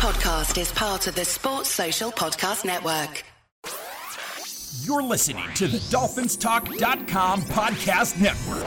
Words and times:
podcast 0.00 0.58
is 0.58 0.72
part 0.72 1.06
of 1.08 1.14
the 1.14 1.26
Sports 1.26 1.68
Social 1.68 2.10
Podcast 2.10 2.64
Network. 2.64 3.22
You're 4.80 5.02
listening 5.02 5.44
to 5.56 5.68
the 5.68 5.76
DolphinsTalk.com 5.76 7.42
podcast 7.42 8.18
network. 8.18 8.64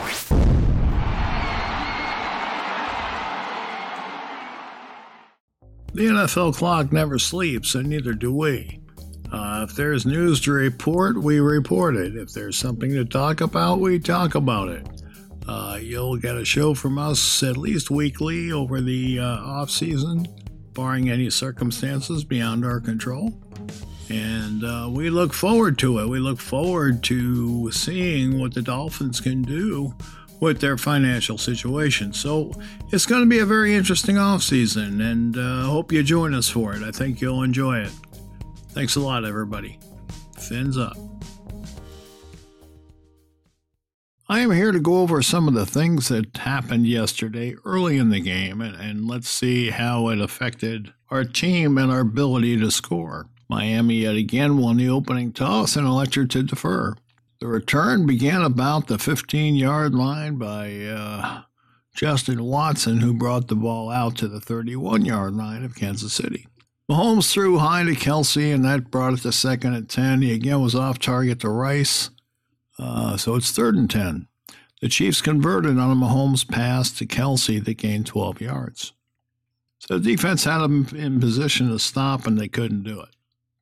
The 5.92 6.06
NFL 6.06 6.54
clock 6.54 6.92
never 6.92 7.18
sleeps, 7.18 7.74
and 7.74 7.88
neither 7.88 8.12
do 8.12 8.32
we. 8.32 8.78
Uh, 9.32 9.66
if 9.68 9.74
there's 9.74 10.06
news 10.06 10.40
to 10.42 10.52
report, 10.52 11.20
we 11.20 11.40
report 11.40 11.96
it. 11.96 12.14
If 12.14 12.32
there's 12.32 12.56
something 12.56 12.92
to 12.92 13.04
talk 13.04 13.40
about, 13.40 13.80
we 13.80 13.98
talk 13.98 14.36
about 14.36 14.68
it. 14.68 14.86
Uh, 15.48 15.80
you'll 15.82 16.16
get 16.16 16.36
a 16.36 16.44
show 16.44 16.74
from 16.74 16.96
us 16.96 17.42
at 17.42 17.56
least 17.56 17.90
weekly 17.90 18.52
over 18.52 18.80
the 18.80 19.18
uh, 19.18 19.24
off 19.24 19.68
season, 19.68 20.28
barring 20.74 21.08
any 21.08 21.30
circumstances 21.30 22.24
beyond 22.24 22.64
our 22.64 22.80
control. 22.80 23.32
And 24.10 24.64
uh, 24.64 24.88
we 24.90 25.08
look 25.08 25.32
forward 25.32 25.78
to 25.78 25.98
it. 26.00 26.08
We 26.08 26.18
look 26.18 26.40
forward 26.40 27.02
to 27.04 27.70
seeing 27.72 28.38
what 28.38 28.52
the 28.52 28.62
Dolphins 28.62 29.20
can 29.20 29.42
do 29.42 29.94
with 30.40 30.60
their 30.60 30.76
financial 30.76 31.38
situation. 31.38 32.12
So 32.12 32.52
it's 32.92 33.06
going 33.06 33.22
to 33.22 33.28
be 33.28 33.38
a 33.38 33.46
very 33.46 33.74
interesting 33.74 34.18
off 34.18 34.42
season, 34.42 35.00
and 35.00 35.38
uh, 35.38 35.62
hope 35.62 35.90
you 35.90 36.02
join 36.02 36.34
us 36.34 36.48
for 36.48 36.74
it. 36.74 36.82
I 36.82 36.90
think 36.90 37.20
you'll 37.20 37.42
enjoy 37.42 37.78
it. 37.78 37.92
Thanks 38.70 38.96
a 38.96 39.00
lot, 39.00 39.24
everybody. 39.24 39.78
Fins 40.38 40.76
up. 40.76 40.96
I 44.26 44.40
am 44.40 44.52
here 44.52 44.72
to 44.72 44.80
go 44.80 45.00
over 45.00 45.20
some 45.20 45.48
of 45.48 45.54
the 45.54 45.66
things 45.66 46.08
that 46.08 46.34
happened 46.38 46.86
yesterday 46.86 47.56
early 47.66 47.98
in 47.98 48.08
the 48.08 48.20
game, 48.20 48.62
and, 48.62 48.74
and 48.74 49.06
let's 49.06 49.28
see 49.28 49.68
how 49.68 50.08
it 50.08 50.18
affected 50.18 50.94
our 51.10 51.24
team 51.24 51.76
and 51.76 51.92
our 51.92 52.00
ability 52.00 52.58
to 52.60 52.70
score. 52.70 53.28
Miami 53.50 53.96
yet 53.96 54.16
again 54.16 54.56
won 54.56 54.78
the 54.78 54.88
opening 54.88 55.30
toss 55.30 55.76
and 55.76 55.86
elected 55.86 56.30
to 56.30 56.42
defer. 56.42 56.94
The 57.40 57.48
return 57.48 58.06
began 58.06 58.40
about 58.40 58.86
the 58.86 58.98
15 58.98 59.56
yard 59.56 59.94
line 59.94 60.36
by 60.36 60.84
uh, 60.86 61.42
Justin 61.94 62.44
Watson, 62.44 63.00
who 63.00 63.12
brought 63.12 63.48
the 63.48 63.54
ball 63.54 63.90
out 63.90 64.16
to 64.16 64.28
the 64.28 64.40
31 64.40 65.04
yard 65.04 65.34
line 65.34 65.64
of 65.64 65.74
Kansas 65.74 66.14
City. 66.14 66.46
Mahomes 66.90 67.30
threw 67.30 67.58
high 67.58 67.84
to 67.84 67.90
Kelce, 67.90 68.54
and 68.54 68.64
that 68.64 68.90
brought 68.90 69.12
it 69.12 69.20
to 69.20 69.32
second 69.32 69.74
and 69.74 69.88
10. 69.88 70.22
He 70.22 70.32
again 70.32 70.62
was 70.62 70.74
off 70.74 70.98
target 70.98 71.40
to 71.40 71.50
Rice, 71.50 72.08
uh, 72.78 73.16
so 73.16 73.34
it's 73.34 73.50
third 73.50 73.76
and 73.76 73.90
10. 73.90 74.26
The 74.80 74.88
Chiefs 74.88 75.22
converted 75.22 75.78
on 75.78 75.90
a 75.90 75.94
Mahomes 75.94 76.46
pass 76.46 76.90
to 76.92 77.06
Kelce 77.06 77.64
that 77.64 77.74
gained 77.74 78.06
12 78.06 78.40
yards. 78.40 78.92
So 79.78 79.98
the 79.98 80.16
defense 80.16 80.44
had 80.44 80.58
them 80.58 80.86
in 80.94 81.20
position 81.20 81.68
to 81.68 81.78
stop, 81.78 82.26
and 82.26 82.38
they 82.38 82.48
couldn't 82.48 82.82
do 82.82 83.00
it. 83.00 83.10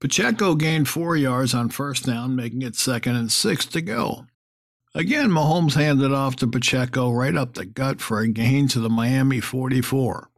Pacheco 0.01 0.57
gained 0.57 0.89
four 0.89 1.17
yards 1.17 1.55
on 1.55 1.69
first 1.69 2.07
down, 2.07 2.35
making 2.35 2.63
it 2.63 2.75
second 2.75 3.17
and 3.17 3.31
six 3.31 3.65
to 3.67 3.81
go. 3.81 4.27
Again, 4.95 5.31
Mahomes 5.31 5.75
handed 5.75 6.13
off 6.13 6.37
to 6.37 6.47
Pacheco 6.47 7.13
right 7.13 7.37
up 7.37 7.55
the 7.55 7.65
gut 7.65 8.01
for 8.01 8.19
a 8.19 8.29
gain 8.29 8.69
to 8.69 8.81
the 8.81 8.91
Miami 8.91 9.41
44. 9.41 10.29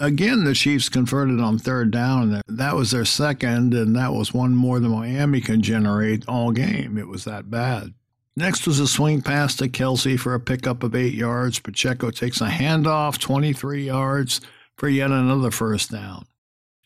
Again, 0.00 0.44
the 0.44 0.54
Chiefs 0.54 0.88
converted 0.88 1.40
on 1.40 1.58
third 1.58 1.90
down, 1.92 2.42
that 2.48 2.74
was 2.74 2.90
their 2.90 3.04
second, 3.04 3.74
and 3.74 3.94
that 3.94 4.12
was 4.12 4.34
one 4.34 4.56
more 4.56 4.80
than 4.80 4.90
Miami 4.90 5.40
can 5.40 5.62
generate 5.62 6.26
all 6.26 6.50
game. 6.50 6.98
It 6.98 7.06
was 7.06 7.24
that 7.24 7.50
bad. 7.50 7.94
Next 8.36 8.66
was 8.66 8.80
a 8.80 8.88
swing 8.88 9.22
pass 9.22 9.54
to 9.56 9.68
Kelce 9.68 10.18
for 10.18 10.34
a 10.34 10.40
pickup 10.40 10.82
of 10.82 10.96
eight 10.96 11.14
yards. 11.14 11.60
Pacheco 11.60 12.10
takes 12.10 12.40
a 12.40 12.48
handoff, 12.48 13.18
23 13.18 13.86
yards, 13.86 14.40
for 14.76 14.88
yet 14.88 15.12
another 15.12 15.52
first 15.52 15.92
down. 15.92 16.26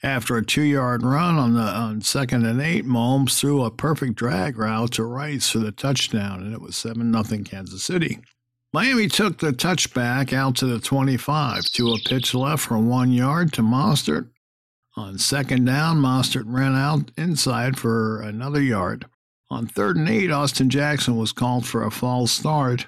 After 0.03 0.37
a 0.37 0.45
two-yard 0.45 1.03
run 1.03 1.37
on 1.37 1.55
the 1.55 1.63
on 1.63 2.03
second 2.03 2.45
and 2.45 2.61
eight, 2.61 2.85
Mahomes 2.85 3.39
threw 3.39 3.65
a 3.65 3.71
perfect 3.71 4.15
drag 4.17 4.59
route 4.59 4.93
to 4.93 5.05
Rice 5.05 5.51
for 5.51 5.59
the 5.59 5.73
touchdown, 5.73 6.43
and 6.43 6.53
it 6.53 6.61
was 6.61 6.77
seven 6.77 7.11
nothing 7.11 7.43
Kansas 7.43 7.83
City. 7.83 8.21
Miami 8.73 9.09
took 9.09 9.39
the 9.39 9.51
touchback 9.51 10.33
out 10.33 10.57
to 10.57 10.67
the 10.67 10.79
25 10.79 11.65
to 11.73 11.93
a 11.93 11.99
pitch 12.07 12.35
left 12.35 12.65
for 12.65 12.79
one 12.79 13.11
yard 13.11 13.53
to 13.55 13.63
Mostert. 13.63 14.29
On 14.95 15.17
second 15.17 15.65
down, 15.65 15.99
Mostert 15.99 16.45
ran 16.47 16.75
out 16.75 17.11
inside 17.17 17.79
for 17.79 18.21
another 18.21 18.61
yard. 18.61 19.07
On 19.51 19.67
third 19.67 19.97
and 19.97 20.09
eight, 20.09 20.31
Austin 20.31 20.69
Jackson 20.69 21.17
was 21.17 21.33
called 21.33 21.67
for 21.67 21.83
a 21.83 21.91
false 21.91 22.33
start. 22.33 22.87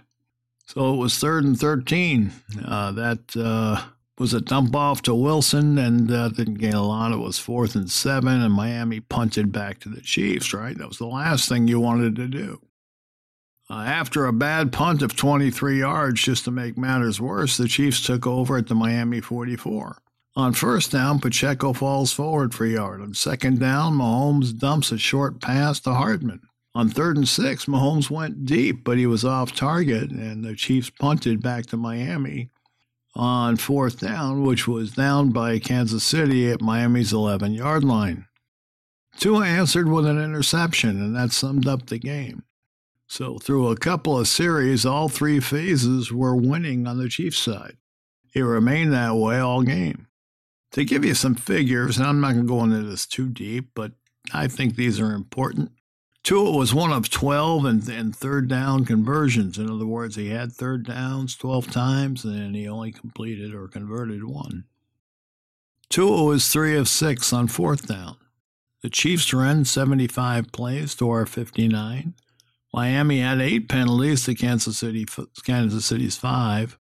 So 0.66 0.92
it 0.92 0.98
was 0.98 1.16
third 1.18 1.44
and 1.44 1.58
13. 1.58 2.30
Uh, 2.62 2.92
that 2.92 3.36
uh, 3.36 3.82
was 4.18 4.34
a 4.34 4.40
dump 4.42 4.76
off 4.76 5.00
to 5.02 5.14
Wilson 5.14 5.78
and 5.78 6.10
uh, 6.10 6.28
didn't 6.28 6.54
gain 6.54 6.74
a 6.74 6.86
lot. 6.86 7.12
It 7.12 7.16
was 7.16 7.38
fourth 7.38 7.74
and 7.74 7.90
seven, 7.90 8.42
and 8.42 8.52
Miami 8.52 9.00
punted 9.00 9.50
back 9.50 9.80
to 9.80 9.88
the 9.88 10.02
Chiefs, 10.02 10.52
right? 10.52 10.76
That 10.76 10.88
was 10.88 10.98
the 10.98 11.06
last 11.06 11.48
thing 11.48 11.66
you 11.66 11.80
wanted 11.80 12.16
to 12.16 12.28
do. 12.28 12.60
Uh, 13.70 13.84
after 13.84 14.26
a 14.26 14.32
bad 14.32 14.72
punt 14.72 15.00
of 15.00 15.14
23 15.14 15.78
yards, 15.78 16.20
just 16.20 16.44
to 16.44 16.50
make 16.50 16.76
matters 16.76 17.20
worse, 17.20 17.56
the 17.56 17.68
Chiefs 17.68 18.04
took 18.04 18.26
over 18.26 18.56
at 18.56 18.66
the 18.66 18.74
Miami 18.74 19.20
44. 19.20 20.02
On 20.34 20.52
first 20.52 20.90
down, 20.90 21.20
Pacheco 21.20 21.72
falls 21.72 22.12
forward 22.12 22.52
for 22.52 22.64
a 22.64 22.70
yard. 22.70 23.00
On 23.00 23.14
second 23.14 23.60
down, 23.60 23.94
Mahomes 23.94 24.58
dumps 24.58 24.90
a 24.90 24.98
short 24.98 25.40
pass 25.40 25.78
to 25.80 25.94
Hardman. 25.94 26.40
On 26.74 26.88
third 26.88 27.16
and 27.16 27.28
six, 27.28 27.66
Mahomes 27.66 28.10
went 28.10 28.44
deep, 28.44 28.82
but 28.82 28.98
he 28.98 29.06
was 29.06 29.24
off 29.24 29.52
target, 29.52 30.10
and 30.10 30.44
the 30.44 30.56
Chiefs 30.56 30.90
punted 30.90 31.40
back 31.40 31.66
to 31.66 31.76
Miami 31.76 32.50
on 33.14 33.56
fourth 33.56 34.00
down, 34.00 34.42
which 34.42 34.66
was 34.66 34.92
down 34.92 35.30
by 35.30 35.60
Kansas 35.60 36.02
City 36.02 36.50
at 36.50 36.60
Miami's 36.60 37.12
11 37.12 37.54
yard 37.54 37.84
line. 37.84 38.26
Tua 39.18 39.46
answered 39.46 39.88
with 39.88 40.06
an 40.06 40.20
interception, 40.20 41.00
and 41.00 41.14
that 41.14 41.30
summed 41.30 41.68
up 41.68 41.86
the 41.86 41.98
game. 41.98 42.42
So, 43.10 43.38
through 43.38 43.66
a 43.66 43.76
couple 43.76 44.16
of 44.16 44.28
series, 44.28 44.86
all 44.86 45.08
three 45.08 45.40
phases 45.40 46.12
were 46.12 46.36
winning 46.36 46.86
on 46.86 46.98
the 46.98 47.08
Chiefs 47.08 47.40
side. 47.40 47.76
It 48.36 48.42
remained 48.42 48.92
that 48.92 49.16
way 49.16 49.40
all 49.40 49.62
game. 49.62 50.06
To 50.70 50.84
give 50.84 51.04
you 51.04 51.14
some 51.14 51.34
figures, 51.34 51.98
and 51.98 52.06
I'm 52.06 52.20
not 52.20 52.34
going 52.34 52.46
to 52.46 52.48
go 52.48 52.62
into 52.62 52.82
this 52.82 53.08
too 53.08 53.28
deep, 53.28 53.70
but 53.74 53.90
I 54.32 54.46
think 54.46 54.76
these 54.76 55.00
are 55.00 55.12
important. 55.12 55.72
Tua 56.22 56.52
was 56.52 56.72
one 56.72 56.92
of 56.92 57.10
12 57.10 57.64
and, 57.64 57.88
and 57.88 58.14
third 58.14 58.46
down 58.46 58.84
conversions. 58.84 59.58
In 59.58 59.68
other 59.68 59.86
words, 59.86 60.14
he 60.14 60.28
had 60.28 60.52
third 60.52 60.86
downs 60.86 61.34
12 61.34 61.68
times 61.68 62.22
and 62.24 62.54
he 62.54 62.68
only 62.68 62.92
completed 62.92 63.52
or 63.52 63.66
converted 63.66 64.22
one. 64.22 64.66
Tua 65.88 66.22
was 66.22 66.46
three 66.46 66.76
of 66.76 66.88
six 66.88 67.32
on 67.32 67.48
fourth 67.48 67.88
down. 67.88 68.18
The 68.82 68.88
Chiefs 68.88 69.34
ran 69.34 69.64
75 69.64 70.52
plays 70.52 70.94
to 70.94 71.10
our 71.10 71.26
59. 71.26 72.14
Miami 72.72 73.20
had 73.20 73.40
eight 73.40 73.68
penalties 73.68 74.24
to 74.24 74.34
Kansas 74.34 74.78
City, 74.78 75.06
Kansas 75.44 75.86
City's 75.86 76.16
five. 76.16 76.78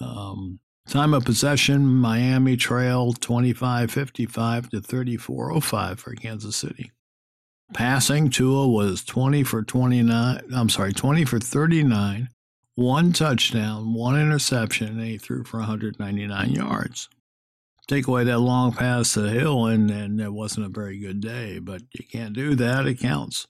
Um, 0.00 0.60
time 0.88 1.12
of 1.12 1.24
possession, 1.24 1.86
Miami 1.86 2.56
trailed 2.56 3.20
25 3.20 3.90
55 3.90 4.70
to 4.70 4.80
34 4.80 5.60
05 5.60 6.00
for 6.00 6.14
Kansas 6.14 6.56
City. 6.56 6.90
Passing, 7.72 8.30
Tua 8.30 8.66
was 8.66 9.04
20 9.04 9.44
for 9.44 9.62
29. 9.62 10.42
I'm 10.52 10.68
sorry, 10.68 10.92
20 10.92 11.24
for 11.24 11.38
39, 11.38 12.28
one 12.74 13.12
touchdown, 13.12 13.94
one 13.94 14.20
interception, 14.20 14.98
and 14.98 15.02
he 15.02 15.18
threw 15.18 15.44
for 15.44 15.58
199 15.58 16.50
yards. 16.50 17.08
Take 17.86 18.08
away 18.08 18.24
that 18.24 18.38
long 18.38 18.72
pass 18.72 19.14
to 19.14 19.28
Hill, 19.28 19.66
and, 19.66 19.90
and 19.90 20.20
it 20.20 20.32
wasn't 20.32 20.66
a 20.66 20.68
very 20.68 20.98
good 20.98 21.20
day, 21.20 21.58
but 21.58 21.82
you 21.92 22.04
can't 22.10 22.32
do 22.32 22.54
that. 22.56 22.86
It 22.86 22.98
counts. 22.98 23.46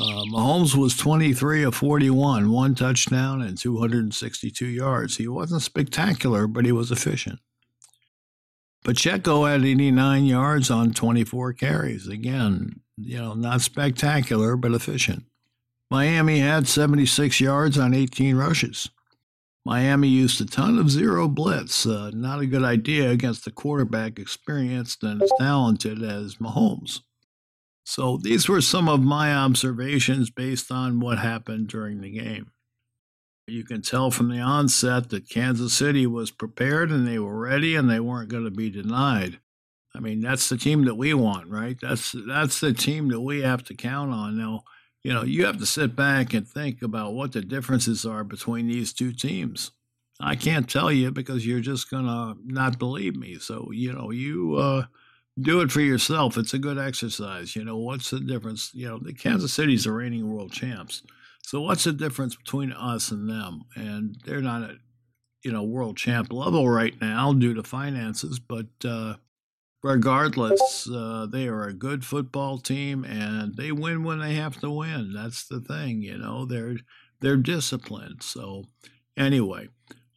Uh, 0.00 0.24
Mahomes 0.24 0.74
was 0.74 0.96
23 0.96 1.64
of 1.64 1.74
41, 1.74 2.50
one 2.50 2.74
touchdown 2.74 3.42
and 3.42 3.58
262 3.58 4.66
yards. 4.66 5.16
He 5.16 5.28
wasn't 5.28 5.62
spectacular, 5.62 6.46
but 6.46 6.64
he 6.64 6.72
was 6.72 6.90
efficient. 6.90 7.40
Pacheco 8.84 9.44
had 9.44 9.64
89 9.64 10.24
yards 10.24 10.70
on 10.70 10.92
24 10.92 11.52
carries. 11.52 12.08
Again, 12.08 12.80
you 12.96 13.18
know, 13.18 13.34
not 13.34 13.60
spectacular, 13.60 14.56
but 14.56 14.72
efficient. 14.72 15.24
Miami 15.90 16.38
had 16.38 16.66
76 16.66 17.40
yards 17.40 17.78
on 17.78 17.94
18 17.94 18.34
rushes. 18.34 18.88
Miami 19.64 20.08
used 20.08 20.40
a 20.40 20.46
ton 20.46 20.78
of 20.78 20.90
zero 20.90 21.28
blitz. 21.28 21.86
Uh, 21.86 22.10
not 22.12 22.40
a 22.40 22.46
good 22.46 22.64
idea 22.64 23.10
against 23.10 23.46
a 23.46 23.52
quarterback 23.52 24.18
experienced 24.18 25.04
and 25.04 25.22
as 25.22 25.30
talented 25.38 26.02
as 26.02 26.36
Mahomes. 26.36 27.00
So 27.92 28.16
these 28.16 28.48
were 28.48 28.62
some 28.62 28.88
of 28.88 29.02
my 29.02 29.34
observations 29.34 30.30
based 30.30 30.72
on 30.72 30.98
what 30.98 31.18
happened 31.18 31.68
during 31.68 32.00
the 32.00 32.10
game. 32.10 32.50
You 33.46 33.64
can 33.64 33.82
tell 33.82 34.10
from 34.10 34.30
the 34.30 34.40
onset 34.40 35.10
that 35.10 35.28
Kansas 35.28 35.74
City 35.74 36.06
was 36.06 36.30
prepared 36.30 36.90
and 36.90 37.06
they 37.06 37.18
were 37.18 37.38
ready 37.38 37.76
and 37.76 37.90
they 37.90 38.00
weren't 38.00 38.30
going 38.30 38.46
to 38.46 38.50
be 38.50 38.70
denied. 38.70 39.40
I 39.94 40.00
mean, 40.00 40.22
that's 40.22 40.48
the 40.48 40.56
team 40.56 40.86
that 40.86 40.94
we 40.94 41.12
want, 41.12 41.48
right? 41.48 41.76
That's 41.82 42.14
that's 42.26 42.60
the 42.60 42.72
team 42.72 43.08
that 43.08 43.20
we 43.20 43.42
have 43.42 43.62
to 43.64 43.74
count 43.74 44.10
on. 44.10 44.38
Now, 44.38 44.62
you 45.02 45.12
know, 45.12 45.22
you 45.22 45.44
have 45.44 45.58
to 45.58 45.66
sit 45.66 45.94
back 45.94 46.32
and 46.32 46.48
think 46.48 46.80
about 46.80 47.12
what 47.12 47.32
the 47.32 47.42
differences 47.42 48.06
are 48.06 48.24
between 48.24 48.68
these 48.68 48.94
two 48.94 49.12
teams. 49.12 49.70
I 50.18 50.34
can't 50.34 50.66
tell 50.66 50.90
you 50.90 51.10
because 51.10 51.46
you're 51.46 51.60
just 51.60 51.90
going 51.90 52.06
to 52.06 52.38
not 52.42 52.78
believe 52.78 53.16
me. 53.16 53.38
So, 53.38 53.68
you 53.70 53.92
know, 53.92 54.10
you 54.10 54.54
uh, 54.56 54.86
do 55.40 55.60
it 55.60 55.72
for 55.72 55.80
yourself. 55.80 56.36
It's 56.36 56.54
a 56.54 56.58
good 56.58 56.78
exercise. 56.78 57.56
You 57.56 57.64
know, 57.64 57.76
what's 57.76 58.10
the 58.10 58.20
difference? 58.20 58.70
You 58.74 58.88
know, 58.88 58.98
the 58.98 59.12
Kansas 59.12 59.52
City's 59.52 59.84
the 59.84 59.92
reigning 59.92 60.32
world 60.32 60.52
champs. 60.52 61.02
So, 61.42 61.60
what's 61.60 61.84
the 61.84 61.92
difference 61.92 62.36
between 62.36 62.72
us 62.72 63.10
and 63.10 63.28
them? 63.28 63.62
And 63.74 64.16
they're 64.24 64.42
not 64.42 64.62
at, 64.62 64.76
you 65.42 65.52
know, 65.52 65.62
world 65.62 65.96
champ 65.96 66.32
level 66.32 66.68
right 66.68 66.94
now 67.00 67.32
due 67.32 67.54
to 67.54 67.62
finances, 67.62 68.38
but 68.38 68.66
uh, 68.84 69.14
regardless, 69.82 70.88
uh, 70.88 71.26
they 71.30 71.48
are 71.48 71.64
a 71.64 71.72
good 71.72 72.04
football 72.04 72.58
team 72.58 73.04
and 73.04 73.56
they 73.56 73.72
win 73.72 74.04
when 74.04 74.20
they 74.20 74.34
have 74.34 74.60
to 74.60 74.70
win. 74.70 75.12
That's 75.14 75.46
the 75.46 75.60
thing, 75.60 76.02
you 76.02 76.16
know, 76.16 76.44
they're, 76.44 76.76
they're 77.20 77.36
disciplined. 77.36 78.22
So, 78.22 78.66
anyway. 79.16 79.68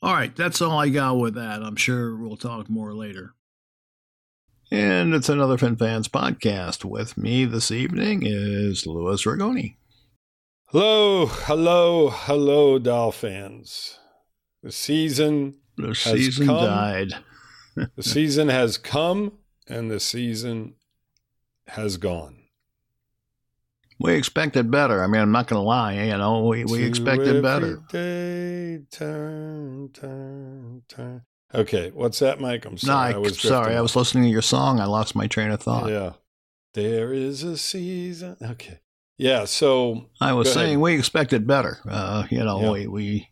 All 0.01 0.13
right, 0.13 0.35
that's 0.35 0.61
all 0.61 0.77
I 0.77 0.89
got 0.89 1.17
with 1.17 1.33
that. 1.33 1.63
I'm 1.63 1.77
sure 1.77 2.15
we'll 2.15 2.37
talk 2.37 2.69
more 2.69 2.93
later. 2.93 3.33
And 4.71 5.13
it's 5.13 5.29
another 5.29 5.57
Fin 5.59 5.75
Fans 5.75 6.07
podcast. 6.07 6.83
With 6.83 7.17
me 7.17 7.45
this 7.45 7.69
evening 7.69 8.23
is 8.25 8.87
Louis 8.87 9.23
Ragone. 9.23 9.75
Hello, 10.69 11.27
hello, 11.27 12.09
hello, 12.09 12.79
Dolphins. 12.79 13.99
The 14.63 14.71
season 14.71 15.57
the 15.77 15.93
season 15.93 16.47
come. 16.47 16.65
died. 16.65 17.13
the 17.95 18.03
season 18.03 18.49
has 18.49 18.79
come 18.79 19.33
and 19.67 19.91
the 19.91 19.99
season 19.99 20.73
has 21.67 21.97
gone. 21.97 22.37
We 23.99 24.15
expected 24.15 24.71
better. 24.71 25.03
I 25.03 25.07
mean, 25.07 25.21
I'm 25.21 25.31
not 25.31 25.47
going 25.47 25.61
to 25.61 25.65
lie. 25.65 25.93
You 25.93 26.17
know, 26.17 26.43
we, 26.47 26.65
we 26.65 26.83
expected 26.83 27.43
better. 27.43 27.81
Day, 27.89 28.81
turn, 28.91 29.89
turn, 29.93 30.81
turn. 30.89 31.21
Okay, 31.55 31.91
what's 31.93 32.19
that, 32.19 32.39
Mike? 32.39 32.65
I'm 32.65 32.77
sorry. 32.77 33.11
No, 33.11 33.17
I, 33.17 33.19
I 33.19 33.21
was 33.21 33.39
sorry. 33.39 33.63
drifting. 33.63 33.77
I 33.77 33.81
was 33.81 33.95
listening 33.95 34.23
to 34.25 34.29
your 34.29 34.41
song. 34.41 34.79
I 34.79 34.85
lost 34.85 35.15
my 35.15 35.27
train 35.27 35.51
of 35.51 35.61
thought. 35.61 35.89
Yeah. 35.89 36.13
There 36.73 37.13
is 37.13 37.43
a 37.43 37.57
season. 37.57 38.35
Okay. 38.41 38.79
Yeah. 39.17 39.45
So 39.45 40.09
I 40.19 40.33
was 40.33 40.47
Go 40.47 40.51
ahead. 40.51 40.67
saying 40.67 40.81
we 40.81 40.95
expected 40.97 41.47
better. 41.47 41.79
Uh, 41.89 42.25
you 42.29 42.43
know, 42.43 42.61
Yeah. 42.61 42.71
we, 42.71 42.87
we 42.87 43.29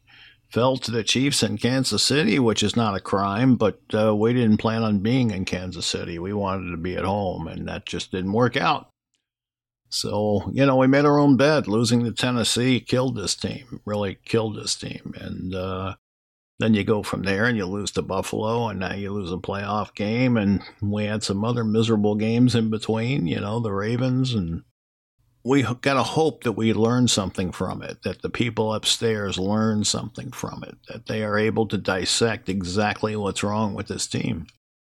fell 0.50 0.78
to 0.78 0.92
the 0.92 1.04
Chiefs 1.04 1.44
in 1.44 1.58
Kansas 1.58 2.02
City, 2.04 2.40
which 2.40 2.64
is 2.64 2.76
not 2.78 2.96
a 2.96 3.02
crime, 3.02 3.56
but 3.56 3.82
uh, 3.94 4.16
we 4.16 4.34
didn't 4.34 4.58
plan 4.58 4.84
on 4.84 5.00
being 5.00 5.32
in 5.32 5.44
Kansas 5.46 5.86
City. 5.86 6.18
We 6.20 6.32
wanted 6.32 6.72
to 6.72 6.78
be 6.78 6.96
at 6.96 7.04
home, 7.04 7.48
and 7.48 7.68
that 7.68 7.86
just 7.86 8.12
didn't 8.12 8.32
work 8.34 8.56
out. 8.56 8.88
So, 9.90 10.50
you 10.54 10.66
know, 10.66 10.78
we 10.78 10.88
made 10.88 11.06
our 11.06 11.20
own 11.20 11.38
bed. 11.38 11.68
Losing 11.68 12.04
to 12.06 12.12
Tennessee 12.12 12.80
killed 12.80 13.16
this 13.16 13.36
team, 13.36 13.82
really 13.86 14.18
killed 14.26 14.56
this 14.56 14.76
team. 14.76 15.14
And 15.20 15.54
uh, 15.54 15.96
then 16.60 16.74
you 16.74 16.84
go 16.84 17.04
from 17.04 17.24
there 17.24 17.46
and 17.46 17.58
you 17.58 17.66
lose 17.66 17.92
to 17.92 18.02
Buffalo, 18.02 18.68
and 18.68 18.80
now 18.80 18.94
you 18.94 19.12
lose 19.12 19.32
a 19.32 19.38
playoff 19.38 19.94
game. 19.96 20.38
And 20.38 20.62
we 20.82 21.06
had 21.06 21.24
some 21.24 21.44
other 21.44 21.64
miserable 21.64 22.16
games 22.16 22.56
in 22.56 22.70
between, 22.70 23.28
you 23.28 23.40
know, 23.40 23.60
the 23.60 23.72
Ravens. 23.72 24.34
And 24.34 24.64
we 25.44 25.64
got 25.64 25.96
to 25.96 26.04
hope 26.04 26.44
that 26.44 26.54
we 26.54 26.74
learn 26.74 27.08
something 27.08 27.52
from 27.52 27.82
it, 27.82 28.04
that 28.04 28.22
the 28.22 28.30
people 28.30 28.74
upstairs 28.74 29.38
learn 29.38 29.84
something 29.84 30.32
from 30.32 30.64
it, 30.64 30.78
that 30.88 31.08
they 31.08 31.24
are 31.24 31.38
able 31.38 31.68
to 31.68 31.78
dissect 31.78 32.48
exactly 32.50 33.16
what's 33.16 33.44
wrong 33.44 33.74
with 33.74 33.88
this 33.88 34.08
team. 34.08 34.48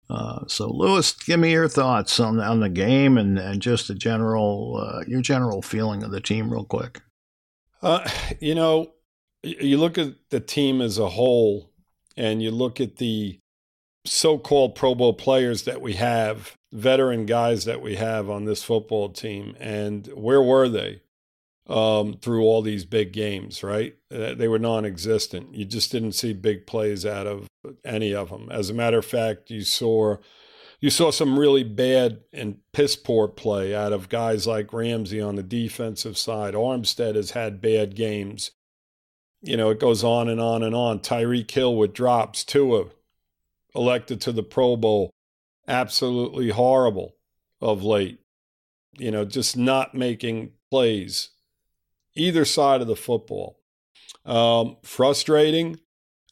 Uh, 0.07 0.45
so, 0.47 0.69
Louis, 0.69 1.13
give 1.13 1.39
me 1.39 1.51
your 1.51 1.67
thoughts 1.67 2.19
on 2.19 2.39
on 2.39 2.59
the 2.59 2.69
game 2.69 3.17
and, 3.17 3.39
and 3.39 3.59
just 3.59 3.89
a 3.89 3.95
general 3.95 4.77
uh, 4.79 5.03
your 5.07 5.21
general 5.21 5.63
feeling 5.63 6.03
of 6.03 6.11
the 6.11 6.21
team, 6.21 6.53
real 6.53 6.63
quick. 6.63 7.01
Uh, 7.81 8.07
you 8.39 8.53
know, 8.53 8.93
you 9.45 9.77
look 9.77 9.97
at 9.97 10.13
the 10.29 10.39
team 10.39 10.81
as 10.81 10.97
a 10.97 11.09
whole, 11.09 11.71
and 12.17 12.41
you 12.41 12.51
look 12.51 12.81
at 12.81 12.97
the 12.97 13.39
so-called 14.05 14.75
Pro 14.75 14.95
Bowl 14.95 15.13
players 15.13 15.63
that 15.63 15.81
we 15.81 15.93
have, 15.93 16.53
veteran 16.73 17.25
guys 17.25 17.65
that 17.65 17.81
we 17.81 17.95
have 17.95 18.29
on 18.29 18.45
this 18.45 18.63
football 18.63 19.09
team, 19.09 19.55
and 19.59 20.07
where 20.07 20.41
were 20.41 20.69
they 20.69 21.01
um, 21.67 22.13
through 22.13 22.43
all 22.43 22.61
these 22.61 22.85
big 22.85 23.13
games? 23.13 23.63
Right, 23.63 23.95
Uh, 24.11 24.33
they 24.33 24.47
were 24.47 24.59
non-existent. 24.59 25.53
You 25.55 25.65
just 25.65 25.91
didn't 25.91 26.13
see 26.13 26.33
big 26.33 26.67
plays 26.67 27.05
out 27.05 27.27
of 27.27 27.47
any 27.83 28.13
of 28.13 28.29
them. 28.29 28.49
As 28.51 28.69
a 28.69 28.73
matter 28.73 28.99
of 28.99 29.05
fact, 29.05 29.49
you 29.49 29.61
saw. 29.61 30.17
You 30.81 30.89
saw 30.91 31.09
some 31.09 31.39
really 31.39 31.63
bad 31.63 32.19
and 32.33 32.57
piss 32.73 32.95
poor 32.95 33.27
play 33.27 33.73
out 33.73 33.93
of 33.93 34.09
guys 34.09 34.45
like 34.45 34.73
Ramsey 34.73 35.19
on 35.21 35.35
the 35.35 35.41
defensive 35.41 36.17
side. 36.17 36.53
Armstead 36.53 37.15
has 37.15 37.31
had 37.31 37.61
bad 37.61 37.95
games. 37.95 38.51
You 39.45 39.57
know, 39.57 39.69
it 39.69 39.79
goes 39.79 40.03
on 40.03 40.27
and 40.27 40.41
on 40.41 40.63
and 40.63 40.75
on. 40.75 40.99
Tyreek 40.99 41.49
Hill 41.51 41.75
with 41.75 41.93
drops. 41.93 42.43
Tua 42.43 42.85
elected 43.75 44.19
to 44.21 44.31
the 44.31 44.41
Pro 44.41 44.75
Bowl. 44.75 45.11
Absolutely 45.67 46.49
horrible 46.49 47.15
of 47.61 47.83
late. 47.83 48.19
You 48.97 49.11
know, 49.11 49.23
just 49.23 49.55
not 49.55 49.93
making 49.93 50.51
plays 50.71 51.29
either 52.15 52.43
side 52.43 52.81
of 52.81 52.87
the 52.87 52.95
football. 52.95 53.59
Um, 54.25 54.77
frustrating. 54.83 55.79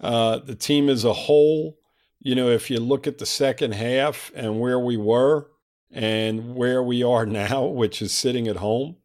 Uh, 0.02 0.40
the 0.40 0.56
team 0.56 0.90
as 0.90 1.06
a 1.06 1.14
whole, 1.14 1.78
you 2.20 2.34
know, 2.34 2.50
if 2.50 2.72
you 2.72 2.80
look 2.80 3.06
at 3.06 3.20
the 3.20 3.26
second 3.26 3.74
half 3.74 4.32
and 4.36 4.60
where 4.60 4.80
we 4.80 4.98
were 4.98 5.50
and 5.92 6.56
where 6.56 6.82
we 6.82 7.04
are 7.04 7.26
now, 7.28 7.66
which 7.66 8.02
is 8.02 8.12
sitting 8.12 8.48
at 8.48 8.58
home, 8.58 8.96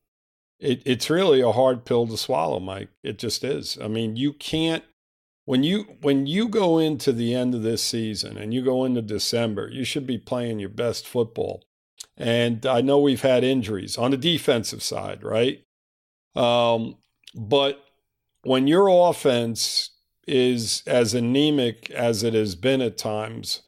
it, 0.58 0.82
it's 0.84 1.10
really 1.10 1.40
a 1.40 1.52
hard 1.52 1.84
pill 1.84 2.06
to 2.06 2.16
swallow, 2.16 2.60
Mike. 2.60 2.88
It 3.02 3.18
just 3.18 3.44
is. 3.44 3.78
I 3.82 3.88
mean, 3.88 4.16
you 4.16 4.32
can't 4.32 4.84
when 5.48 5.62
you 5.62 5.96
when 6.02 6.26
you 6.26 6.46
go 6.46 6.76
into 6.78 7.10
the 7.10 7.34
end 7.34 7.54
of 7.54 7.62
this 7.62 7.82
season 7.82 8.36
and 8.36 8.52
you 8.52 8.62
go 8.62 8.84
into 8.84 9.00
December, 9.00 9.70
you 9.72 9.82
should 9.82 10.06
be 10.06 10.18
playing 10.18 10.58
your 10.58 10.68
best 10.68 11.06
football. 11.06 11.64
And 12.18 12.66
I 12.66 12.82
know 12.82 12.98
we've 12.98 13.22
had 13.22 13.44
injuries 13.44 13.96
on 13.96 14.10
the 14.10 14.18
defensive 14.18 14.82
side, 14.82 15.22
right? 15.22 15.64
Um, 16.34 16.98
but 17.34 17.82
when 18.42 18.66
your 18.66 19.08
offense 19.08 19.90
is 20.26 20.82
as 20.86 21.14
anemic 21.14 21.90
as 21.92 22.22
it 22.22 22.34
has 22.34 22.54
been 22.54 22.82
at 22.82 22.98
times, 22.98 23.62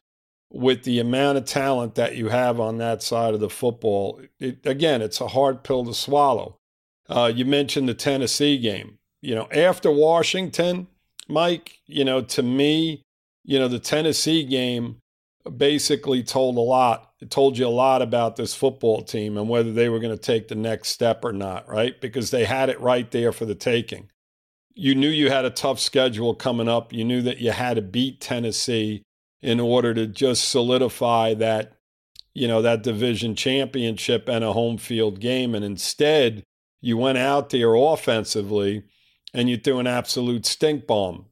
with 0.51 0.83
the 0.83 0.99
amount 0.99 1.37
of 1.39 1.45
talent 1.45 1.95
that 1.95 2.15
you 2.15 2.29
have 2.29 2.59
on 2.59 2.77
that 2.77 3.01
side 3.01 3.33
of 3.33 3.39
the 3.39 3.49
football, 3.49 4.21
it, 4.39 4.65
again, 4.65 5.01
it's 5.01 5.21
a 5.21 5.29
hard 5.29 5.63
pill 5.63 5.85
to 5.85 5.93
swallow. 5.95 6.59
Uh, 7.11 7.31
you 7.33 7.45
mentioned 7.45 7.89
the 7.89 7.93
Tennessee 7.93 8.57
game. 8.57 8.97
You 9.21 9.35
know, 9.35 9.47
after 9.51 9.91
Washington, 9.91 10.87
Mike, 11.27 11.79
you 11.85 12.05
know, 12.05 12.21
to 12.21 12.41
me, 12.41 13.03
you 13.43 13.59
know, 13.59 13.67
the 13.67 13.79
Tennessee 13.79 14.43
game 14.43 14.97
basically 15.57 16.23
told 16.23 16.57
a 16.57 16.61
lot. 16.61 17.11
It 17.19 17.29
told 17.29 17.57
you 17.57 17.67
a 17.67 17.69
lot 17.69 18.01
about 18.01 18.35
this 18.35 18.55
football 18.55 19.01
team 19.03 19.37
and 19.37 19.49
whether 19.49 19.71
they 19.71 19.89
were 19.89 19.99
going 19.99 20.15
to 20.15 20.21
take 20.21 20.47
the 20.47 20.55
next 20.55 20.89
step 20.89 21.23
or 21.23 21.33
not, 21.33 21.67
right? 21.67 21.99
Because 21.99 22.31
they 22.31 22.45
had 22.45 22.69
it 22.69 22.79
right 22.79 23.09
there 23.11 23.31
for 23.31 23.45
the 23.45 23.55
taking. 23.55 24.09
You 24.73 24.95
knew 24.95 25.09
you 25.09 25.29
had 25.29 25.45
a 25.45 25.49
tough 25.49 25.79
schedule 25.79 26.33
coming 26.33 26.69
up. 26.69 26.93
You 26.93 27.03
knew 27.03 27.21
that 27.23 27.39
you 27.39 27.51
had 27.51 27.75
to 27.75 27.81
beat 27.81 28.21
Tennessee 28.21 29.03
in 29.41 29.59
order 29.59 29.93
to 29.93 30.07
just 30.07 30.49
solidify 30.49 31.33
that, 31.35 31.73
you 32.33 32.47
know, 32.47 32.61
that 32.61 32.83
division 32.83 33.35
championship 33.35 34.29
and 34.29 34.43
a 34.43 34.53
home 34.53 34.77
field 34.77 35.19
game. 35.19 35.53
And 35.53 35.65
instead, 35.65 36.43
you 36.81 36.97
went 36.97 37.17
out 37.17 37.49
there 37.51 37.73
offensively 37.75 38.83
and 39.33 39.49
you 39.49 39.57
threw 39.57 39.79
an 39.79 39.87
absolute 39.87 40.45
stink 40.45 40.87
bomb, 40.87 41.27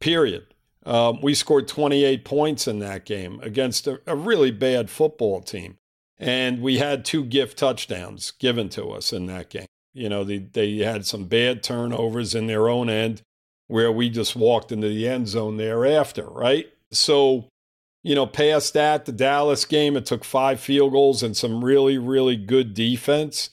period. 0.00 0.46
Um, 0.84 1.20
we 1.20 1.34
scored 1.34 1.66
28 1.66 2.24
points 2.24 2.68
in 2.68 2.78
that 2.80 3.04
game 3.04 3.40
against 3.42 3.86
a, 3.86 4.00
a 4.06 4.14
really 4.14 4.50
bad 4.50 4.90
football 4.90 5.40
team. 5.40 5.78
And 6.18 6.62
we 6.62 6.78
had 6.78 7.04
two 7.04 7.24
gift 7.24 7.58
touchdowns 7.58 8.30
given 8.30 8.68
to 8.70 8.90
us 8.90 9.12
in 9.12 9.26
that 9.26 9.50
game. 9.50 9.66
You 9.92 10.08
know, 10.08 10.24
they, 10.24 10.38
they 10.38 10.78
had 10.78 11.06
some 11.06 11.24
bad 11.24 11.62
turnovers 11.62 12.34
in 12.34 12.46
their 12.46 12.68
own 12.68 12.88
end 12.88 13.22
where 13.66 13.90
we 13.90 14.10
just 14.10 14.36
walked 14.36 14.70
into 14.70 14.88
the 14.88 15.08
end 15.08 15.28
zone 15.28 15.56
thereafter, 15.56 16.26
right? 16.28 16.66
So, 16.92 17.48
you 18.02 18.14
know, 18.14 18.26
past 18.26 18.74
that, 18.74 19.06
the 19.06 19.12
Dallas 19.12 19.64
game, 19.64 19.96
it 19.96 20.06
took 20.06 20.24
five 20.24 20.60
field 20.60 20.92
goals 20.92 21.22
and 21.22 21.36
some 21.36 21.64
really, 21.64 21.98
really 21.98 22.36
good 22.36 22.74
defense, 22.74 23.50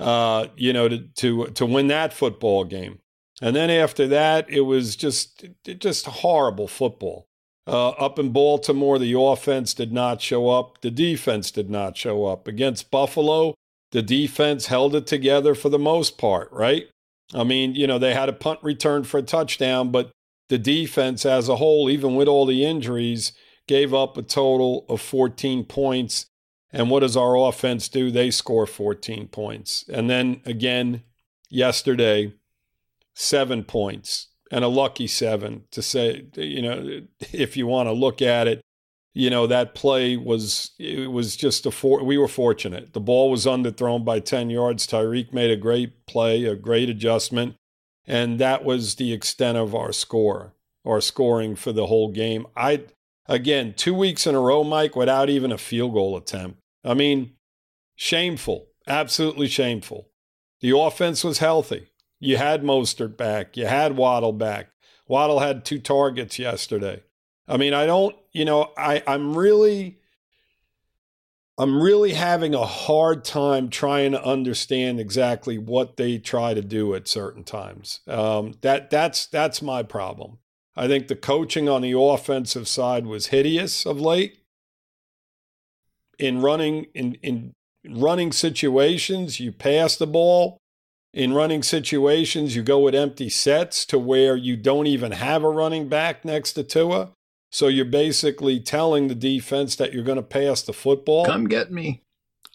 uh, 0.00 0.48
you 0.56 0.72
know, 0.72 0.88
to, 0.88 0.98
to, 0.98 1.46
to 1.48 1.66
win 1.66 1.88
that 1.88 2.12
football 2.12 2.64
game. 2.64 2.98
And 3.42 3.54
then 3.54 3.70
after 3.70 4.06
that, 4.08 4.50
it 4.50 4.62
was 4.62 4.96
just 4.96 5.44
just 5.64 6.06
horrible 6.06 6.68
football. 6.68 7.26
Uh, 7.66 7.90
up 7.90 8.18
in 8.18 8.30
Baltimore, 8.30 8.98
the 8.98 9.18
offense 9.18 9.74
did 9.74 9.92
not 9.92 10.20
show 10.20 10.48
up. 10.48 10.80
The 10.80 10.90
defense 10.90 11.50
did 11.50 11.70
not 11.70 11.96
show 11.96 12.26
up. 12.26 12.48
Against 12.48 12.90
Buffalo, 12.90 13.54
the 13.92 14.02
defense 14.02 14.66
held 14.66 14.94
it 14.94 15.06
together 15.06 15.54
for 15.54 15.68
the 15.68 15.78
most 15.78 16.18
part, 16.18 16.50
right? 16.52 16.88
I 17.32 17.44
mean, 17.44 17.74
you 17.74 17.86
know, 17.86 17.98
they 17.98 18.12
had 18.12 18.28
a 18.28 18.34
punt 18.34 18.60
return 18.62 19.04
for 19.04 19.18
a 19.18 19.22
touchdown, 19.22 19.90
but 19.90 20.10
the 20.48 20.58
defense 20.58 21.24
as 21.24 21.48
a 21.48 21.56
whole, 21.56 21.88
even 21.88 22.16
with 22.16 22.28
all 22.28 22.44
the 22.44 22.64
injuries, 22.64 23.32
gave 23.68 23.94
up 23.94 24.16
a 24.16 24.22
total 24.22 24.84
of 24.88 25.00
14 25.00 25.64
points. 25.64 26.26
And 26.72 26.90
what 26.90 27.00
does 27.00 27.16
our 27.16 27.36
offense 27.36 27.88
do? 27.88 28.10
They 28.10 28.30
score 28.30 28.66
14 28.66 29.28
points. 29.28 29.84
And 29.92 30.08
then 30.08 30.40
again, 30.44 31.02
yesterday, 31.48 32.32
seven 33.14 33.64
points 33.64 34.28
and 34.50 34.64
a 34.64 34.68
lucky 34.68 35.06
seven 35.06 35.64
to 35.70 35.82
say, 35.82 36.26
you 36.34 36.62
know, 36.62 37.02
if 37.32 37.56
you 37.56 37.66
want 37.66 37.88
to 37.88 37.92
look 37.92 38.22
at 38.22 38.46
it, 38.46 38.60
you 39.12 39.28
know, 39.28 39.46
that 39.48 39.74
play 39.74 40.16
was, 40.16 40.70
it 40.78 41.10
was 41.10 41.36
just 41.36 41.66
a 41.66 41.70
four, 41.70 42.04
we 42.04 42.16
were 42.16 42.28
fortunate. 42.28 42.92
The 42.92 43.00
ball 43.00 43.30
was 43.30 43.44
underthrown 43.44 44.04
by 44.04 44.20
10 44.20 44.50
yards. 44.50 44.86
Tyreek 44.86 45.32
made 45.32 45.50
a 45.50 45.56
great 45.56 46.06
play, 46.06 46.44
a 46.44 46.54
great 46.54 46.88
adjustment. 46.88 47.56
And 48.06 48.38
that 48.38 48.64
was 48.64 48.94
the 48.94 49.12
extent 49.12 49.58
of 49.58 49.74
our 49.74 49.92
score, 49.92 50.54
our 50.84 51.00
scoring 51.00 51.56
for 51.56 51.72
the 51.72 51.86
whole 51.86 52.12
game. 52.12 52.46
I, 52.56 52.84
again, 53.26 53.74
two 53.76 53.94
weeks 53.94 54.26
in 54.26 54.34
a 54.34 54.40
row, 54.40 54.62
Mike, 54.62 54.94
without 54.94 55.28
even 55.28 55.50
a 55.50 55.58
field 55.58 55.92
goal 55.92 56.16
attempt. 56.16 56.59
I 56.84 56.94
mean, 56.94 57.34
shameful, 57.94 58.68
absolutely 58.86 59.48
shameful. 59.48 60.08
The 60.60 60.76
offense 60.76 61.24
was 61.24 61.38
healthy. 61.38 61.88
You 62.18 62.36
had 62.36 62.62
Mostert 62.62 63.16
back. 63.16 63.56
You 63.56 63.66
had 63.66 63.96
Waddle 63.96 64.32
back. 64.32 64.68
Waddle 65.08 65.40
had 65.40 65.64
two 65.64 65.78
targets 65.78 66.38
yesterday. 66.38 67.02
I 67.48 67.56
mean, 67.56 67.74
I 67.74 67.86
don't, 67.86 68.14
you 68.32 68.44
know, 68.44 68.70
I, 68.76 69.02
I'm 69.06 69.36
really, 69.36 69.98
I'm 71.58 71.82
really 71.82 72.12
having 72.12 72.54
a 72.54 72.64
hard 72.64 73.24
time 73.24 73.70
trying 73.70 74.12
to 74.12 74.24
understand 74.24 75.00
exactly 75.00 75.58
what 75.58 75.96
they 75.96 76.18
try 76.18 76.54
to 76.54 76.62
do 76.62 76.94
at 76.94 77.08
certain 77.08 77.42
times. 77.42 78.00
Um, 78.06 78.54
that 78.62 78.88
that's 78.90 79.26
that's 79.26 79.60
my 79.60 79.82
problem. 79.82 80.38
I 80.76 80.86
think 80.86 81.08
the 81.08 81.16
coaching 81.16 81.68
on 81.68 81.82
the 81.82 81.98
offensive 81.98 82.68
side 82.68 83.06
was 83.06 83.26
hideous 83.26 83.84
of 83.84 84.00
late. 84.00 84.39
In 86.20 86.40
running 86.40 86.86
in 86.94 87.14
in 87.22 87.52
running 87.88 88.32
situations, 88.32 89.40
you 89.40 89.52
pass 89.52 89.96
the 89.96 90.06
ball 90.06 90.60
in 91.12 91.32
running 91.34 91.62
situations, 91.62 92.54
you 92.54 92.62
go 92.62 92.78
with 92.78 92.94
empty 92.94 93.28
sets 93.28 93.84
to 93.86 93.98
where 93.98 94.36
you 94.36 94.56
don't 94.56 94.86
even 94.86 95.12
have 95.12 95.42
a 95.42 95.50
running 95.50 95.88
back 95.88 96.24
next 96.24 96.52
to 96.52 96.62
Tua. 96.62 97.10
So 97.50 97.66
you're 97.66 97.84
basically 97.84 98.60
telling 98.60 99.08
the 99.08 99.14
defense 99.16 99.74
that 99.76 99.92
you're 99.92 100.04
going 100.04 100.16
to 100.16 100.22
pass 100.22 100.62
the 100.62 100.72
football. 100.72 101.26
Come 101.26 101.48
get 101.48 101.72
me. 101.72 102.02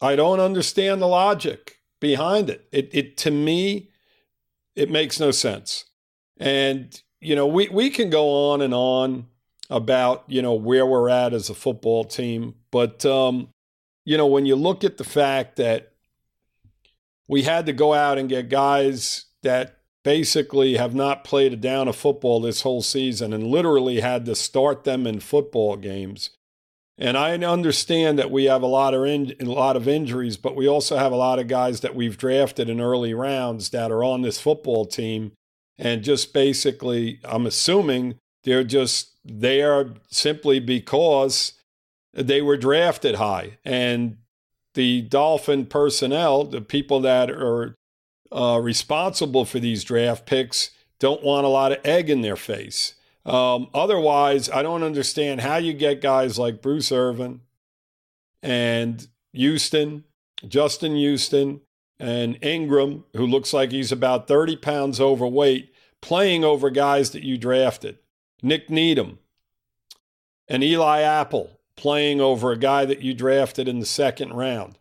I 0.01 0.15
don't 0.15 0.39
understand 0.39 1.01
the 1.01 1.07
logic 1.07 1.79
behind 2.00 2.50
it. 2.50 2.67
It, 2.72 2.89
it 2.93 3.17
to 3.17 3.31
me, 3.31 3.89
it 4.75 4.89
makes 4.89 5.19
no 5.19 5.31
sense. 5.31 5.86
And 6.38 7.01
you 7.19 7.36
know, 7.36 7.48
we 7.48 7.67
we 7.69 7.89
can 7.89 8.10
go 8.10 8.51
on 8.51 8.62
and 8.62 8.74
on 8.74 9.27
about 9.69 10.24
you 10.27 10.41
know 10.41 10.53
where 10.53 10.86
we're 10.86 11.10
at 11.10 11.34
as 11.34 11.50
a 11.50 11.55
football 11.55 12.05
team, 12.05 12.55
but 12.72 13.05
um, 13.05 13.50
you 14.05 14.17
know 14.17 14.27
when 14.27 14.45
you 14.45 14.55
look 14.55 14.83
at 14.83 14.97
the 14.97 15.03
fact 15.03 15.57
that 15.57 15.91
we 17.27 17.43
had 17.43 17.65
to 17.65 17.74
go 17.74 17.93
out 17.93 18.17
and 18.17 18.29
get 18.29 18.50
guys 18.50 19.25
that 19.43 19.79
basically 20.03 20.75
have 20.75 20.93
not 20.93 21.24
played 21.24 21.51
a 21.53 21.55
down 21.55 21.88
of 21.88 21.95
football 21.95 22.39
this 22.39 22.62
whole 22.62 22.81
season 22.81 23.33
and 23.33 23.47
literally 23.47 24.00
had 24.00 24.25
to 24.25 24.35
start 24.35 24.83
them 24.83 25.07
in 25.07 25.19
football 25.19 25.75
games. 25.75 26.29
And 26.97 27.17
I 27.17 27.33
understand 27.33 28.19
that 28.19 28.31
we 28.31 28.45
have 28.45 28.62
a 28.62 28.67
lot 28.67 28.93
of 28.93 29.03
in, 29.03 29.35
a 29.41 29.45
lot 29.45 29.75
of 29.75 29.88
injuries, 29.88 30.38
but 30.38 30.55
we 30.55 30.67
also 30.67 30.95
have 30.95 31.12
a 31.12 31.17
lot 31.17 31.39
of 31.39 31.47
guys 31.47 31.81
that 31.81 31.95
we've 31.95 32.17
drafted 32.17 32.69
in 32.69 32.79
early 32.79 33.13
rounds 33.13 33.71
that 33.71 33.91
are 33.91 34.03
on 34.03 34.21
this 34.21 34.39
football 34.39 34.85
team 34.85 35.31
and 35.77 36.03
just 36.03 36.33
basically 36.33 37.19
I'm 37.24 37.45
assuming 37.45 38.15
they're 38.43 38.63
just 38.63 39.12
there 39.25 39.93
simply 40.09 40.59
because 40.59 41.53
they 42.15 42.41
were 42.41 42.57
drafted 42.57 43.15
high 43.15 43.57
and 43.63 44.17
the 44.74 45.01
Dolphin 45.03 45.65
personnel, 45.65 46.43
the 46.43 46.62
people 46.62 47.00
that 47.01 47.29
are 47.31 47.75
uh, 48.31 48.60
responsible 48.62 49.45
for 49.45 49.60
these 49.60 49.84
draft 49.84 50.25
picks, 50.25 50.72
don't 51.00 51.24
want 51.24 51.45
a 51.45 51.50
lot 51.50 51.72
of 51.72 51.79
egg 51.86 52.10
in 52.10 52.22
their 52.22 52.36
face. 52.36 52.95
Um, 53.25 53.69
otherwise, 53.74 54.50
I 54.50 54.62
don't 54.62 54.84
understand 54.84 55.41
how 55.41 55.57
you 55.57 55.74
get 55.74 56.01
guys 56.01 56.38
like 56.38 56.62
Bruce 56.62 56.91
Irvin 56.91 57.41
and 58.43 59.07
Houston, 59.34 60.03
Justin 60.48 60.95
Houston, 60.95 61.62
and 62.00 62.38
Ingram, 62.43 63.05
who 63.15 63.25
looks 63.25 63.53
like 63.53 63.72
he's 63.72 63.91
about 63.91 64.27
30 64.27 64.57
pounds 64.57 65.00
overweight, 65.00 65.74
playing 66.01 66.43
over 66.43 66.69
guys 66.69 67.12
that 67.12 67.24
you 67.24 67.38
drafted. 67.38 67.98
Nik 68.43 68.69
Needham 68.69 69.17
and 70.48 70.63
Eli 70.63 71.01
Apple 71.01 71.54
playing 71.77 72.22
over 72.22 72.51
a 72.51 72.58
guy 72.58 72.86
that 72.86 73.01
you 73.01 73.13
drafted 73.13 73.67
in 73.67 73.79
the 73.79 73.86
second 73.86 74.34
round. 74.34 74.77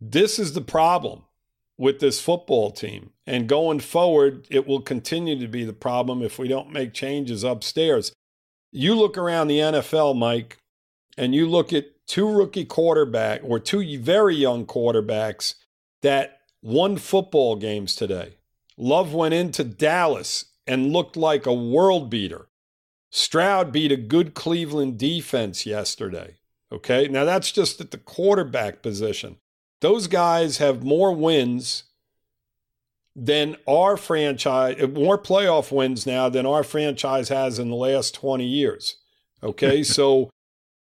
This 0.00 0.38
is 0.38 0.52
the 0.52 0.60
problem 0.60 1.24
with 1.76 2.00
this 2.00 2.20
football 2.20 2.70
team. 2.70 3.10
And 3.26 3.48
going 3.48 3.80
forward, 3.80 4.46
it 4.50 4.66
will 4.66 4.80
continue 4.80 5.38
to 5.38 5.48
be 5.48 5.64
the 5.64 5.72
problem 5.72 6.22
if 6.22 6.38
we 6.38 6.48
don't 6.48 6.72
make 6.72 6.92
changes 6.94 7.42
upstairs. 7.42 8.12
You 8.70 8.94
look 8.94 9.16
around 9.16 9.48
the 9.48 9.58
NFL, 9.58 10.16
Mike, 10.16 10.58
and 11.16 11.34
you 11.34 11.48
look 11.48 11.72
at 11.72 12.06
two 12.06 12.30
rookie 12.30 12.64
quarterback 12.64 13.40
or 13.42 13.58
two 13.58 13.98
very 13.98 14.36
young 14.36 14.66
quarterbacks 14.66 15.54
that 16.02 16.40
won 16.62 16.96
football 16.96 17.56
games 17.56 17.96
today. 17.96 18.36
Love 18.76 19.14
went 19.14 19.34
into 19.34 19.64
Dallas 19.64 20.46
and 20.66 20.92
looked 20.92 21.16
like 21.16 21.46
a 21.46 21.54
world 21.54 22.10
beater. 22.10 22.48
Stroud 23.16 23.70
beat 23.70 23.92
a 23.92 23.96
good 23.96 24.34
Cleveland 24.34 24.98
defense 24.98 25.64
yesterday. 25.64 26.34
Okay. 26.72 27.06
Now 27.06 27.24
that's 27.24 27.52
just 27.52 27.80
at 27.80 27.92
the 27.92 27.96
quarterback 27.96 28.82
position. 28.82 29.36
Those 29.80 30.08
guys 30.08 30.58
have 30.58 30.82
more 30.82 31.14
wins 31.14 31.84
than 33.14 33.56
our 33.68 33.96
franchise, 33.96 34.82
more 34.88 35.16
playoff 35.16 35.70
wins 35.70 36.06
now 36.06 36.28
than 36.28 36.44
our 36.44 36.64
franchise 36.64 37.28
has 37.28 37.60
in 37.60 37.70
the 37.70 37.76
last 37.76 38.16
20 38.16 38.44
years. 38.44 38.96
Okay. 39.44 39.82
so, 39.84 40.28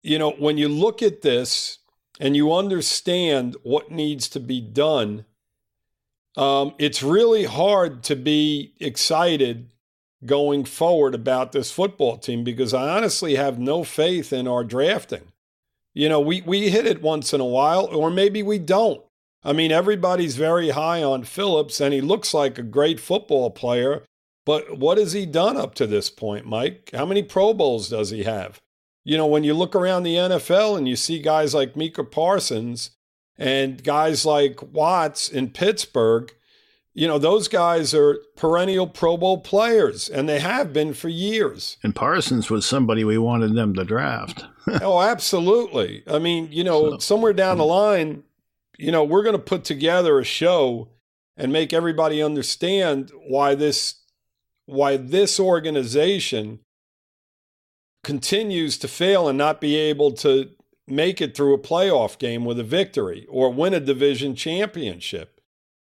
you 0.01 0.17
know, 0.17 0.31
when 0.31 0.57
you 0.57 0.69
look 0.69 1.01
at 1.01 1.23
this 1.23 1.79
and 2.21 2.37
you 2.37 2.53
understand 2.53 3.57
what 3.63 3.91
needs 3.91 4.29
to 4.29 4.39
be 4.39 4.61
done, 4.61 5.25
um, 6.37 6.73
it's 6.79 7.03
really 7.03 7.43
hard 7.43 8.01
to 8.03 8.15
be 8.15 8.75
excited 8.79 9.72
going 10.25 10.65
forward 10.65 11.15
about 11.15 11.51
this 11.51 11.71
football 11.71 12.17
team 12.17 12.43
because 12.43 12.73
I 12.73 12.89
honestly 12.89 13.35
have 13.35 13.59
no 13.59 13.83
faith 13.83 14.31
in 14.33 14.47
our 14.47 14.63
drafting. 14.63 15.31
You 15.93 16.09
know, 16.09 16.19
we, 16.19 16.41
we 16.41 16.69
hit 16.69 16.87
it 16.87 17.01
once 17.01 17.33
in 17.33 17.41
a 17.41 17.45
while, 17.45 17.85
or 17.85 18.09
maybe 18.09 18.41
we 18.41 18.59
don't. 18.59 19.01
I 19.43 19.53
mean, 19.53 19.71
everybody's 19.71 20.35
very 20.35 20.69
high 20.69 21.03
on 21.03 21.23
Phillips, 21.23 21.81
and 21.81 21.93
he 21.93 22.01
looks 22.01 22.33
like 22.33 22.57
a 22.57 22.63
great 22.63 22.99
football 22.99 23.51
player. 23.51 24.03
But 24.45 24.77
what 24.77 24.97
has 24.97 25.13
he 25.13 25.25
done 25.25 25.57
up 25.57 25.75
to 25.75 25.87
this 25.87 26.09
point, 26.09 26.45
Mike? 26.45 26.89
How 26.93 27.05
many 27.05 27.23
Pro 27.23 27.53
Bowls 27.53 27.89
does 27.89 28.09
he 28.09 28.23
have? 28.23 28.59
You 29.05 29.17
know, 29.17 29.27
when 29.27 29.43
you 29.43 29.53
look 29.53 29.75
around 29.75 30.03
the 30.03 30.15
NFL 30.15 30.77
and 30.77 30.87
you 30.87 30.95
see 30.95 31.19
guys 31.19 31.53
like 31.53 31.75
Micah 31.75 32.03
Parsons 32.03 32.91
and 33.37 33.83
guys 33.83 34.25
like 34.25 34.61
Watts 34.61 35.29
in 35.29 35.49
Pittsburgh, 35.49 36.33
you 36.93 37.07
know, 37.07 37.17
those 37.17 37.47
guys 37.47 37.93
are 37.93 38.19
perennial 38.35 38.87
Pro 38.87 39.17
Bowl 39.17 39.39
players, 39.39 40.07
and 40.09 40.29
they 40.29 40.39
have 40.39 40.71
been 40.71 40.93
for 40.93 41.09
years. 41.09 41.77
And 41.81 41.95
Parsons 41.95 42.51
was 42.51 42.65
somebody 42.65 43.03
we 43.03 43.17
wanted 43.17 43.55
them 43.55 43.73
to 43.75 43.83
draft. 43.83 44.45
oh, 44.81 45.01
absolutely. 45.01 46.03
I 46.07 46.19
mean, 46.19 46.49
you 46.51 46.63
know, 46.63 46.91
so, 46.91 46.97
somewhere 46.99 47.33
down 47.33 47.57
the 47.57 47.63
mm. 47.63 47.69
line, 47.69 48.23
you 48.77 48.91
know, 48.91 49.03
we're 49.03 49.23
going 49.23 49.35
to 49.35 49.41
put 49.41 49.63
together 49.63 50.19
a 50.19 50.23
show 50.23 50.89
and 51.35 51.51
make 51.51 51.73
everybody 51.73 52.21
understand 52.21 53.11
why 53.27 53.55
this 53.55 53.95
why 54.65 54.95
this 54.95 55.39
organization 55.39 56.59
continues 58.03 58.77
to 58.77 58.87
fail 58.87 59.27
and 59.27 59.37
not 59.37 59.59
be 59.59 59.75
able 59.75 60.11
to 60.11 60.49
make 60.87 61.21
it 61.21 61.35
through 61.35 61.53
a 61.53 61.59
playoff 61.59 62.17
game 62.17 62.45
with 62.45 62.59
a 62.59 62.63
victory 62.63 63.25
or 63.29 63.51
win 63.51 63.73
a 63.73 63.79
division 63.79 64.35
championship. 64.35 65.32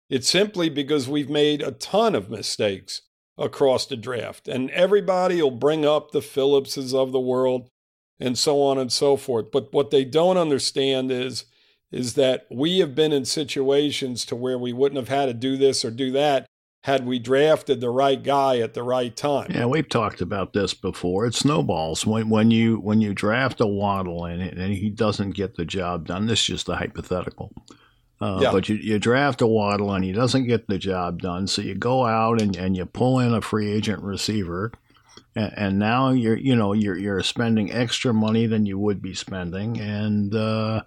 It's 0.09 0.29
simply 0.29 0.69
because 0.69 1.09
we've 1.09 1.29
made 1.29 1.61
a 1.61 1.71
ton 1.71 2.15
of 2.15 2.29
mistakes 2.29 3.01
across 3.37 3.85
the 3.85 3.97
draft. 3.97 4.47
And 4.47 4.69
everybody 4.71 5.41
will 5.41 5.51
bring 5.51 5.85
up 5.85 6.11
the 6.11 6.21
Phillipses 6.21 6.93
of 6.93 7.11
the 7.11 7.19
world 7.19 7.69
and 8.19 8.37
so 8.37 8.61
on 8.61 8.77
and 8.77 8.91
so 8.91 9.17
forth. 9.17 9.51
But 9.51 9.73
what 9.73 9.91
they 9.91 10.05
don't 10.05 10.37
understand 10.37 11.11
is 11.11 11.45
is 11.91 12.15
that 12.15 12.45
we 12.51 12.79
have 12.79 12.95
been 12.95 13.13
in 13.13 13.23
situations 13.23 14.25
to 14.25 14.35
where 14.35 14.57
we 14.57 14.73
wouldn't 14.73 14.97
have 14.97 15.07
had 15.07 15.27
to 15.27 15.33
do 15.33 15.55
this 15.55 15.85
or 15.85 15.91
do 15.91 16.11
that 16.11 16.45
had 16.83 17.05
we 17.05 17.17
drafted 17.19 17.79
the 17.79 17.89
right 17.89 18.21
guy 18.21 18.59
at 18.59 18.73
the 18.73 18.83
right 18.83 19.15
time. 19.15 19.49
Yeah, 19.51 19.65
we've 19.65 19.87
talked 19.87 20.19
about 20.19 20.53
this 20.53 20.73
before. 20.73 21.25
It 21.25 21.35
snowballs 21.35 22.05
when 22.05 22.29
when 22.29 22.51
you 22.51 22.77
when 22.77 23.01
you 23.01 23.13
draft 23.13 23.61
a 23.61 23.67
Waddle 23.67 24.25
and, 24.25 24.41
and 24.41 24.73
he 24.73 24.89
doesn't 24.89 25.31
get 25.31 25.55
the 25.55 25.65
job 25.65 26.07
done. 26.07 26.25
This 26.25 26.41
is 26.41 26.45
just 26.45 26.69
a 26.69 26.75
hypothetical. 26.75 27.53
Uh, 28.21 28.39
yeah. 28.41 28.51
But 28.51 28.69
you, 28.69 28.75
you 28.75 28.99
draft 28.99 29.41
a 29.41 29.47
Waddle 29.47 29.93
and 29.93 30.03
he 30.03 30.11
doesn't 30.11 30.47
get 30.47 30.67
the 30.67 30.77
job 30.77 31.21
done. 31.21 31.47
So 31.47 31.61
you 31.61 31.75
go 31.75 32.05
out 32.05 32.41
and, 32.41 32.55
and 32.55 32.75
you 32.75 32.85
pull 32.85 33.19
in 33.19 33.33
a 33.33 33.41
free 33.41 33.71
agent 33.71 34.01
receiver. 34.03 34.71
And, 35.35 35.53
and 35.57 35.79
now 35.79 36.11
you're, 36.11 36.37
you 36.37 36.55
know, 36.55 36.73
you're, 36.73 36.97
you're 36.97 37.23
spending 37.23 37.71
extra 37.71 38.13
money 38.13 38.47
than 38.47 38.65
you 38.65 38.79
would 38.79 39.01
be 39.01 39.13
spending. 39.13 39.79
And 39.79 40.33
uh, 40.33 40.81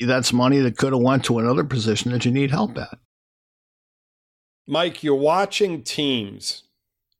that's 0.00 0.32
money 0.32 0.58
that 0.60 0.76
could 0.76 0.92
have 0.92 1.02
went 1.02 1.24
to 1.26 1.38
another 1.38 1.64
position 1.64 2.10
that 2.12 2.24
you 2.24 2.32
need 2.32 2.50
help 2.50 2.76
at. 2.76 2.98
Mike, 4.66 5.04
you're 5.04 5.14
watching 5.14 5.84
teams 5.84 6.64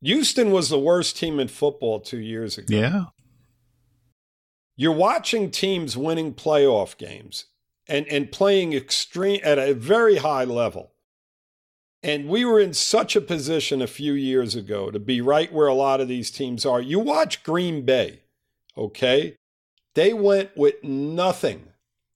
Houston 0.02 0.50
was 0.50 0.68
the 0.68 0.78
worst 0.78 1.16
team 1.16 1.40
in 1.40 1.48
football 1.48 2.00
two 2.00 2.18
years 2.18 2.58
ago. 2.58 2.76
Yeah. 2.76 3.04
You're 4.76 4.92
watching 4.92 5.50
teams 5.50 5.96
winning 5.96 6.34
playoff 6.34 6.96
games 6.98 7.46
and, 7.88 8.06
and 8.08 8.32
playing 8.32 8.72
extreme 8.72 9.40
at 9.44 9.58
a 9.58 9.74
very 9.74 10.16
high 10.16 10.44
level. 10.44 10.92
And 12.02 12.28
we 12.28 12.44
were 12.44 12.60
in 12.60 12.72
such 12.72 13.16
a 13.16 13.20
position 13.20 13.82
a 13.82 13.86
few 13.86 14.12
years 14.12 14.54
ago 14.54 14.90
to 14.90 14.98
be 14.98 15.20
right 15.20 15.52
where 15.52 15.66
a 15.66 15.74
lot 15.74 16.00
of 16.00 16.08
these 16.08 16.30
teams 16.30 16.64
are. 16.64 16.80
You 16.80 17.00
watch 17.00 17.42
Green 17.42 17.84
Bay, 17.84 18.20
okay? 18.76 19.36
They 19.94 20.12
went 20.12 20.56
with 20.56 20.82
nothing 20.84 21.68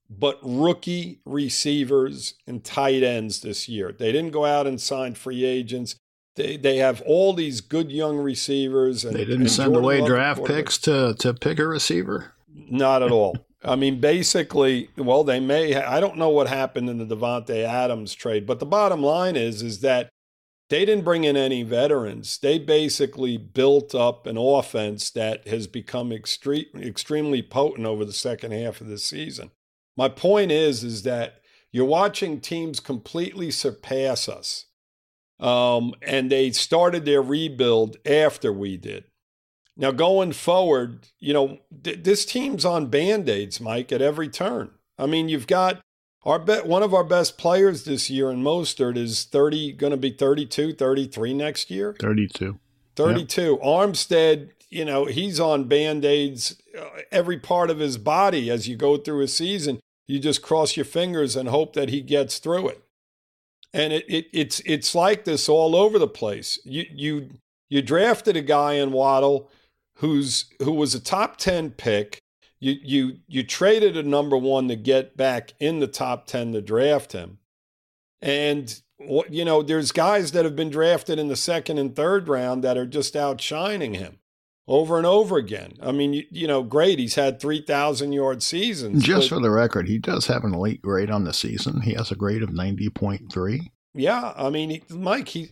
but 0.09 0.39
rookie 0.43 1.21
receivers 1.25 2.35
and 2.47 2.63
tight 2.63 3.03
ends 3.03 3.41
this 3.41 3.69
year. 3.69 3.93
They 3.97 4.13
didn't 4.13 4.33
go 4.33 4.45
out 4.45 4.67
and 4.67 4.81
sign 4.81 5.15
free 5.15 5.45
agents. 5.45 5.97
They, 6.37 6.57
they 6.57 6.77
have 6.77 7.01
all 7.03 7.33
these 7.33 7.61
good 7.61 7.91
young 7.91 8.17
receivers. 8.19 9.05
And, 9.05 9.17
they 9.17 9.25
didn't 9.25 9.49
send 9.49 9.75
away 9.75 10.05
draft 10.05 10.45
picks 10.45 10.79
to, 10.79 11.15
to 11.19 11.35
pick 11.35 11.59
a 11.59 11.67
receiver. 11.67 12.35
Not 12.53 13.03
at 13.03 13.11
all. 13.11 13.37
I 13.63 13.77
mean, 13.77 14.01
basically, 14.01 14.91
well, 14.97 15.23
they 15.23 15.41
may. 15.41 15.73
Ha- 15.73 15.85
I 15.87 16.01
don't 16.01 16.17
know 16.17 16.31
what 16.31 16.49
happened 16.49 16.89
in 16.89 16.97
the 16.97 17.17
Davante 17.17 17.63
Adams 17.63 18.15
trade, 18.15 18.47
but 18.47 18.59
the 18.59 18.67
bottom 18.67 19.03
line 19.03 19.37
is, 19.37 19.63
is 19.63 19.81
that 19.81 20.09
they 20.71 20.85
didn't 20.85 21.05
bring 21.05 21.25
in 21.25 21.37
any 21.37 21.63
veterans. 21.63 22.39
They 22.39 22.59
basically 22.59 23.37
built 23.37 23.95
up 23.95 24.27
an 24.27 24.39
offense 24.39 25.11
that 25.11 25.47
has 25.49 25.67
become 25.67 26.13
extreme, 26.13 26.67
extremely 26.77 27.43
potent 27.43 27.87
over 27.87 28.05
the 28.05 28.13
second 28.13 28.53
half 28.53 28.81
of 28.81 28.87
the 28.87 28.99
season. 28.99 29.51
My 29.97 30.09
point 30.09 30.53
is, 30.53 30.83
is 30.83 31.03
that 31.03 31.41
you're 31.73 31.85
watching 31.85 32.41
teams 32.41 32.81
completely 32.81 33.51
surpass 33.51 34.29
us, 34.29 34.67
um, 35.39 35.95
and 36.01 36.31
they 36.31 36.51
started 36.53 37.05
their 37.05 37.23
rebuild 37.23 37.97
after 38.07 38.53
we 38.53 38.77
did. 38.77 39.05
Now, 39.81 39.93
going 39.93 40.33
forward, 40.33 41.09
you 41.19 41.33
know, 41.33 41.59
th- 41.83 42.03
this 42.03 42.27
team's 42.27 42.67
on 42.67 42.89
band 42.89 43.31
aids, 43.31 43.63
Mike, 43.63 43.91
at 43.91 44.03
every 44.03 44.29
turn. 44.29 44.73
I 44.99 45.07
mean, 45.07 45.31
you've 45.31 45.47
got 45.47 45.81
our 46.25 46.39
bet 46.39 46.67
one 46.67 46.83
of 46.83 46.93
our 46.93 47.03
best 47.03 47.39
players 47.39 47.85
this 47.85 48.11
year 48.11 48.31
in 48.31 48.43
Mostert 48.43 48.99
is 48.99 49.25
30 49.25 49.73
going 49.73 49.93
to 49.93 49.97
be 49.97 50.11
32, 50.11 50.75
33 50.75 51.33
next 51.33 51.71
year. 51.71 51.97
32. 51.99 52.59
32. 52.95 53.43
Yep. 53.43 53.61
Armstead, 53.63 54.51
you 54.69 54.85
know, 54.85 55.07
he's 55.07 55.41
on 55.41 55.65
band-aids 55.65 56.61
uh, 56.79 56.85
every 57.11 57.39
part 57.39 57.71
of 57.71 57.79
his 57.79 57.97
body 57.97 58.51
as 58.51 58.69
you 58.69 58.77
go 58.77 58.99
through 58.99 59.23
a 59.23 59.29
season. 59.29 59.81
You 60.07 60.19
just 60.19 60.43
cross 60.43 60.77
your 60.77 60.85
fingers 60.85 61.37
and 61.37 61.49
hope 61.49 61.73
that 61.73 61.89
he 61.89 62.03
gets 62.03 62.39
through 62.39 62.69
it. 62.69 62.83
And 63.73 63.95
it, 63.95 64.05
it 64.09 64.27
it's 64.33 64.61
it's 64.67 64.95
like 64.95 65.25
this 65.25 65.49
all 65.49 65.75
over 65.75 65.99
the 65.99 66.09
place. 66.09 66.59
You 66.65 66.85
you 66.93 67.31
you 67.71 67.81
drafted 67.81 68.37
a 68.37 68.43
guy 68.43 68.75
in 68.75 68.91
Waddle 68.93 69.49
who's 70.01 70.47
who 70.61 70.73
was 70.73 70.95
a 70.95 71.01
top 71.01 71.37
10 71.37 71.71
pick. 71.71 72.19
You 72.59 72.77
you 72.83 73.19
you 73.27 73.43
traded 73.43 73.97
a 73.97 74.03
number 74.03 74.37
1 74.37 74.69
to 74.69 74.77
get 74.77 75.17
back 75.17 75.55
in 75.61 75.81
the 75.81 75.87
top 75.87 76.27
10 76.27 76.53
to 76.53 76.61
draft 76.61 77.13
him. 77.13 77.39
And 78.21 78.81
you 79.31 79.45
know, 79.45 79.63
there's 79.63 79.93
guys 79.93 80.33
that 80.33 80.45
have 80.45 80.57
been 80.57 80.69
drafted 80.69 81.19
in 81.19 81.29
the 81.29 81.37
second 81.37 81.79
and 81.79 81.97
third 81.97 82.29
round 82.29 82.63
that 82.65 82.77
are 82.77 82.87
just 82.87 83.17
outshining 83.17 83.95
him 83.95 84.19
over 84.69 84.99
and 84.99 85.07
over 85.07 85.37
again. 85.37 85.73
I 85.81 85.91
mean, 85.93 86.13
you, 86.13 86.25
you 86.31 86.47
know, 86.47 86.63
great. 86.63 86.99
He's 86.99 87.15
had 87.15 87.41
3,000 87.41 88.13
yard 88.13 88.43
seasons. 88.43 89.03
Just 89.03 89.31
for 89.31 89.41
the 89.41 89.51
record, 89.51 89.89
he 89.89 89.99
does 89.99 90.27
have 90.27 90.45
an 90.45 90.55
elite 90.55 90.83
grade 90.83 91.11
on 91.11 91.25
the 91.25 91.33
season. 91.33 91.81
He 91.81 91.95
has 91.95 92.11
a 92.11 92.15
grade 92.15 92.43
of 92.43 92.51
90.3. 92.51 93.71
Yeah. 93.95 94.33
I 94.37 94.51
mean, 94.51 94.83
Mike, 94.91 95.29
he. 95.29 95.51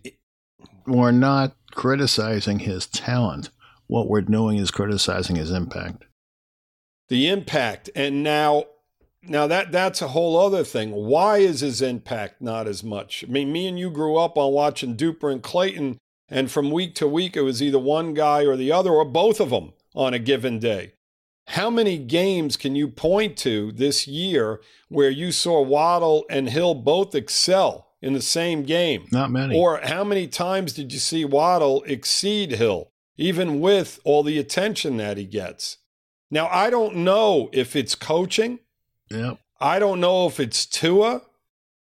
We're 0.87 1.11
not 1.11 1.55
criticizing 1.73 2.61
his 2.61 2.87
talent 2.87 3.51
what 3.89 4.09
we're 4.09 4.21
doing 4.21 4.59
is 4.59 4.71
criticizing 4.71 5.37
his 5.37 5.51
impact. 5.51 6.05
The 7.09 7.29
impact. 7.29 7.91
And 7.97 8.23
now 8.23 8.67
now 9.23 9.47
that 9.47 9.73
that's 9.73 10.01
a 10.01 10.09
whole 10.09 10.39
other 10.39 10.63
thing. 10.63 10.93
Why 10.93 11.39
is 11.39 11.61
his 11.61 11.83
impact 11.83 12.41
not 12.41 12.69
as 12.69 12.85
much? 12.85 13.25
I 13.27 13.31
mean, 13.31 13.51
me 13.51 13.67
and 13.67 13.79
you 13.79 13.91
grew 13.91 14.17
up 14.17 14.39
on 14.39 14.53
watching 14.53 14.97
Duper 14.97 15.33
and 15.33 15.43
Clayton, 15.43 15.99
and 16.29 16.51
from 16.51 16.71
week 16.71 16.95
to 16.97 17.09
week 17.09 17.37
it 17.37 17.43
was 17.43 17.63
either 17.63 17.79
one 17.79 18.15
guy 18.15 18.45
or 18.45 18.57
the 18.57 18.71
other 18.71 18.93
or 18.93 19.05
both 19.05 19.41
of 19.41 19.51
them 19.51 19.73
on 19.95 20.15
a 20.15 20.19
given 20.19 20.59
day. 20.59 20.93
How 21.49 21.71
many 21.71 21.97
games 21.97 22.59
can 22.59 22.77
you 22.77 22.89
point 22.89 23.39
to 23.39 23.73
this 23.73 24.07
year 24.07 24.61
where 24.89 25.11
you 25.11 25.33
saw 25.33 25.63
Waddle 25.63 26.27
and 26.29 26.51
Hill 26.51 26.75
both 26.75 27.15
excel 27.15 27.89
in 28.03 28.13
the 28.13 28.21
same 28.21 28.65
game? 28.65 29.07
Not 29.11 29.31
many. 29.31 29.59
Or 29.59 29.81
how 29.83 30.05
many 30.05 30.27
times 30.27 30.75
did 30.75 30.93
you 30.93 30.99
see 30.99 31.25
Waddle 31.25 31.83
exceed 31.85 32.53
Hill? 32.53 32.91
Even 33.19 33.61
with 33.61 34.01
all 34.05 34.23
the 34.23 34.39
attention 34.39 34.97
that 34.97 35.19
he 35.19 35.25
gets. 35.25 35.79
Now, 36.31 36.49
I 36.49 36.71
don't 36.71 36.97
know 36.97 37.51
if 37.53 37.77
it's 37.77 37.95
coaching. 37.95 38.61
Yep. 39.11 39.39
I 39.61 39.79
don't 39.79 40.01
know 40.01 40.27
if 40.27 40.39
it's 40.39 40.65
Tua. 40.65 41.23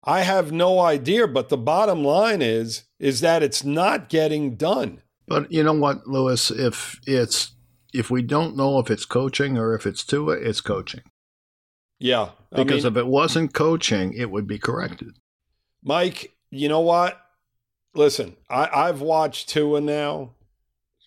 I 0.05 0.21
have 0.21 0.53
no 0.53 0.79
idea, 0.79 1.27
but 1.27 1.49
the 1.49 1.57
bottom 1.57 2.05
line 2.05 2.41
is 2.41 2.85
is 2.99 3.21
that 3.21 3.43
it's 3.43 3.65
not 3.65 4.09
getting 4.09 4.55
done. 4.55 5.03
But 5.27 5.51
you 5.51 5.65
know 5.65 5.73
what, 5.73 6.07
Louis, 6.07 6.51
if 6.53 7.01
it's 7.07 7.53
if 7.93 8.11
we 8.11 8.23
don't 8.23 8.57
know 8.57 8.79
if 8.79 8.91
it's 8.91 9.05
coaching 9.05 9.59
or 9.59 9.75
if 9.75 9.85
it's 9.87 10.05
Tua, 10.05 10.35
it's 10.35 10.61
coaching. 10.61 11.03
Yeah. 11.99 12.31
I 12.53 12.63
because 12.63 12.85
mean, 12.85 12.93
if 12.93 12.97
it 12.99 13.07
wasn't 13.07 13.53
coaching, 13.53 14.13
it 14.13 14.31
would 14.31 14.47
be 14.47 14.59
corrected. 14.59 15.19
Mike, 15.83 16.37
you 16.51 16.69
know 16.69 16.81
what? 16.81 17.21
Listen, 17.95 18.37
I, 18.49 18.69
I've 18.73 19.01
watched 19.01 19.49
Tua 19.49 19.81
now 19.81 20.36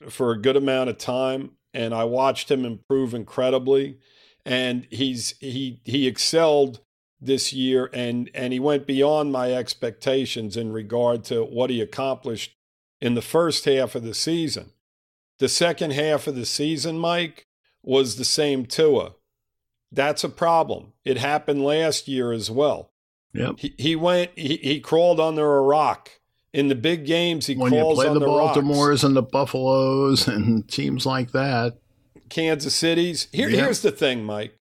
for 0.08 0.32
a 0.32 0.42
good 0.42 0.56
amount 0.56 0.90
of 0.90 0.98
time, 0.98 1.52
and 1.74 1.94
I 1.94 2.04
watched 2.06 2.50
him 2.50 2.66
improve 2.66 3.14
incredibly. 3.14 3.98
And 4.46 4.88
he's 4.90 5.36
he 5.40 5.82
he 5.84 6.08
excelled 6.08 6.80
this 7.20 7.52
year, 7.52 7.90
and 7.94 8.30
and 8.34 8.54
he 8.54 8.60
went 8.60 8.88
beyond 8.88 9.32
my 9.32 9.54
expectations 9.54 10.56
in 10.56 10.72
regard 10.72 11.24
to 11.26 11.44
what 11.44 11.70
he 11.70 11.82
accomplished 11.82 12.56
in 13.02 13.16
the 13.16 13.22
first 13.22 13.66
half 13.66 13.96
of 13.96 14.04
the 14.04 14.14
season. 14.14 14.72
The 15.40 15.50
second 15.50 15.92
half 15.92 16.28
of 16.28 16.36
the 16.36 16.46
season, 16.46 16.98
Mike, 16.98 17.48
was 17.84 18.16
the 18.16 18.26
same 18.26 18.66
Tua. 18.66 19.14
That's 19.92 20.24
a 20.24 20.30
problem. 20.30 20.94
It 21.04 21.18
happened 21.18 21.64
last 21.64 22.08
year 22.08 22.32
as 22.32 22.52
well. 22.52 22.92
Yep. 23.34 23.56
He, 23.58 23.74
he 23.78 23.96
went, 23.96 24.32
he, 24.36 24.58
he 24.58 24.80
crawled 24.80 25.20
under 25.20 25.58
a 25.58 25.62
rock 25.62 26.19
in 26.54 26.68
the 26.68 26.76
big 26.76 27.06
games, 27.06 27.48
he 27.48 27.56
when 27.56 27.72
calls 27.72 27.98
you 27.98 28.04
play 28.04 28.08
on 28.08 28.14
the, 28.16 28.20
the 28.20 28.26
Baltimores 28.26 28.90
rocks. 28.90 29.04
and 29.04 29.16
the 29.16 29.22
Buffaloes 29.22 30.28
and 30.28 30.68
teams 30.68 31.06
like 31.06 31.32
that. 31.32 31.78
Kansas 32.30 32.76
City's. 32.76 33.28
Here, 33.32 33.50
yep. 33.50 33.60
Here's 33.60 33.82
the 33.82 33.92
thing, 33.92 34.24
Mike. 34.24 34.56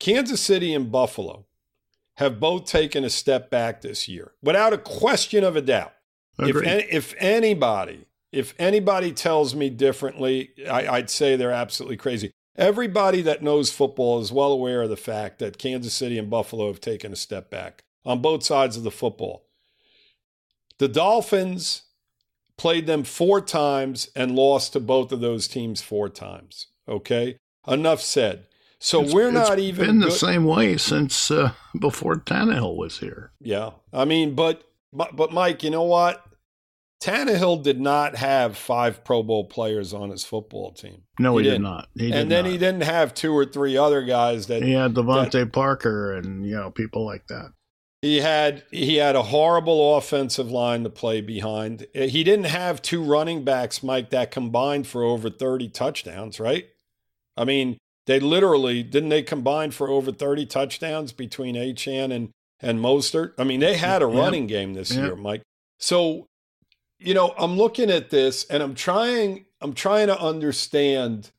Kansas 0.00 0.40
City 0.40 0.74
and 0.74 0.90
Buffalo 0.90 1.46
have 2.16 2.38
both 2.38 2.64
taken 2.64 3.04
a 3.04 3.10
step 3.10 3.50
back 3.50 3.80
this 3.80 4.08
year, 4.08 4.32
without 4.42 4.72
a 4.72 4.78
question 4.78 5.42
of 5.42 5.56
a 5.56 5.62
doubt. 5.62 5.92
If, 6.38 6.56
if 6.64 7.14
anybody, 7.18 8.06
if 8.32 8.54
anybody 8.58 9.12
tells 9.12 9.54
me 9.54 9.70
differently, 9.70 10.50
I, 10.68 10.86
I'd 10.88 11.10
say 11.10 11.36
they're 11.36 11.52
absolutely 11.52 11.96
crazy. 11.96 12.32
Everybody 12.56 13.22
that 13.22 13.42
knows 13.42 13.72
football 13.72 14.20
is 14.20 14.30
well 14.32 14.52
aware 14.52 14.82
of 14.82 14.90
the 14.90 14.96
fact 14.96 15.38
that 15.40 15.58
Kansas 15.58 15.94
City 15.94 16.18
and 16.18 16.30
Buffalo 16.30 16.68
have 16.68 16.80
taken 16.80 17.12
a 17.12 17.16
step 17.16 17.50
back 17.50 17.82
on 18.04 18.20
both 18.20 18.44
sides 18.44 18.76
of 18.76 18.82
the 18.84 18.90
football. 18.90 19.46
The 20.78 20.88
Dolphins 20.88 21.82
played 22.56 22.86
them 22.86 23.04
four 23.04 23.40
times 23.40 24.08
and 24.14 24.34
lost 24.34 24.72
to 24.72 24.80
both 24.80 25.12
of 25.12 25.20
those 25.20 25.48
teams 25.48 25.82
four 25.82 26.08
times. 26.08 26.68
Okay, 26.88 27.38
enough 27.66 28.00
said. 28.00 28.46
So 28.78 29.02
it's, 29.02 29.14
we're 29.14 29.30
not 29.30 29.58
even 29.58 29.86
been 29.86 29.98
the 30.00 30.10
same 30.10 30.44
way 30.44 30.76
since 30.76 31.30
uh, 31.30 31.52
before 31.78 32.16
Tannehill 32.16 32.76
was 32.76 32.98
here. 32.98 33.32
Yeah, 33.40 33.70
I 33.92 34.04
mean, 34.04 34.34
but 34.34 34.62
but, 34.92 35.16
but 35.16 35.32
Mike, 35.32 35.62
you 35.62 35.70
know 35.70 35.84
what? 35.84 36.22
Tannehill 37.02 37.62
did 37.62 37.80
not 37.80 38.16
have 38.16 38.56
five 38.56 39.04
Pro 39.04 39.22
Bowl 39.22 39.44
players 39.44 39.92
on 39.92 40.10
his 40.10 40.24
football 40.24 40.72
team. 40.72 41.02
No, 41.18 41.36
he, 41.36 41.44
he 41.44 41.50
did 41.50 41.60
not. 41.60 41.88
He 41.94 42.12
and 42.12 42.30
then 42.30 42.44
not. 42.44 42.50
he 42.50 42.58
didn't 42.58 42.82
have 42.82 43.12
two 43.14 43.32
or 43.36 43.44
three 43.44 43.76
other 43.76 44.02
guys 44.02 44.46
that 44.46 44.62
he 44.62 44.72
had 44.72 44.94
DeVante 44.94 45.52
Parker 45.52 46.14
and 46.14 46.46
you 46.46 46.54
know 46.54 46.70
people 46.70 47.04
like 47.04 47.26
that. 47.28 47.52
He 48.04 48.20
had 48.20 48.64
he 48.70 48.96
had 48.96 49.16
a 49.16 49.22
horrible 49.22 49.96
offensive 49.96 50.50
line 50.50 50.82
to 50.82 50.90
play 50.90 51.22
behind. 51.22 51.86
He 51.94 52.22
didn't 52.22 52.44
have 52.44 52.82
two 52.82 53.02
running 53.02 53.44
backs, 53.44 53.82
Mike, 53.82 54.10
that 54.10 54.30
combined 54.30 54.86
for 54.86 55.02
over 55.02 55.30
30 55.30 55.70
touchdowns, 55.70 56.38
right? 56.38 56.66
I 57.34 57.46
mean, 57.46 57.78
they 58.04 58.20
literally 58.20 58.82
didn't 58.82 59.08
they 59.08 59.22
combine 59.22 59.70
for 59.70 59.88
over 59.88 60.12
30 60.12 60.44
touchdowns 60.44 61.12
between 61.14 61.54
Achane 61.54 62.12
and 62.12 62.28
and 62.60 62.78
Mostert? 62.78 63.32
I 63.38 63.44
mean, 63.44 63.60
they 63.60 63.78
had 63.78 64.02
a 64.02 64.06
running 64.06 64.48
game 64.48 64.74
this 64.74 64.94
year, 64.94 65.16
Mike. 65.16 65.40
So, 65.78 66.26
you 66.98 67.14
know, 67.14 67.32
I'm 67.38 67.56
looking 67.56 67.90
at 67.90 68.10
this 68.10 68.44
and 68.50 68.62
I'm 68.62 68.74
trying 68.74 69.46
I'm 69.62 69.72
trying 69.72 70.08
to 70.08 70.20
understand 70.20 71.30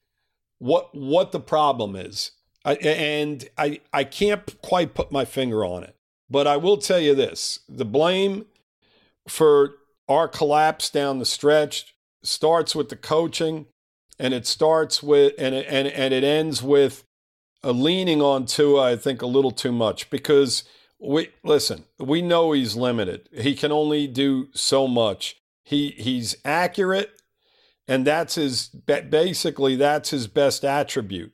what 0.58 0.96
what 0.96 1.32
the 1.32 1.40
problem 1.40 1.96
is. 1.96 2.32
I, 2.66 2.74
and 2.74 3.48
I 3.56 3.82
I 3.94 4.04
can't 4.04 4.60
quite 4.64 4.96
put 4.96 5.12
my 5.12 5.26
finger 5.26 5.64
on 5.64 5.84
it. 5.84 5.95
But 6.30 6.48
I 6.48 6.58
will 6.58 6.78
tell 6.78 7.00
you 7.00 7.16
this 7.16 7.60
the 7.70 7.86
blame 7.86 8.46
for 9.28 9.76
our 10.08 10.28
collapse 10.28 10.90
down 10.90 11.20
the 11.20 11.26
stretch 11.26 11.96
starts 12.24 12.76
with 12.76 12.90
the 12.90 12.96
coaching, 12.96 13.68
and 14.20 14.34
it 14.34 14.48
starts 14.48 15.04
with 15.04 15.34
and 15.38 15.56
it, 15.56 15.66
and 15.70 15.88
and 15.88 16.14
it 16.14 16.24
ends 16.24 16.62
with 16.62 17.04
a 17.64 17.72
leaning 17.72 18.22
on 18.22 18.46
Tua. 18.46 18.92
I 18.92 18.96
think 18.96 19.22
a 19.22 19.28
little 19.28 19.52
too 19.52 19.72
much 19.72 20.10
because 20.10 20.64
we 21.00 21.30
listen. 21.44 21.86
We 22.00 22.22
know 22.22 22.52
he's 22.52 22.76
limited. 22.76 23.30
He 23.34 23.56
can 23.56 23.72
only 23.72 24.08
do 24.08 24.50
so 24.54 24.88
much. 24.88 25.38
He 25.64 25.90
he's 25.92 26.36
accurate, 26.46 27.12
and 27.88 28.06
that's 28.06 28.36
his 28.36 28.68
basically 28.68 29.76
that's 29.76 30.10
his 30.10 30.28
best 30.28 30.64
attribute. 30.64 31.34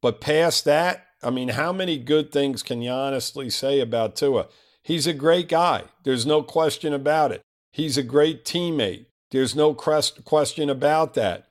But 0.00 0.20
past 0.20 0.64
that, 0.64 1.06
I 1.22 1.30
mean, 1.30 1.50
how 1.50 1.72
many 1.72 1.98
good 1.98 2.32
things 2.32 2.62
can 2.62 2.82
you 2.82 2.90
honestly 2.90 3.48
say 3.48 3.80
about 3.80 4.16
Tua? 4.16 4.46
He's 4.82 5.06
a 5.06 5.12
great 5.12 5.48
guy. 5.48 5.84
There's 6.02 6.26
no 6.26 6.42
question 6.42 6.92
about 6.92 7.30
it. 7.30 7.42
He's 7.70 7.96
a 7.96 8.02
great 8.02 8.44
teammate. 8.44 9.06
There's 9.30 9.54
no 9.54 9.72
question 9.72 10.68
about 10.68 11.14
that. 11.14 11.48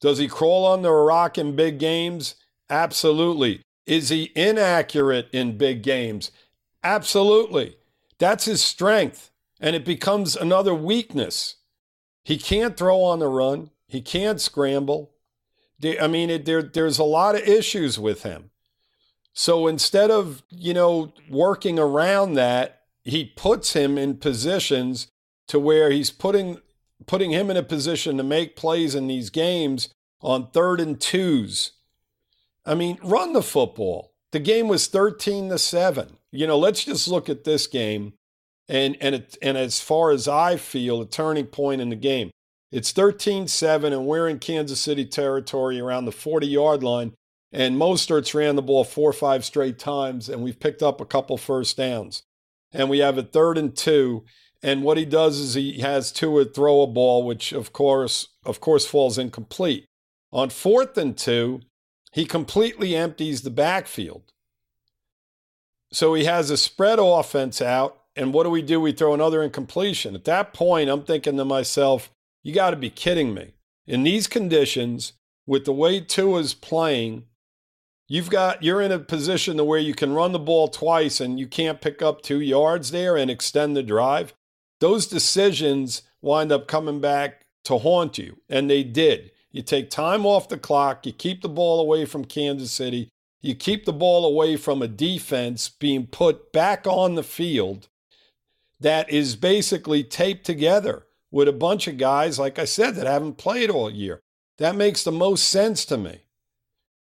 Does 0.00 0.18
he 0.18 0.28
crawl 0.28 0.64
on 0.64 0.82
the 0.82 0.92
rock 0.92 1.36
in 1.36 1.56
big 1.56 1.78
games? 1.78 2.36
Absolutely. 2.70 3.62
Is 3.86 4.08
he 4.08 4.32
inaccurate 4.34 5.28
in 5.32 5.58
big 5.58 5.82
games? 5.82 6.30
Absolutely. 6.82 7.76
That's 8.18 8.44
his 8.44 8.62
strength, 8.62 9.30
and 9.60 9.74
it 9.74 9.84
becomes 9.84 10.36
another 10.36 10.74
weakness. 10.74 11.56
He 12.24 12.38
can't 12.38 12.76
throw 12.76 13.02
on 13.02 13.18
the 13.18 13.28
run, 13.28 13.70
he 13.88 14.00
can't 14.00 14.40
scramble. 14.40 15.10
I 16.00 16.06
mean, 16.06 16.30
it, 16.30 16.44
there, 16.44 16.62
there's 16.62 17.00
a 17.00 17.04
lot 17.04 17.34
of 17.34 17.42
issues 17.42 17.98
with 17.98 18.22
him. 18.22 18.51
So 19.34 19.66
instead 19.66 20.10
of, 20.10 20.42
you 20.50 20.74
know, 20.74 21.12
working 21.30 21.78
around 21.78 22.34
that, 22.34 22.82
he 23.04 23.24
puts 23.24 23.72
him 23.72 23.98
in 23.98 24.16
positions 24.16 25.08
to 25.48 25.58
where 25.58 25.90
he's 25.90 26.10
putting 26.10 26.58
putting 27.06 27.32
him 27.32 27.50
in 27.50 27.56
a 27.56 27.62
position 27.64 28.16
to 28.16 28.22
make 28.22 28.54
plays 28.54 28.94
in 28.94 29.08
these 29.08 29.28
games 29.28 29.88
on 30.20 30.50
third 30.50 30.80
and 30.80 31.00
twos. 31.00 31.72
I 32.64 32.74
mean, 32.74 32.98
run 33.02 33.32
the 33.32 33.42
football. 33.42 34.12
The 34.30 34.38
game 34.38 34.68
was 34.68 34.86
13 34.86 35.48
to 35.48 35.58
7. 35.58 36.16
You 36.30 36.46
know, 36.46 36.56
let's 36.56 36.84
just 36.84 37.08
look 37.08 37.28
at 37.28 37.42
this 37.42 37.66
game 37.66 38.12
and 38.68 38.96
and 39.00 39.16
it, 39.16 39.36
and 39.42 39.58
as 39.58 39.80
far 39.80 40.10
as 40.10 40.28
I 40.28 40.56
feel, 40.56 41.00
a 41.00 41.06
turning 41.06 41.46
point 41.46 41.80
in 41.80 41.90
the 41.90 41.96
game. 41.96 42.30
It's 42.70 42.92
13-7 42.92 43.92
and 43.92 44.06
we're 44.06 44.28
in 44.28 44.38
Kansas 44.38 44.80
City 44.80 45.04
territory 45.04 45.78
around 45.78 46.06
the 46.06 46.10
40-yard 46.10 46.82
line 46.82 47.12
and 47.52 47.76
Mostert's 47.76 48.34
ran 48.34 48.56
the 48.56 48.62
ball 48.62 48.84
four 48.84 49.10
or 49.10 49.14
five 49.14 49.44
straight 49.44 49.78
times 49.78 50.28
and 50.28 50.42
we've 50.42 50.60
picked 50.60 50.82
up 50.82 51.00
a 51.00 51.06
couple 51.06 51.36
first 51.36 51.76
downs. 51.76 52.22
And 52.72 52.88
we 52.88 53.00
have 53.00 53.18
a 53.18 53.22
third 53.22 53.58
and 53.58 53.76
two 53.76 54.24
and 54.62 54.84
what 54.84 54.96
he 54.96 55.04
does 55.04 55.38
is 55.38 55.54
he 55.54 55.80
has 55.80 56.12
Tua 56.12 56.44
throw 56.44 56.82
a 56.82 56.86
ball, 56.86 57.26
which 57.26 57.52
of 57.52 57.72
course, 57.72 58.28
of 58.44 58.60
course, 58.60 58.86
falls 58.86 59.18
incomplete. 59.18 59.86
On 60.32 60.48
fourth 60.48 60.96
and 60.96 61.16
two, 61.16 61.60
he 62.12 62.24
completely 62.24 62.94
empties 62.94 63.42
the 63.42 63.50
backfield. 63.50 64.32
So 65.92 66.14
he 66.14 66.24
has 66.24 66.50
a 66.50 66.56
spread 66.56 66.98
offense 67.00 67.60
out. 67.60 67.98
And 68.14 68.32
what 68.32 68.44
do 68.44 68.50
we 68.50 68.62
do? 68.62 68.80
We 68.80 68.92
throw 68.92 69.14
another 69.14 69.42
incompletion. 69.42 70.14
At 70.14 70.24
that 70.24 70.52
point, 70.52 70.90
I'm 70.90 71.02
thinking 71.02 71.36
to 71.38 71.44
myself, 71.44 72.10
you 72.42 72.54
got 72.54 72.70
to 72.70 72.76
be 72.76 72.90
kidding 72.90 73.34
me. 73.34 73.54
In 73.86 74.02
these 74.02 74.26
conditions, 74.26 75.14
with 75.46 75.64
the 75.64 75.72
way 75.72 76.00
Tua's 76.00 76.54
playing, 76.54 77.24
you've 78.08 78.30
got 78.30 78.62
you're 78.62 78.82
in 78.82 78.92
a 78.92 78.98
position 78.98 79.56
to 79.56 79.64
where 79.64 79.78
you 79.78 79.94
can 79.94 80.12
run 80.12 80.32
the 80.32 80.38
ball 80.38 80.68
twice 80.68 81.20
and 81.20 81.38
you 81.38 81.46
can't 81.46 81.80
pick 81.80 82.02
up 82.02 82.22
two 82.22 82.40
yards 82.40 82.90
there 82.90 83.16
and 83.16 83.30
extend 83.30 83.76
the 83.76 83.82
drive 83.82 84.34
those 84.82 85.06
decisions 85.06 86.02
wind 86.22 86.50
up 86.50 86.66
coming 86.66 87.00
back 87.00 87.46
to 87.64 87.78
haunt 87.78 88.18
you. 88.18 88.40
And 88.48 88.68
they 88.68 88.82
did. 88.82 89.30
You 89.52 89.62
take 89.62 89.90
time 89.90 90.26
off 90.26 90.48
the 90.48 90.58
clock, 90.58 91.06
you 91.06 91.12
keep 91.12 91.40
the 91.40 91.48
ball 91.48 91.80
away 91.80 92.04
from 92.04 92.24
Kansas 92.24 92.72
City, 92.72 93.08
you 93.40 93.54
keep 93.54 93.84
the 93.84 93.92
ball 93.92 94.24
away 94.24 94.56
from 94.56 94.82
a 94.82 94.88
defense 94.88 95.68
being 95.68 96.06
put 96.06 96.52
back 96.52 96.84
on 96.86 97.14
the 97.14 97.22
field 97.22 97.88
that 98.80 99.08
is 99.08 99.36
basically 99.36 100.02
taped 100.02 100.44
together 100.44 101.06
with 101.30 101.46
a 101.46 101.52
bunch 101.52 101.86
of 101.86 101.96
guys, 101.96 102.40
like 102.40 102.58
I 102.58 102.64
said, 102.64 102.96
that 102.96 103.06
haven't 103.06 103.38
played 103.38 103.70
all 103.70 103.88
year. 103.88 104.20
That 104.58 104.74
makes 104.74 105.04
the 105.04 105.12
most 105.12 105.48
sense 105.48 105.84
to 105.86 105.96
me. 105.96 106.22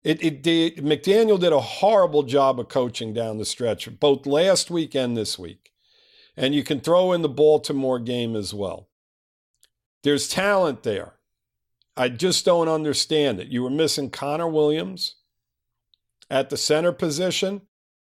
It, 0.04 0.22
it 0.22 0.42
did, 0.42 0.76
McDaniel 0.76 1.40
did 1.40 1.52
a 1.52 1.60
horrible 1.60 2.22
job 2.22 2.60
of 2.60 2.68
coaching 2.68 3.12
down 3.12 3.38
the 3.38 3.44
stretch, 3.44 3.88
both 3.98 4.26
last 4.26 4.70
week 4.70 4.94
and 4.94 5.16
this 5.16 5.38
week. 5.38 5.72
And 6.36 6.54
you 6.54 6.62
can 6.62 6.80
throw 6.80 7.12
in 7.12 7.22
the 7.22 7.28
Baltimore 7.28 7.98
game 7.98 8.36
as 8.36 8.54
well. 8.54 8.88
There's 10.04 10.28
talent 10.28 10.84
there. 10.84 11.14
I 11.96 12.08
just 12.08 12.44
don't 12.44 12.68
understand 12.68 13.40
it. 13.40 13.48
You 13.48 13.64
were 13.64 13.70
missing 13.70 14.10
Connor 14.10 14.48
Williams 14.48 15.16
at 16.30 16.48
the 16.48 16.56
center 16.56 16.92
position, 16.92 17.62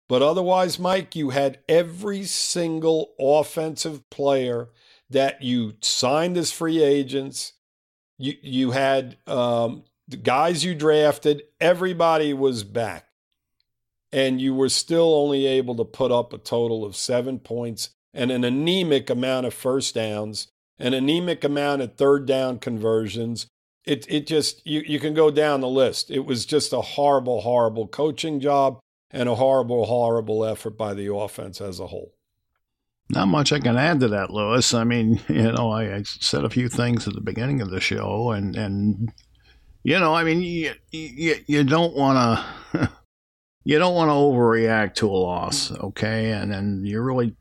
but 0.10 0.22
otherwise, 0.22 0.78
Mike, 0.78 1.16
you 1.16 1.30
had 1.30 1.60
every 1.70 2.24
single 2.26 3.14
offensive 3.18 4.08
player 4.10 4.70
that 5.10 5.42
you 5.42 5.76
signed 5.82 6.36
as 6.38 6.52
free 6.52 6.84
agents. 6.84 7.54
You 8.18 8.34
you 8.42 8.72
had 8.72 9.18
um, 9.28 9.84
the 10.08 10.18
guys 10.18 10.64
you 10.64 10.76
drafted. 10.76 11.44
Everybody 11.60 12.34
was 12.34 12.64
back, 12.64 13.08
and 14.12 14.40
you 14.40 14.54
were 14.54 14.70
still 14.70 15.16
only 15.16 15.46
able 15.46 15.76
to 15.76 15.86
put 15.86 16.12
up 16.12 16.34
a 16.34 16.38
total 16.38 16.86
of 16.86 16.96
seven 16.96 17.40
points 17.40 17.90
and 18.14 18.32
an 18.32 18.44
anemic 18.44 19.10
amount 19.10 19.46
of 19.46 19.54
first 19.54 19.96
downs, 19.96 20.48
an 20.80 20.94
anemic 20.94 21.44
amount 21.44 21.82
of 21.82 21.96
third 21.96 22.26
down 22.26 22.60
conversions. 22.60 23.48
It 23.84 24.06
it 24.10 24.26
just 24.26 24.66
you 24.66 24.82
you 24.88 25.00
can 25.00 25.14
go 25.14 25.30
down 25.30 25.62
the 25.62 25.68
list. 25.68 26.10
It 26.10 26.26
was 26.26 26.46
just 26.46 26.74
a 26.74 26.82
horrible, 26.82 27.42
horrible 27.42 27.88
coaching 27.88 28.40
job 28.40 28.80
and 29.12 29.30
a 29.30 29.36
horrible, 29.36 29.86
horrible 29.86 30.44
effort 30.44 30.78
by 30.78 30.94
the 30.94 31.14
offense 31.14 31.62
as 31.62 31.80
a 31.80 31.88
whole. 31.88 32.14
Not 33.10 33.28
much 33.28 33.54
I 33.54 33.60
can 33.60 33.78
add 33.78 34.00
to 34.00 34.08
that, 34.10 34.32
Louis. 34.32 34.74
I 34.74 34.84
mean, 34.84 35.22
you 35.30 35.52
know, 35.52 35.72
I, 35.72 35.96
I 35.96 36.04
said 36.04 36.44
a 36.44 36.50
few 36.50 36.70
things 36.70 37.08
at 37.08 37.14
the 37.14 37.22
beginning 37.22 37.62
of 37.62 37.70
the 37.70 37.80
show, 37.80 38.32
and 38.32 38.56
and 38.56 39.12
you 39.86 40.00
know, 40.00 40.16
I 40.16 40.24
mean, 40.24 40.42
you 40.42 40.74
you, 40.92 41.36
you 41.46 41.64
don't 41.64 41.96
want 41.96 42.44
to. 42.74 42.92
you 43.64 43.78
don't 43.78 43.94
want 43.94 44.10
to 44.10 44.14
overreact 44.14 44.96
to 44.96 45.08
a 45.08 45.14
loss, 45.14 45.72
okay? 45.72 46.32
And 46.32 46.52
and 46.52 46.88
you 46.88 47.00
really 47.02 47.36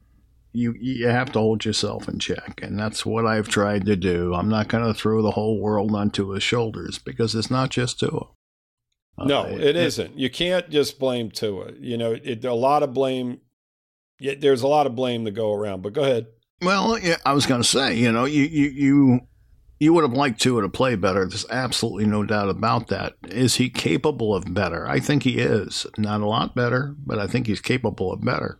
you 0.52 0.74
you 0.78 1.09
have 1.09 1.33
to 1.33 1.38
hold 1.38 1.64
yourself 1.64 2.07
in 2.07 2.18
check, 2.18 2.61
and 2.62 2.78
that's 2.78 3.07
what 3.07 3.24
I've 3.24 3.48
tried 3.48 3.87
to 3.87 3.96
do. 3.96 4.35
I'm 4.35 4.50
not 4.50 4.68
going 4.68 4.85
to 4.85 4.92
throw 4.92 5.22
the 5.22 5.30
whole 5.30 5.59
world 5.59 5.94
onto 5.94 6.28
his 6.28 6.42
shoulders 6.42 6.98
because 6.98 7.35
it's 7.35 7.50
not 7.50 7.70
just 7.70 7.98
Tua. 7.98 8.26
Uh, 9.16 9.24
no, 9.24 9.44
it, 9.46 9.62
it 9.62 9.76
isn't. 9.76 10.18
You 10.18 10.28
can't 10.28 10.68
just 10.68 10.98
blame 10.98 11.30
Tua. 11.30 11.72
You 11.80 11.96
know, 11.96 12.12
it, 12.12 12.44
a 12.44 12.52
lot 12.52 12.83
of 12.83 12.92
blame. 12.92 13.40
Yeah, 14.20 14.35
There's 14.38 14.62
a 14.62 14.68
lot 14.68 14.87
of 14.87 14.94
blame 14.94 15.24
to 15.24 15.30
go 15.30 15.54
around. 15.54 15.83
But 15.83 15.94
go 15.94 16.02
ahead. 16.02 16.26
Well, 16.61 16.98
yeah, 16.98 17.16
I 17.24 17.33
was 17.33 17.46
going 17.46 17.62
to 17.62 17.68
say, 17.68 17.94
you 17.94 18.12
know, 18.12 18.26
you 18.26 18.42
you 18.42 18.68
you 18.68 19.20
you 19.85 19.92
would 19.92 20.05
have 20.05 20.12
liked 20.12 20.40
Tua 20.40 20.62
to 20.62 20.68
play 20.68 20.97
better. 20.97 21.27
There's 21.27 21.49
absolutely 21.51 22.07
no 22.07 22.25
doubt 22.25 22.49
about 22.49 22.88
that. 22.88 23.14
Is 23.29 23.57
he 23.57 23.70
capable 23.70 24.35
of 24.35 24.53
better? 24.53 24.88
I 24.88 24.99
think 24.99 25.23
he 25.23 25.38
is. 25.38 25.87
Not 25.97 26.20
a 26.20 26.27
lot 26.27 26.55
better, 26.55 26.97
but 27.07 27.18
I 27.18 27.27
think 27.27 27.47
he's 27.47 27.61
capable 27.61 28.12
of 28.12 28.25
better 28.25 28.59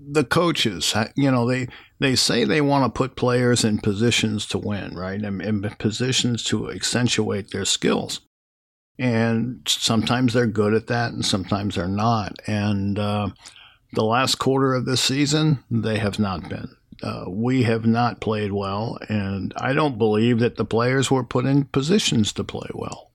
the 0.00 0.24
coaches, 0.24 0.94
you 1.14 1.30
know, 1.30 1.46
they 1.46 1.68
they 1.98 2.16
say 2.16 2.44
they 2.44 2.60
want 2.60 2.84
to 2.84 2.98
put 2.98 3.16
players 3.16 3.64
in 3.64 3.78
positions 3.78 4.46
to 4.46 4.58
win, 4.58 4.96
right? 4.96 5.20
And 5.20 5.42
in 5.42 5.62
positions 5.78 6.42
to 6.44 6.70
accentuate 6.70 7.50
their 7.50 7.64
skills. 7.64 8.20
And 8.98 9.62
sometimes 9.66 10.32
they're 10.32 10.46
good 10.46 10.74
at 10.74 10.86
that, 10.88 11.12
and 11.12 11.24
sometimes 11.24 11.74
they're 11.74 11.88
not. 11.88 12.38
And 12.46 12.98
uh, 12.98 13.30
the 13.92 14.04
last 14.04 14.36
quarter 14.36 14.74
of 14.74 14.84
this 14.84 15.00
season, 15.00 15.64
they 15.70 15.98
have 15.98 16.18
not 16.18 16.48
been. 16.48 16.68
Uh, 17.02 17.24
we 17.28 17.62
have 17.62 17.86
not 17.86 18.20
played 18.20 18.52
well, 18.52 18.98
and 19.08 19.52
I 19.56 19.72
don't 19.72 19.98
believe 19.98 20.38
that 20.40 20.56
the 20.56 20.64
players 20.64 21.10
were 21.10 21.24
put 21.24 21.46
in 21.46 21.64
positions 21.64 22.32
to 22.34 22.44
play 22.44 22.68
well. 22.74 23.10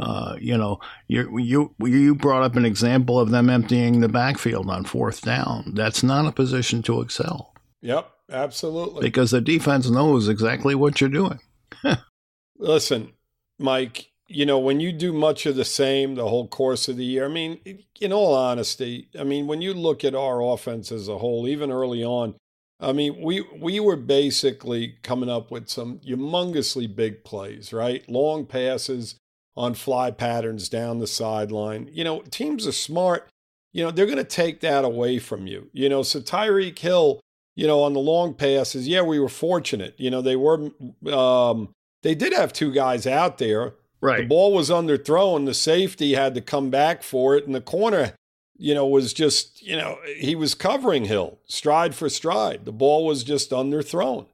Uh, 0.00 0.36
you 0.40 0.56
know, 0.56 0.80
you 1.06 1.38
you 1.38 1.74
you 1.78 2.14
brought 2.14 2.42
up 2.42 2.56
an 2.56 2.64
example 2.64 3.20
of 3.20 3.30
them 3.30 3.50
emptying 3.50 4.00
the 4.00 4.08
backfield 4.08 4.68
on 4.70 4.84
fourth 4.84 5.20
down. 5.22 5.72
That's 5.74 6.02
not 6.02 6.26
a 6.26 6.32
position 6.32 6.82
to 6.84 7.02
excel. 7.02 7.54
Yep, 7.82 8.10
absolutely. 8.30 9.02
Because 9.02 9.30
the 9.30 9.40
defense 9.40 9.90
knows 9.90 10.28
exactly 10.28 10.74
what 10.74 11.00
you're 11.00 11.10
doing. 11.10 11.38
Listen, 12.58 13.12
Mike, 13.58 14.10
you 14.28 14.46
know, 14.46 14.58
when 14.58 14.80
you 14.80 14.92
do 14.92 15.12
much 15.12 15.46
of 15.46 15.56
the 15.56 15.64
same 15.64 16.14
the 16.14 16.28
whole 16.28 16.48
course 16.48 16.88
of 16.88 16.96
the 16.96 17.04
year, 17.04 17.26
I 17.26 17.28
mean, 17.28 17.60
in 18.00 18.12
all 18.12 18.34
honesty, 18.34 19.08
I 19.18 19.24
mean, 19.24 19.46
when 19.46 19.60
you 19.60 19.74
look 19.74 20.04
at 20.04 20.14
our 20.14 20.42
offense 20.42 20.90
as 20.90 21.08
a 21.08 21.18
whole, 21.18 21.46
even 21.46 21.70
early 21.70 22.02
on, 22.02 22.34
I 22.82 22.92
mean, 22.92 23.22
we 23.22 23.40
we 23.58 23.80
were 23.80 23.96
basically 23.96 24.96
coming 25.02 25.30
up 25.30 25.50
with 25.50 25.68
some 25.68 26.00
humongously 26.00 26.94
big 26.94 27.24
plays, 27.24 27.72
right? 27.72 28.06
Long 28.08 28.44
passes, 28.44 29.16
on 29.56 29.74
fly 29.74 30.10
patterns 30.10 30.68
down 30.68 30.98
the 30.98 31.06
sideline. 31.06 31.88
You 31.92 32.04
know, 32.04 32.22
teams 32.22 32.66
are 32.66 32.72
smart. 32.72 33.28
You 33.72 33.84
know, 33.84 33.90
they're 33.90 34.06
going 34.06 34.18
to 34.18 34.24
take 34.24 34.60
that 34.60 34.84
away 34.84 35.18
from 35.18 35.46
you. 35.46 35.70
You 35.72 35.88
know, 35.88 36.02
so 36.02 36.20
Tyreek 36.20 36.78
Hill, 36.78 37.20
you 37.54 37.66
know, 37.66 37.82
on 37.82 37.94
the 37.94 38.00
long 38.00 38.34
passes, 38.34 38.86
yeah, 38.88 39.02
we 39.02 39.18
were 39.18 39.28
fortunate. 39.28 39.94
You 39.98 40.10
know, 40.10 40.22
they 40.22 40.36
were 40.36 40.70
um, 41.10 41.70
they 42.02 42.14
did 42.14 42.32
have 42.32 42.52
two 42.52 42.72
guys 42.72 43.06
out 43.06 43.38
there. 43.38 43.74
Right. 44.00 44.22
The 44.22 44.26
ball 44.26 44.52
was 44.52 44.68
underthrown. 44.68 45.46
The 45.46 45.54
safety 45.54 46.14
had 46.14 46.34
to 46.34 46.40
come 46.40 46.70
back 46.70 47.02
for 47.02 47.36
it, 47.36 47.46
and 47.46 47.54
the 47.54 47.60
corner, 47.60 48.14
you 48.62 48.74
know, 48.74 48.86
was 48.86 49.12
just, 49.12 49.60
you 49.60 49.76
know, 49.76 49.98
he 50.16 50.36
was 50.36 50.54
covering 50.54 51.06
Hill 51.06 51.40
stride 51.46 51.96
for 51.96 52.08
stride. 52.08 52.64
The 52.64 52.70
ball 52.70 53.04
was 53.04 53.24
just 53.24 53.50
underthrown, 53.50 54.26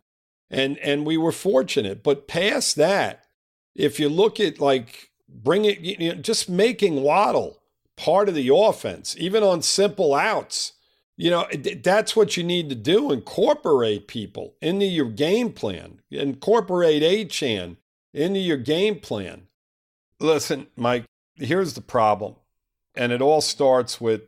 and 0.51 0.77
and 0.81 1.07
we 1.07 1.17
were 1.17 1.33
fortunate. 1.33 2.03
But 2.03 2.29
past 2.29 2.77
that, 2.77 3.25
if 3.75 3.99
you 3.99 4.11
look 4.11 4.38
at 4.38 4.61
like 4.61 5.12
bring 5.27 5.64
it, 5.64 5.81
you 5.81 6.11
know, 6.11 6.21
just 6.21 6.47
making 6.47 7.03
Waddle 7.03 7.59
part 7.97 8.29
of 8.29 8.35
the 8.35 8.55
offense, 8.55 9.17
even 9.19 9.43
on 9.43 9.62
simple 9.62 10.14
outs. 10.14 10.75
You 11.17 11.31
know, 11.31 11.49
that's 11.83 12.14
what 12.14 12.37
you 12.37 12.45
need 12.45 12.69
to 12.69 12.77
do. 12.77 13.11
Incorporate 13.11 14.09
people 14.09 14.55
into 14.61 14.85
your 14.85 15.11
game 15.11 15.53
plan. 15.53 16.01
Incorporate 16.11 17.03
Achane 17.03 17.77
into 18.12 18.41
your 18.41 18.59
game 18.59 19.01
plan. 19.01 19.49
Listen, 20.21 20.67
Mike, 20.77 21.07
here's 21.37 21.73
the 21.73 21.81
problem. 21.81 22.37
And 22.99 23.13
it 23.13 23.23
all 23.23 23.41
starts 23.41 24.01
with 24.01 24.23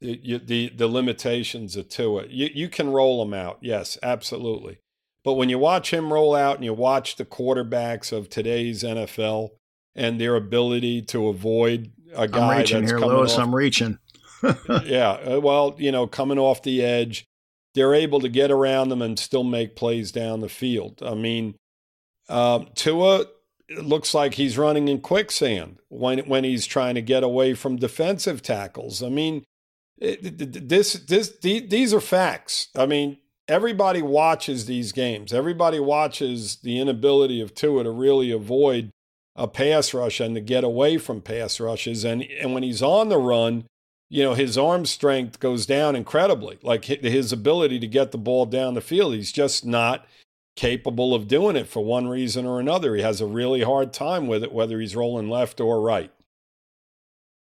the, 0.00 0.40
the, 0.44 0.68
the 0.70 0.88
limitations 0.88 1.76
of 1.76 1.88
Tua. 1.88 2.26
You, 2.28 2.50
you 2.52 2.68
can 2.68 2.90
roll 2.90 3.24
them 3.24 3.32
out. 3.32 3.58
Yes, 3.62 3.96
absolutely. 4.02 4.78
But 5.24 5.34
when 5.34 5.48
you 5.48 5.58
watch 5.58 5.92
him 5.92 6.12
roll 6.12 6.34
out 6.34 6.56
and 6.56 6.64
you 6.64 6.74
watch 6.74 7.16
the 7.16 7.24
quarterbacks 7.24 8.12
of 8.12 8.28
today's 8.28 8.82
NFL 8.82 9.50
and 9.94 10.20
their 10.20 10.36
ability 10.36 11.02
to 11.02 11.28
avoid 11.28 11.92
a 12.14 12.28
guy 12.28 12.54
I'm 12.54 12.58
reaching 12.58 12.80
that's 12.80 12.92
here, 12.92 12.98
coming 12.98 13.16
Louis. 13.16 13.32
off, 13.32 13.38
I'm 13.38 13.54
reaching. 13.54 13.98
yeah, 14.84 15.10
uh, 15.12 15.40
well, 15.40 15.74
you 15.78 15.90
know, 15.90 16.06
coming 16.06 16.38
off 16.38 16.62
the 16.62 16.84
edge, 16.84 17.26
they're 17.74 17.94
able 17.94 18.20
to 18.20 18.28
get 18.28 18.50
around 18.50 18.88
them 18.88 19.02
and 19.02 19.18
still 19.18 19.44
make 19.44 19.76
plays 19.76 20.12
down 20.12 20.40
the 20.40 20.48
field. 20.48 21.02
I 21.04 21.14
mean, 21.14 21.56
um, 22.28 22.68
Tua 22.74 23.26
it 23.68 23.84
looks 23.84 24.14
like 24.14 24.34
he's 24.34 24.58
running 24.58 24.88
in 24.88 25.00
quicksand 25.00 25.78
when 25.88 26.20
when 26.20 26.44
he's 26.44 26.66
trying 26.66 26.94
to 26.94 27.02
get 27.02 27.22
away 27.22 27.54
from 27.54 27.76
defensive 27.76 28.42
tackles. 28.42 29.02
I 29.02 29.08
mean, 29.08 29.44
this 29.98 30.94
this 30.94 31.36
these 31.40 31.92
are 31.92 32.00
facts. 32.00 32.68
I 32.76 32.86
mean, 32.86 33.18
everybody 33.48 34.02
watches 34.02 34.66
these 34.66 34.92
games. 34.92 35.32
Everybody 35.32 35.80
watches 35.80 36.56
the 36.56 36.78
inability 36.78 37.40
of 37.40 37.54
Tua 37.54 37.84
to 37.84 37.90
really 37.90 38.30
avoid 38.30 38.90
a 39.34 39.48
pass 39.48 39.92
rush 39.92 40.20
and 40.20 40.34
to 40.34 40.40
get 40.40 40.64
away 40.64 40.98
from 40.98 41.20
pass 41.20 41.60
rushes. 41.60 42.04
And 42.04 42.22
and 42.22 42.54
when 42.54 42.62
he's 42.62 42.82
on 42.82 43.08
the 43.08 43.18
run, 43.18 43.64
you 44.08 44.22
know, 44.22 44.34
his 44.34 44.56
arm 44.56 44.86
strength 44.86 45.40
goes 45.40 45.66
down 45.66 45.96
incredibly. 45.96 46.58
Like 46.62 46.84
his 46.84 47.32
ability 47.32 47.80
to 47.80 47.86
get 47.86 48.12
the 48.12 48.18
ball 48.18 48.46
down 48.46 48.74
the 48.74 48.80
field, 48.80 49.14
he's 49.14 49.32
just 49.32 49.64
not 49.64 50.06
capable 50.56 51.14
of 51.14 51.28
doing 51.28 51.54
it 51.54 51.68
for 51.68 51.84
one 51.84 52.08
reason 52.08 52.46
or 52.46 52.58
another. 52.58 52.96
He 52.96 53.02
has 53.02 53.20
a 53.20 53.26
really 53.26 53.62
hard 53.62 53.92
time 53.92 54.26
with 54.26 54.42
it, 54.42 54.52
whether 54.52 54.80
he's 54.80 54.96
rolling 54.96 55.28
left 55.28 55.60
or 55.60 55.80
right. 55.80 56.10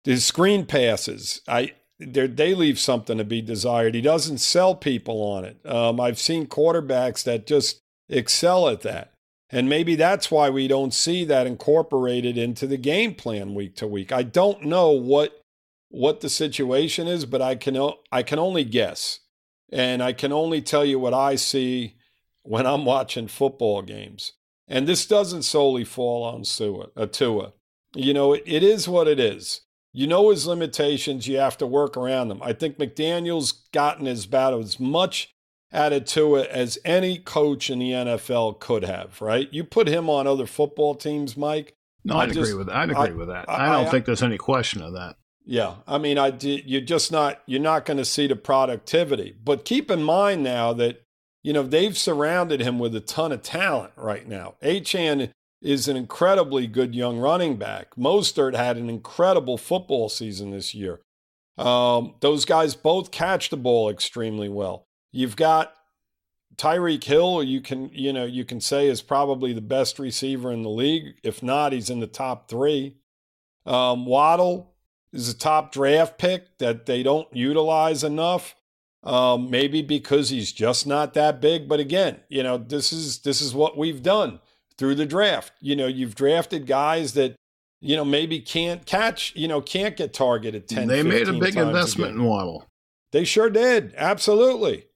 His 0.04 0.24
screen 0.24 0.66
passes, 0.66 1.40
I 1.48 1.72
they 1.98 2.54
leave 2.54 2.78
something 2.78 3.18
to 3.18 3.24
be 3.24 3.42
desired. 3.42 3.94
He 3.94 4.00
doesn't 4.00 4.38
sell 4.38 4.76
people 4.76 5.20
on 5.20 5.44
it. 5.44 5.58
Um, 5.66 6.00
I've 6.00 6.18
seen 6.18 6.46
quarterbacks 6.46 7.24
that 7.24 7.44
just 7.44 7.80
excel 8.08 8.68
at 8.68 8.82
that. 8.82 9.12
And 9.50 9.68
maybe 9.68 9.96
that's 9.96 10.30
why 10.30 10.48
we 10.50 10.68
don't 10.68 10.94
see 10.94 11.24
that 11.24 11.46
incorporated 11.46 12.38
into 12.38 12.66
the 12.66 12.76
game 12.76 13.14
plan 13.14 13.54
week 13.54 13.74
to 13.76 13.86
week. 13.86 14.12
I 14.12 14.22
don't 14.22 14.64
know 14.64 14.90
what 14.90 15.40
what 15.90 16.20
the 16.20 16.28
situation 16.28 17.08
is, 17.08 17.24
but 17.24 17.40
I 17.40 17.54
can 17.54 17.76
I 18.12 18.22
can 18.22 18.38
only 18.38 18.64
guess, 18.64 19.20
and 19.72 20.02
I 20.02 20.12
can 20.12 20.32
only 20.32 20.60
tell 20.60 20.84
you 20.84 20.98
what 20.98 21.14
I 21.14 21.34
see 21.36 21.97
when 22.48 22.66
I'm 22.66 22.86
watching 22.86 23.28
football 23.28 23.82
games. 23.82 24.32
And 24.66 24.86
this 24.86 25.06
doesn't 25.06 25.42
solely 25.42 25.84
fall 25.84 26.24
on 26.24 26.42
Tua. 26.42 26.88
Uh, 26.96 27.06
Tua. 27.06 27.52
You 27.94 28.14
know, 28.14 28.32
it, 28.32 28.42
it 28.46 28.62
is 28.62 28.88
what 28.88 29.06
it 29.06 29.20
is. 29.20 29.62
You 29.92 30.06
know 30.06 30.30
his 30.30 30.46
limitations. 30.46 31.28
You 31.28 31.38
have 31.38 31.58
to 31.58 31.66
work 31.66 31.96
around 31.96 32.28
them. 32.28 32.40
I 32.42 32.54
think 32.54 32.78
McDaniel's 32.78 33.52
gotten 33.72 34.06
as 34.06 34.24
bad 34.24 34.54
as 34.54 34.80
much 34.80 35.34
added 35.70 36.06
to 36.06 36.36
it 36.36 36.48
as 36.50 36.78
any 36.84 37.18
coach 37.18 37.68
in 37.68 37.78
the 37.80 37.92
NFL 37.92 38.60
could 38.60 38.84
have. 38.84 39.20
Right? 39.20 39.52
You 39.52 39.64
put 39.64 39.88
him 39.88 40.08
on 40.08 40.26
other 40.26 40.46
football 40.46 40.94
teams, 40.94 41.36
Mike. 41.36 41.74
No, 42.04 42.16
I'd 42.16 42.32
just, 42.32 42.38
agree 42.40 42.54
with 42.54 42.68
that. 42.68 42.76
I'd 42.76 42.90
agree 42.90 43.10
I, 43.10 43.12
with 43.12 43.28
that. 43.28 43.44
I, 43.48 43.66
I 43.68 43.72
don't 43.72 43.86
I, 43.86 43.90
think 43.90 44.06
there's 44.06 44.22
any 44.22 44.38
question 44.38 44.82
of 44.82 44.94
that. 44.94 45.16
Yeah, 45.44 45.76
I 45.86 45.98
mean, 45.98 46.18
I 46.18 46.32
you're 46.40 46.80
just 46.80 47.10
not 47.12 47.42
you're 47.46 47.60
not 47.60 47.84
going 47.84 47.96
to 47.96 48.04
see 48.04 48.26
the 48.26 48.36
productivity. 48.36 49.34
But 49.42 49.64
keep 49.64 49.90
in 49.90 50.02
mind 50.02 50.42
now 50.42 50.72
that 50.74 51.02
you 51.48 51.54
know 51.54 51.62
they've 51.62 51.96
surrounded 51.96 52.60
him 52.60 52.78
with 52.78 52.94
a 52.94 53.00
ton 53.00 53.32
of 53.32 53.40
talent 53.40 53.94
right 53.96 54.28
now. 54.28 54.56
Achane 54.62 55.32
is 55.62 55.88
an 55.88 55.96
incredibly 55.96 56.66
good 56.66 56.94
young 56.94 57.18
running 57.18 57.56
back. 57.56 57.94
Mostert 57.96 58.54
had 58.54 58.76
an 58.76 58.90
incredible 58.90 59.56
football 59.56 60.10
season 60.10 60.50
this 60.50 60.74
year. 60.74 61.00
Um, 61.56 62.16
those 62.20 62.44
guys 62.44 62.74
both 62.74 63.10
catch 63.10 63.48
the 63.48 63.56
ball 63.56 63.88
extremely 63.88 64.50
well. 64.50 64.84
You've 65.10 65.36
got 65.36 65.72
Tyreek 66.58 67.04
Hill, 67.04 67.42
you 67.42 67.62
can 67.62 67.88
you 67.94 68.12
know 68.12 68.26
you 68.26 68.44
can 68.44 68.60
say 68.60 68.86
is 68.86 69.00
probably 69.00 69.54
the 69.54 69.62
best 69.62 69.98
receiver 69.98 70.52
in 70.52 70.60
the 70.60 70.68
league. 70.68 71.14
If 71.22 71.42
not, 71.42 71.72
he's 71.72 71.88
in 71.88 72.00
the 72.00 72.06
top 72.06 72.50
three. 72.50 72.96
Um, 73.64 74.04
Waddle 74.04 74.74
is 75.14 75.30
a 75.30 75.38
top 75.38 75.72
draft 75.72 76.18
pick 76.18 76.58
that 76.58 76.84
they 76.84 77.02
don't 77.02 77.34
utilize 77.34 78.04
enough. 78.04 78.54
Um, 79.04 79.48
maybe 79.48 79.80
because 79.80 80.30
he's 80.30 80.52
just 80.52 80.86
not 80.86 81.14
that 81.14 81.40
big. 81.40 81.68
But 81.68 81.80
again, 81.80 82.20
you 82.28 82.42
know, 82.42 82.58
this 82.58 82.92
is 82.92 83.20
this 83.20 83.40
is 83.40 83.54
what 83.54 83.78
we've 83.78 84.02
done 84.02 84.40
through 84.76 84.96
the 84.96 85.06
draft. 85.06 85.52
You 85.60 85.76
know, 85.76 85.86
you've 85.86 86.14
drafted 86.14 86.66
guys 86.66 87.14
that 87.14 87.36
you 87.80 87.96
know 87.96 88.04
maybe 88.04 88.40
can't 88.40 88.84
catch, 88.84 89.34
you 89.36 89.46
know, 89.46 89.60
can't 89.60 89.96
get 89.96 90.12
targeted 90.12 90.68
ten. 90.68 90.88
They 90.88 91.02
made 91.02 91.28
a 91.28 91.32
big 91.32 91.56
investment 91.56 92.12
a 92.12 92.14
in 92.16 92.24
Waddle. 92.24 92.66
They 93.12 93.24
sure 93.24 93.50
did, 93.50 93.94
absolutely. 93.96 94.86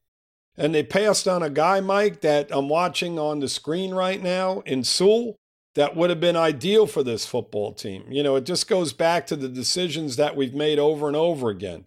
And 0.57 0.75
they 0.75 0.83
passed 0.83 1.27
on 1.27 1.43
a 1.43 1.49
guy, 1.49 1.81
Mike, 1.81 2.21
that 2.21 2.49
I'm 2.51 2.69
watching 2.69 3.19
on 3.19 3.41
the 3.41 3.49
screen 3.49 3.95
right 3.95 4.23
now 4.23 4.61
in 4.67 4.85
Sewell 4.85 5.37
that 5.75 5.97
would 5.97 6.11
have 6.11 6.21
been 6.21 6.37
ideal 6.37 6.87
for 6.87 7.03
this 7.03 7.25
football 7.25 7.73
team. 7.73 8.05
You 8.11 8.23
know, 8.23 8.37
it 8.37 8.45
just 8.45 8.69
goes 8.69 8.93
back 8.93 9.27
to 9.29 9.37
the 9.37 9.49
decisions 9.49 10.17
that 10.17 10.37
we've 10.37 10.55
made 10.55 10.79
over 10.79 11.07
and 11.07 11.17
over 11.17 11.49
again. 11.49 11.87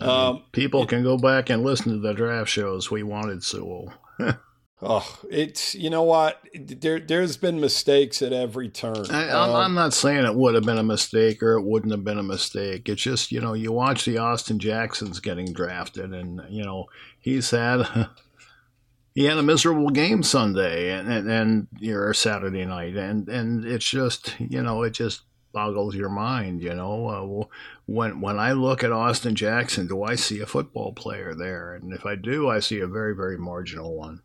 Um, 0.00 0.42
people 0.52 0.82
it, 0.82 0.88
can 0.88 1.02
go 1.02 1.16
back 1.16 1.50
and 1.50 1.62
listen 1.62 1.92
to 1.92 1.98
the 1.98 2.14
draft 2.14 2.50
shows. 2.50 2.90
We 2.90 3.02
wanted 3.02 3.42
Sewell. 3.42 3.92
oh, 4.82 5.18
it's 5.30 5.74
you 5.74 5.90
know 5.90 6.02
what? 6.02 6.40
There, 6.54 7.00
there's 7.00 7.36
been 7.36 7.60
mistakes 7.60 8.20
at 8.22 8.32
every 8.32 8.68
turn. 8.68 9.06
I, 9.10 9.28
am 9.28 9.50
um, 9.50 9.74
not 9.74 9.94
saying 9.94 10.24
it 10.24 10.34
would 10.34 10.54
have 10.54 10.64
been 10.64 10.78
a 10.78 10.82
mistake 10.84 11.42
or 11.42 11.54
it 11.54 11.64
wouldn't 11.64 11.92
have 11.92 12.04
been 12.04 12.18
a 12.18 12.24
mistake. 12.24 12.88
It's 12.88 13.02
just 13.02 13.30
you 13.30 13.40
know 13.40 13.54
you 13.54 13.72
watch 13.72 14.04
the 14.04 14.18
Austin 14.18 14.58
Jacksons 14.58 15.20
getting 15.20 15.52
drafted, 15.52 16.12
and 16.12 16.42
you 16.48 16.64
know 16.64 16.86
he's 17.20 17.50
had 17.50 17.86
he 19.14 19.24
had 19.24 19.38
a 19.38 19.42
miserable 19.42 19.90
game 19.90 20.22
Sunday 20.22 20.90
and 20.90 21.10
and, 21.10 21.30
and 21.30 21.88
or 21.88 22.12
Saturday 22.14 22.64
night, 22.64 22.96
and 22.96 23.28
and 23.28 23.64
it's 23.64 23.88
just 23.88 24.34
you 24.40 24.62
know 24.62 24.82
it 24.82 24.90
just 24.90 25.22
boggles 25.52 25.94
your 25.94 26.10
mind. 26.10 26.60
You 26.60 26.74
know, 26.74 27.06
uh, 27.06 27.56
when 27.86 28.20
when 28.20 28.38
I 28.38 28.52
look 28.52 28.82
at 28.82 28.92
Austin 28.92 29.34
Jackson, 29.34 29.86
do 29.86 30.02
I 30.02 30.14
see 30.14 30.40
a 30.40 30.46
football 30.46 30.92
player 30.92 31.34
there? 31.34 31.74
And 31.74 31.92
if 31.92 32.06
I 32.06 32.14
do, 32.14 32.48
I 32.48 32.60
see 32.60 32.80
a 32.80 32.86
very 32.86 33.14
very 33.14 33.38
marginal 33.38 33.96
one. 33.96 34.22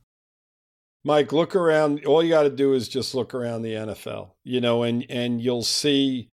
Mike, 1.04 1.32
look 1.32 1.56
around. 1.56 2.06
All 2.06 2.22
you 2.22 2.30
got 2.30 2.43
to 2.43 2.50
do 2.50 2.74
is 2.74 2.89
just 2.89 3.15
look 3.15 3.34
around 3.34 3.62
the 3.62 3.74
NFL, 3.74 4.32
you 4.43 4.62
know, 4.62 4.84
and 4.84 5.06
and 5.10 5.41
you'll 5.41 5.63
see 5.63 6.30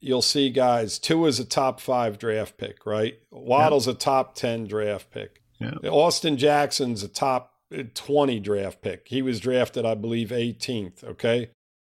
you'll 0.00 0.22
see 0.22 0.50
guys. 0.50 0.98
Tua 0.98 1.28
is 1.28 1.40
a 1.40 1.44
top 1.44 1.80
five 1.80 2.18
draft 2.18 2.56
pick, 2.56 2.86
right? 2.86 3.18
Waddle's 3.30 3.86
a 3.86 3.94
top 3.94 4.34
ten 4.34 4.66
draft 4.66 5.10
pick. 5.10 5.42
Yeah. 5.58 5.90
Austin 5.90 6.38
Jackson's 6.38 7.02
a 7.02 7.08
top 7.08 7.52
20 7.94 8.40
draft 8.40 8.82
pick. 8.82 9.06
He 9.08 9.22
was 9.22 9.40
drafted, 9.40 9.84
I 9.84 9.94
believe, 9.94 10.30
18th. 10.30 11.04
Okay. 11.04 11.50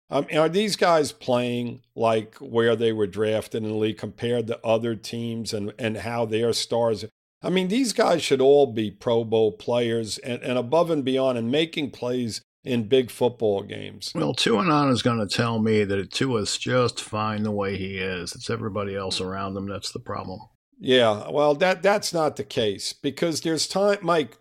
Um, 0.10 0.26
are 0.34 0.50
these 0.50 0.76
guys 0.76 1.12
playing 1.12 1.82
like 1.96 2.36
where 2.36 2.76
they 2.76 2.94
were 2.94 3.08
drafted 3.08 3.64
in 3.64 3.70
the 3.70 3.76
league 3.76 3.98
compared 3.98 4.48
to 4.48 4.66
other 4.66 4.96
teams 4.96 5.54
and, 5.54 5.74
and 5.78 5.98
how 5.98 6.26
their 6.26 6.54
stars? 6.54 7.06
I 7.42 7.50
mean, 7.50 7.68
these 7.68 7.94
guys 7.94 8.24
should 8.24 8.42
all 8.42 8.68
be 8.68 8.90
Pro 8.90 9.24
Bowl 9.24 9.52
players 9.52 10.18
and, 10.20 10.42
and 10.42 10.58
above 10.58 10.90
and 10.90 11.04
beyond 11.04 11.38
and 11.38 11.52
making 11.52 11.92
plays 11.92 12.42
in 12.64 12.88
big 12.88 13.10
football 13.10 13.64
games. 13.64 14.12
Well, 14.16 14.34
Tuanon 14.34 14.92
is 14.92 15.02
going 15.02 15.20
to 15.20 15.28
tell 15.28 15.60
me 15.60 15.84
that 15.84 16.12
Tua's 16.12 16.58
just 16.58 17.02
fine 17.02 17.44
the 17.44 17.52
way 17.52 17.78
he 17.78 17.98
is. 17.98 18.34
It's 18.34 18.50
everybody 18.50 18.96
else 18.96 19.22
around 19.22 19.56
him 19.56 19.68
that's 19.68 19.92
the 19.92 20.00
problem. 20.00 20.40
Yeah, 20.80 21.30
well, 21.30 21.56
that 21.56 21.82
that's 21.82 22.14
not 22.14 22.36
the 22.36 22.44
case 22.44 22.94
because 22.94 23.42
there's 23.42 23.68
time, 23.68 23.98
Mike. 24.02 24.38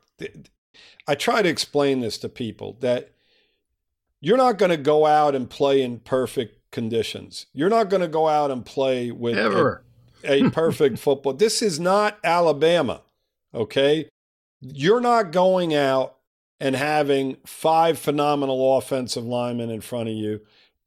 I 1.08 1.14
try 1.14 1.42
to 1.42 1.48
explain 1.48 2.00
this 2.00 2.18
to 2.18 2.28
people 2.28 2.76
that 2.80 3.12
you're 4.26 4.36
not 4.36 4.58
going 4.58 4.70
to 4.70 4.76
go 4.76 5.06
out 5.06 5.36
and 5.36 5.48
play 5.48 5.80
in 5.82 6.00
perfect 6.00 6.58
conditions. 6.72 7.46
You're 7.52 7.70
not 7.70 7.88
going 7.88 8.00
to 8.02 8.08
go 8.08 8.26
out 8.26 8.50
and 8.50 8.66
play 8.66 9.12
with 9.12 9.38
a, 9.38 9.80
a 10.24 10.50
perfect 10.50 10.98
football. 10.98 11.32
This 11.32 11.62
is 11.62 11.78
not 11.78 12.18
Alabama, 12.24 13.02
okay? 13.54 14.08
You're 14.60 15.00
not 15.00 15.30
going 15.30 15.74
out 15.76 16.16
and 16.58 16.74
having 16.74 17.36
five 17.46 18.00
phenomenal 18.00 18.76
offensive 18.76 19.24
linemen 19.24 19.70
in 19.70 19.80
front 19.80 20.08
of 20.08 20.14
you, 20.16 20.40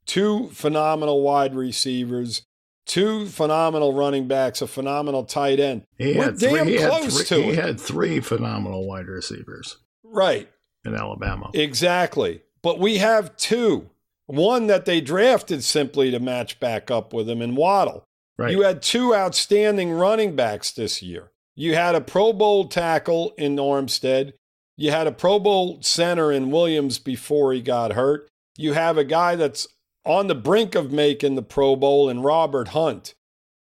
two 0.05 0.49
phenomenal 0.49 1.21
wide 1.21 1.55
receivers, 1.55 2.41
two 2.85 3.25
phenomenal 3.27 3.93
running 3.93 4.27
backs, 4.27 4.61
a 4.61 4.67
phenomenal 4.67 5.23
tight 5.23 5.61
end. 5.61 5.83
He 5.97 6.13
We're 6.17 6.25
had 6.25 6.39
damn 6.39 6.65
three, 6.65 6.77
he 6.77 6.85
close 6.85 7.15
three, 7.29 7.37
to 7.37 7.43
he 7.45 7.49
it. 7.51 7.55
had 7.55 7.79
three 7.79 8.19
phenomenal 8.19 8.85
wide 8.85 9.07
receivers 9.07 9.77
Right. 10.03 10.49
in 10.83 10.93
Alabama. 10.93 11.51
Exactly. 11.53 12.41
But 12.61 12.79
we 12.79 12.97
have 12.97 13.35
two. 13.37 13.89
One 14.25 14.67
that 14.67 14.85
they 14.85 15.01
drafted 15.01 15.63
simply 15.63 16.11
to 16.11 16.19
match 16.19 16.59
back 16.59 16.91
up 16.91 17.13
with 17.13 17.27
him 17.29 17.41
in 17.41 17.55
Waddle. 17.55 18.03
Right. 18.37 18.51
You 18.51 18.61
had 18.61 18.81
two 18.81 19.15
outstanding 19.15 19.91
running 19.91 20.35
backs 20.35 20.71
this 20.71 21.01
year. 21.01 21.31
You 21.55 21.75
had 21.75 21.95
a 21.95 22.01
Pro 22.01 22.31
Bowl 22.31 22.67
tackle 22.67 23.33
in 23.37 23.55
Armstead. 23.57 24.33
You 24.77 24.91
had 24.91 25.07
a 25.07 25.11
Pro 25.11 25.39
Bowl 25.39 25.79
center 25.81 26.31
in 26.31 26.51
Williams 26.51 26.99
before 26.99 27.51
he 27.51 27.61
got 27.61 27.93
hurt. 27.93 28.29
You 28.55 28.73
have 28.73 28.97
a 28.97 29.03
guy 29.03 29.35
that's 29.35 29.67
on 30.05 30.27
the 30.27 30.35
brink 30.35 30.75
of 30.75 30.91
making 30.91 31.35
the 31.35 31.41
Pro 31.41 31.75
Bowl 31.75 32.09
in 32.09 32.21
Robert 32.21 32.69
Hunt. 32.69 33.13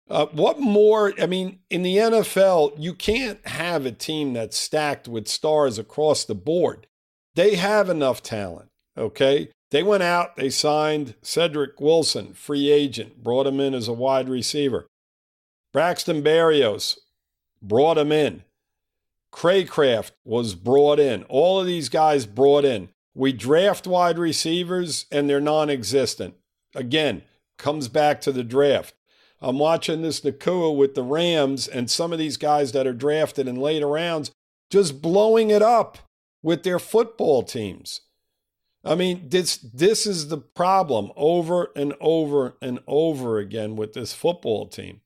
Uh, 0.10 0.28
what 0.28 0.60
more? 0.60 1.14
I 1.20 1.26
mean, 1.26 1.60
in 1.70 1.82
the 1.82 1.98
NFL, 1.98 2.74
you 2.78 2.94
can't 2.94 3.46
have 3.48 3.86
a 3.86 3.92
team 3.92 4.34
that's 4.34 4.58
stacked 4.58 5.08
with 5.08 5.28
stars 5.28 5.78
across 5.78 6.24
the 6.24 6.36
board. 6.36 6.88
They 7.36 7.56
have 7.56 7.90
enough 7.90 8.24
talent, 8.24 8.70
okay? 8.98 9.50
They 9.72 9.84
went 9.84 10.04
out, 10.04 10.36
they 10.36 10.50
signed 10.50 11.16
Cedric 11.22 11.80
Wilson, 11.82 12.34
free 12.34 12.72
agent, 12.72 13.24
brought 13.24 13.48
him 13.48 13.60
in 13.60 13.74
as 13.74 13.88
a 13.88 13.94
wide 13.94 14.30
receiver. 14.30 14.88
Braxton 15.74 16.24
Berrios 16.24 16.98
brought 17.62 17.98
him 17.98 18.12
in. 18.12 18.44
Cracraft 19.32 20.12
was 20.24 20.56
brought 20.56 21.00
in. 21.00 21.24
All 21.24 21.60
of 21.60 21.68
these 21.68 21.90
guys 21.90 22.26
brought 22.26 22.66
in. 22.66 22.90
We 23.14 23.34
draft 23.34 23.86
wide 23.86 24.18
receivers 24.18 25.06
and 25.12 25.30
they're 25.30 25.42
non 25.42 25.70
existent. 25.70 26.36
Again, 26.74 27.24
comes 27.58 27.88
back 27.88 28.22
to 28.22 28.32
the 28.32 28.44
draft. 28.44 28.94
I'm 29.42 29.60
watching 29.60 30.02
this 30.02 30.22
Nacua 30.22 30.76
with 30.76 30.96
the 30.96 31.04
Rams 31.04 31.68
and 31.68 31.92
some 31.92 32.12
of 32.12 32.20
these 32.20 32.38
guys 32.38 32.72
that 32.72 32.88
are 32.88 32.94
drafted 32.94 33.48
in 33.48 33.56
later 33.56 33.88
rounds 33.88 34.32
just 34.70 35.02
blowing 35.02 35.50
it 35.50 35.62
up 35.62 36.00
with 36.42 36.64
their 36.64 36.80
football 36.80 37.44
teams. 37.44 38.02
I 38.84 38.96
mean, 38.96 39.30
this 39.30 39.58
this 39.58 40.06
is 40.06 40.30
the 40.30 40.38
problem 40.38 41.12
over 41.16 41.72
and 41.76 41.94
over 42.00 42.56
and 42.62 42.80
over 42.88 43.40
again 43.40 43.76
with 43.76 43.94
this 43.94 44.14
football 44.14 44.68
team. 44.68 45.02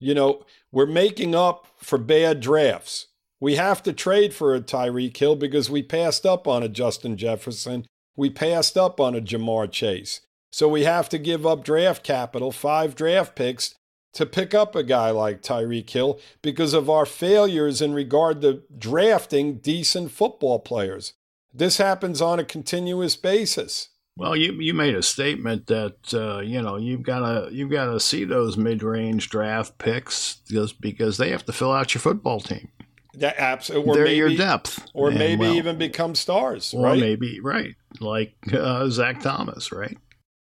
You 0.00 0.14
know, 0.14 0.44
we're 0.70 0.86
making 0.86 1.34
up 1.34 1.66
for 1.76 1.98
bad 1.98 2.40
drafts. 2.40 3.08
We 3.40 3.56
have 3.56 3.82
to 3.84 3.92
trade 3.92 4.34
for 4.34 4.54
a 4.54 4.60
Tyreek 4.60 5.16
Hill 5.16 5.36
because 5.36 5.70
we 5.70 5.82
passed 5.82 6.24
up 6.24 6.46
on 6.46 6.62
a 6.62 6.68
Justin 6.68 7.16
Jefferson. 7.16 7.86
We 8.16 8.30
passed 8.30 8.76
up 8.76 8.98
on 8.98 9.14
a 9.14 9.20
Ja'Marr 9.20 9.70
Chase. 9.70 10.22
So 10.50 10.68
we 10.68 10.84
have 10.84 11.08
to 11.10 11.18
give 11.18 11.46
up 11.46 11.64
draft 11.64 12.02
capital, 12.02 12.50
five 12.50 12.94
draft 12.94 13.36
picks, 13.36 13.74
to 14.14 14.26
pick 14.26 14.54
up 14.54 14.74
a 14.74 14.82
guy 14.82 15.10
like 15.10 15.42
Tyreek 15.42 15.88
Hill 15.90 16.18
because 16.42 16.74
of 16.74 16.88
our 16.88 17.06
failures 17.06 17.82
in 17.82 17.92
regard 17.92 18.40
to 18.42 18.62
drafting 18.76 19.58
decent 19.58 20.10
football 20.10 20.58
players. 20.58 21.12
This 21.52 21.78
happens 21.78 22.20
on 22.20 22.38
a 22.38 22.44
continuous 22.44 23.16
basis. 23.16 23.88
Well, 24.16 24.34
you 24.36 24.52
you 24.54 24.74
made 24.74 24.94
a 24.96 25.02
statement 25.02 25.68
that 25.68 26.12
uh, 26.12 26.40
you 26.40 26.60
know 26.60 26.76
you've 26.76 27.02
got 27.04 27.20
to 27.20 27.54
you've 27.54 27.70
got 27.70 27.86
to 27.86 28.00
see 28.00 28.24
those 28.24 28.56
mid 28.56 28.82
range 28.82 29.30
draft 29.30 29.78
picks 29.78 30.36
just 30.50 30.80
because 30.80 31.18
they 31.18 31.30
have 31.30 31.44
to 31.46 31.52
fill 31.52 31.72
out 31.72 31.94
your 31.94 32.00
football 32.00 32.40
team. 32.40 32.68
That 33.14 33.36
absolutely, 33.38 33.90
or 33.90 33.94
They're 33.94 34.04
maybe, 34.04 34.16
your 34.16 34.36
depth, 34.36 34.86
or 34.92 35.08
And, 35.10 35.18
maybe 35.18 35.40
well, 35.40 35.54
even 35.54 35.78
become 35.78 36.14
stars, 36.14 36.74
or 36.74 36.84
right? 36.84 37.00
maybe 37.00 37.40
right 37.40 37.74
like 38.00 38.34
uh, 38.52 38.88
Zach 38.90 39.20
Thomas, 39.20 39.72
right? 39.72 39.96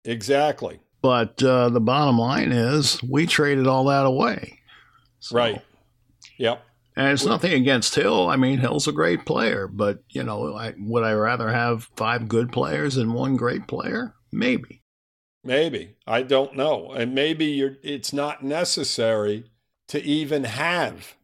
Exactly, 0.03 0.79
But 1.01 1.41
uh, 1.43 1.69
the 1.69 1.79
bottom 1.81 2.17
line 2.17 2.51
is 2.51 3.01
we 3.03 3.25
traded 3.27 3.67
all 3.67 3.85
that 3.85 4.05
away, 4.05 4.59
So- 5.19 5.35
right. 5.37 5.61
Yep. 6.37 6.61
And 6.95 7.11
it's 7.11 7.25
nothing 7.25 7.51
against 7.51 7.95
Hill. 7.95 8.29
I 8.29 8.37
mean, 8.37 8.59
Hill's 8.59 8.87
a 8.87 8.93
great 8.93 9.25
player, 9.25 9.67
but 9.67 9.99
you 10.09 10.23
know, 10.23 10.55
I, 10.55 10.73
would 10.77 11.03
I 11.03 11.11
rather 11.11 11.49
have 11.49 11.89
five 11.95 12.29
good 12.29 12.51
players 12.53 12.95
than 12.95 13.13
one 13.13 13.35
great 13.35 13.67
player? 13.67 14.15
Maybe. 14.31 14.81
Maybe 15.43 15.95
I 16.07 16.23
don't 16.23 16.55
know, 16.55 16.91
and 16.91 17.13
maybe 17.13 17.45
you're. 17.45 17.77
It's 17.83 18.11
not 18.11 18.43
necessary 18.43 19.51
to 19.89 20.01
even 20.01 20.45
have 20.45 21.15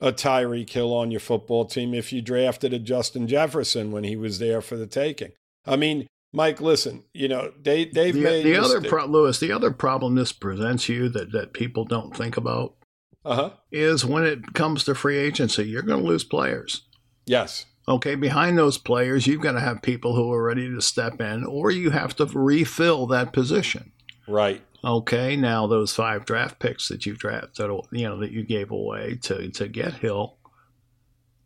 a 0.00 0.10
Tyree 0.10 0.66
Hill 0.68 0.92
on 0.92 1.12
your 1.12 1.20
football 1.20 1.64
team 1.64 1.94
if 1.94 2.12
you 2.12 2.20
drafted 2.20 2.72
a 2.72 2.80
Justin 2.80 3.28
Jefferson 3.28 3.92
when 3.92 4.02
he 4.02 4.16
was 4.16 4.40
there 4.40 4.60
for 4.60 4.76
the 4.76 4.88
taking. 4.88 5.30
I 5.64 5.76
mean, 5.76 6.08
Mike, 6.32 6.60
listen, 6.60 7.04
you 7.14 7.28
know 7.28 7.52
they 7.62 7.84
they've 7.84 8.14
the, 8.14 8.20
made 8.20 8.44
the 8.44 8.56
other 8.56 8.80
pro- 8.80 9.06
Louis, 9.06 9.38
the 9.38 9.52
other 9.52 9.70
problem 9.70 10.16
this 10.16 10.32
presents 10.32 10.88
you 10.88 11.08
that 11.10 11.30
that 11.30 11.52
people 11.52 11.84
don't 11.84 12.16
think 12.16 12.36
about 12.36 12.74
uh-huh. 13.24 13.50
is 13.70 14.04
when 14.04 14.24
it 14.24 14.54
comes 14.54 14.84
to 14.84 14.94
free 14.94 15.18
agency, 15.18 15.64
you're 15.64 15.82
going 15.82 16.02
to 16.02 16.08
lose 16.08 16.24
players. 16.24 16.82
Yes, 17.24 17.66
Okay, 17.88 18.14
behind 18.14 18.56
those 18.56 18.78
players, 18.78 19.26
you've 19.26 19.40
got 19.40 19.52
to 19.52 19.60
have 19.60 19.82
people 19.82 20.14
who 20.14 20.32
are 20.32 20.42
ready 20.42 20.70
to 20.70 20.80
step 20.80 21.20
in, 21.20 21.44
or 21.44 21.70
you 21.70 21.90
have 21.90 22.14
to 22.16 22.26
refill 22.26 23.06
that 23.08 23.32
position. 23.32 23.92
right. 24.28 24.62
Okay, 24.84 25.36
now 25.36 25.68
those 25.68 25.94
five 25.94 26.24
draft 26.24 26.58
picks 26.58 26.88
that 26.88 27.06
you 27.06 27.14
drafted, 27.14 27.70
you 27.92 28.08
know, 28.08 28.18
that 28.18 28.32
you 28.32 28.42
gave 28.42 28.72
away 28.72 29.16
to 29.22 29.48
to 29.50 29.68
get 29.68 29.94
Hill, 29.94 30.38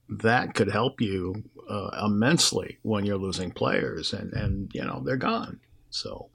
that 0.09 0.55
could 0.55 0.71
help 0.71 1.03
you 1.03 1.45
uh, 1.69 2.07
immensely 2.07 2.79
when 2.81 3.05
you're 3.05 3.19
losing 3.19 3.51
players, 3.51 4.15
and 4.15 4.33
and 4.33 4.71
you 4.73 4.83
know 4.83 5.03
they're 5.05 5.19
gone. 5.19 5.61
So 5.91 6.31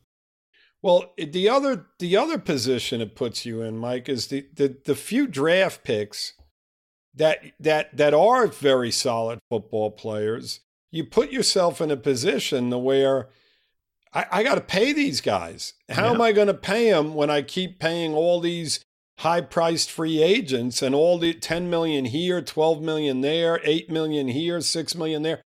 Well, 0.81 1.13
the 1.17 1.47
other 1.47 1.87
the 1.99 2.17
other 2.17 2.37
position 2.37 3.01
it 3.01 3.15
puts 3.15 3.45
you 3.45 3.61
in, 3.61 3.77
Mike, 3.77 4.09
is 4.09 4.27
the 4.27 4.47
the, 4.53 4.77
the 4.85 4.95
few 4.95 5.27
draft 5.27 5.83
picks 5.83 6.33
that 7.13 7.39
that 7.59 7.95
that 7.95 8.13
are 8.13 8.47
very 8.47 8.91
solid 8.91 9.39
football 9.49 9.91
players. 9.91 10.61
You 10.91 11.05
put 11.05 11.31
yourself 11.31 11.79
in 11.81 11.91
a 11.91 11.97
position 11.97 12.69
to 12.71 12.77
where 12.77 13.29
I, 14.13 14.25
I 14.31 14.43
got 14.43 14.55
to 14.55 14.61
pay 14.61 14.91
these 14.91 15.21
guys. 15.21 15.73
How 15.89 16.05
Yeah. 16.07 16.11
am 16.11 16.21
I 16.21 16.31
going 16.33 16.47
to 16.47 16.53
pay 16.53 16.89
them 16.91 17.13
when 17.13 17.29
I 17.29 17.41
keep 17.43 17.79
paying 17.79 18.13
all 18.13 18.41
these 18.41 18.83
high 19.19 19.41
priced 19.41 19.89
free 19.89 20.21
agents 20.21 20.81
and 20.81 20.93
all 20.93 21.17
the 21.17 21.33
10 21.33 21.69
million 21.69 22.05
here, 22.05 22.41
12 22.41 22.81
million 22.81 23.21
there, 23.21 23.61
8 23.63 23.89
million 23.89 24.27
here, 24.27 24.59
6 24.59 24.95
million 24.95 25.21
there? 25.21 25.41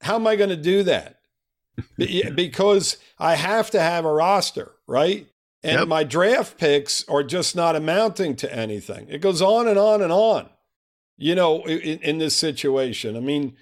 How 0.00 0.16
am 0.16 0.26
I 0.26 0.34
going 0.34 0.50
to 0.50 0.56
do 0.56 0.82
that? 0.84 1.19
Be- 1.96 2.30
because 2.30 2.96
I 3.18 3.34
have 3.36 3.70
to 3.70 3.80
have 3.80 4.04
a 4.04 4.12
roster, 4.12 4.72
right? 4.86 5.26
And 5.62 5.80
Yep. 5.80 5.88
my 5.88 6.04
draft 6.04 6.56
picks 6.58 7.06
are 7.08 7.22
just 7.22 7.54
not 7.54 7.76
amounting 7.76 8.34
to 8.36 8.54
anything. 8.54 9.06
It 9.10 9.20
goes 9.20 9.42
on 9.42 9.68
and 9.68 9.78
on 9.78 10.00
and 10.02 10.10
on, 10.12 10.48
you 11.18 11.34
know, 11.34 11.64
in, 11.66 11.98
in 12.00 12.18
this 12.18 12.34
situation. 12.34 13.16
I 13.16 13.20
mean, 13.20 13.54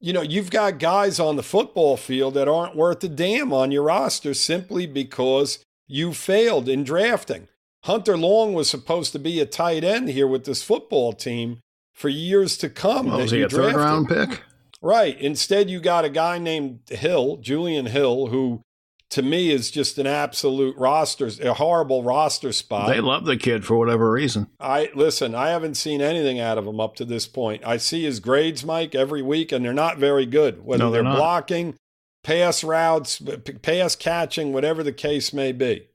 you 0.00 0.12
know, 0.12 0.22
you've 0.22 0.50
got 0.50 0.78
guys 0.78 1.20
on 1.20 1.36
the 1.36 1.42
football 1.42 1.96
field 1.96 2.34
that 2.34 2.48
aren't 2.48 2.74
worth 2.74 3.04
a 3.04 3.08
damn 3.08 3.52
on 3.52 3.70
your 3.70 3.82
roster 3.84 4.32
simply 4.34 4.86
because 4.86 5.58
you 5.86 6.12
failed 6.14 6.68
in 6.68 6.84
drafting. 6.84 7.48
Hunter 7.84 8.16
Long 8.16 8.54
was 8.54 8.70
supposed 8.70 9.12
to 9.12 9.18
be 9.18 9.38
a 9.38 9.46
tight 9.46 9.84
end 9.84 10.08
here 10.08 10.26
with 10.26 10.44
this 10.44 10.62
football 10.62 11.12
team 11.12 11.60
for 11.92 12.08
years 12.08 12.56
to 12.58 12.70
come. 12.70 13.10
that 13.10 13.16
was 13.18 13.30
he 13.30 13.42
a 13.42 13.48
third 13.48 13.74
round 13.74 14.08
pick? 14.08 14.40
Right. 14.82 15.18
Instead, 15.20 15.70
you 15.70 15.80
got 15.80 16.04
a 16.04 16.10
guy 16.10 16.38
named 16.38 16.80
Hill, 16.88 17.36
Julian 17.38 17.86
Hill, 17.86 18.26
who 18.26 18.62
to 19.10 19.22
me 19.22 19.50
is 19.50 19.70
just 19.70 19.98
an 19.98 20.06
absolute 20.06 20.76
roster, 20.76 21.30
a 21.42 21.54
horrible 21.54 22.02
roster 22.02 22.50
spot. 22.50 22.88
They 22.88 23.00
love 23.00 23.24
the 23.26 23.36
kid 23.36 23.64
for 23.64 23.76
whatever 23.76 24.10
reason. 24.10 24.48
I 24.58 24.90
listen, 24.94 25.34
I 25.34 25.50
haven't 25.50 25.76
seen 25.76 26.00
anything 26.00 26.40
out 26.40 26.58
of 26.58 26.66
him 26.66 26.80
up 26.80 26.96
to 26.96 27.04
this 27.04 27.26
point. 27.28 27.62
I 27.64 27.76
see 27.76 28.04
his 28.04 28.20
grades, 28.20 28.64
Mike, 28.64 28.94
every 28.94 29.22
week, 29.22 29.52
and 29.52 29.64
they're 29.64 29.72
not 29.72 29.98
very 29.98 30.26
good. 30.26 30.64
Whether 30.64 30.84
No, 30.84 30.90
they're 30.90 31.02
they're, 31.02 31.14
blocking, 31.14 31.76
pass 32.24 32.64
routes, 32.64 33.22
pass 33.60 33.94
catching, 33.94 34.52
whatever 34.52 34.82
the 34.82 34.92
case 34.92 35.32
may 35.32 35.52
be. 35.52 35.88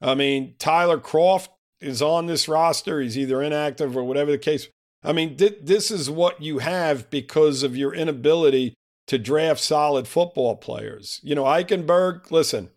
I 0.00 0.14
mean, 0.14 0.54
Tyler 0.58 0.98
Kroft 0.98 1.48
is 1.78 2.00
on 2.00 2.24
this 2.24 2.48
roster. 2.48 3.00
He's 3.00 3.18
either 3.18 3.42
inactive 3.42 3.96
or 3.96 4.02
whatever 4.02 4.30
the 4.30 4.38
case. 4.38 4.68
I 5.02 5.12
mean, 5.12 5.36
thi- 5.36 5.56
this 5.62 5.90
is 5.90 6.10
what 6.10 6.42
you 6.42 6.58
have 6.58 7.10
because 7.10 7.62
of 7.62 7.76
your 7.76 7.94
inability 7.94 8.74
to 9.06 9.18
draft 9.18 9.60
solid 9.60 10.06
football 10.06 10.56
players. 10.56 11.20
You 11.22 11.34
know, 11.34 11.44
Eichenberg, 11.44 12.30
listen, 12.30 12.70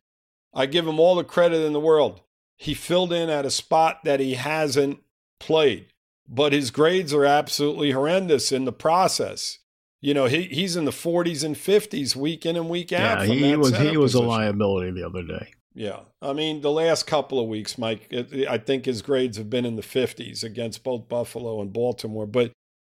I 0.54 0.66
give 0.66 0.88
him 0.88 1.00
all 1.00 1.16
the 1.16 1.24
credit 1.24 1.66
in 1.66 1.74
the 1.74 1.80
world. 1.80 2.22
He 2.58 2.74
filled 2.74 3.12
in 3.12 3.30
at 3.30 3.46
a 3.46 3.52
spot 3.52 4.00
that 4.04 4.20
he 4.20 4.36
hasn't 4.36 5.00
played, 5.40 5.88
but 6.28 6.54
his 6.54 6.72
grades 6.72 7.14
are 7.14 7.26
absolutely 7.26 7.92
horrendous 7.92 8.52
in 8.52 8.66
the 8.66 8.72
process. 8.72 9.60
You 10.00 10.14
know, 10.14 10.26
he, 10.26 10.44
he's 10.44 10.76
in 10.76 10.86
the 10.86 10.92
40s 10.92 11.44
and 11.44 11.56
50s 11.56 12.16
week 12.16 12.46
in 12.46 12.56
and 12.56 12.70
week 12.70 12.92
out. 12.92 13.28
Yeah, 13.28 13.34
he 13.34 13.56
was 13.56 13.78
he 13.78 13.98
was 13.98 14.14
a 14.14 14.22
liability 14.22 14.92
the 14.92 15.06
other 15.06 15.24
day. 15.24 15.54
Yeah. 15.74 16.02
I 16.22 16.34
mean, 16.34 16.62
the 16.62 16.72
last 16.72 17.08
couple 17.08 17.40
of 17.40 17.48
weeks, 17.48 17.78
Mike, 17.78 18.08
it, 18.12 18.48
I 18.48 18.58
think 18.58 18.86
his 18.86 19.02
grades 19.02 19.38
have 19.38 19.50
been 19.50 19.66
in 19.66 19.76
the 19.76 19.82
50s 19.82 20.44
against 20.44 20.84
both 20.84 21.08
Buffalo 21.08 21.62
and 21.62 21.74
Baltimore. 21.74 22.28
But, 22.28 22.52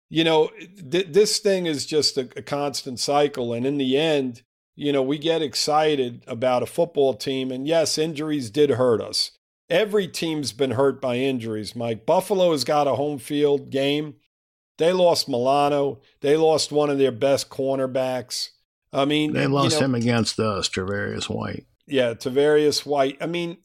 you 0.10 0.24
know, 0.24 0.50
th- 0.92 1.08
this 1.10 1.40
thing 1.40 1.66
is 1.66 1.86
just 1.86 2.18
a, 2.18 2.30
a 2.36 2.42
constant 2.42 3.00
cycle. 3.00 3.54
And 3.54 3.66
in 3.66 3.78
the 3.78 3.98
end, 3.98 4.42
you 4.76 4.92
know, 4.92 5.04
we 5.04 5.18
get 5.18 5.42
excited 5.42 6.24
about 6.26 6.64
a 6.64 6.68
football 6.68 7.14
team. 7.14 7.52
And 7.52 7.68
yes, 7.68 7.98
injuries 7.98 8.50
did 8.50 8.72
hurt 8.72 9.02
us. 9.02 9.32
Every 9.70 10.08
team's 10.08 10.52
been 10.52 10.72
hurt 10.72 11.00
by 11.00 11.18
injuries, 11.18 11.76
Mike. 11.76 12.06
Buffalo 12.06 12.52
has 12.52 12.64
got 12.64 12.88
a 12.88 12.96
home 12.96 13.18
field 13.18 13.70
game. 13.70 14.16
They 14.78 14.92
lost 14.92 15.30
Milano. 15.30 16.02
They 16.22 16.36
lost 16.36 16.72
one 16.72 16.90
of 16.90 16.98
their 16.98 17.12
best 17.12 17.50
cornerbacks. 17.50 18.50
I 18.92 19.06
mean, 19.06 19.34
they 19.34 19.48
lost 19.48 19.76
you 19.76 19.80
know, 19.80 19.86
him 19.86 19.96
against 19.96 20.40
uh, 20.40 20.58
us, 20.58 20.70
Travarius 20.70 21.30
White. 21.30 21.66
Yeah, 21.86 22.14
Travarius 22.14 22.86
White. 22.86 23.18
I 23.20 23.26
mean, 23.26 23.58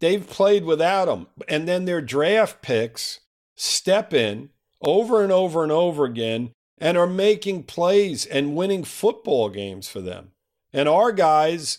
they've 0.00 0.26
played 0.26 0.64
without 0.64 1.08
him. 1.08 1.26
And 1.48 1.66
then 1.66 1.84
their 1.84 2.00
draft 2.00 2.62
picks 2.62 3.20
step 3.56 4.12
in 4.12 4.50
over 4.80 5.22
and 5.22 5.32
over 5.32 5.62
and 5.62 5.72
over 5.72 6.04
again 6.04 6.52
and 6.78 6.98
are 6.98 7.06
making 7.06 7.64
plays 7.64 8.26
and 8.26 8.56
winning 8.56 8.84
football 8.84 9.48
games 9.48 9.88
for 9.88 10.00
them. 10.00 10.32
And 10.72 10.88
our 10.88 11.12
guys 11.12 11.78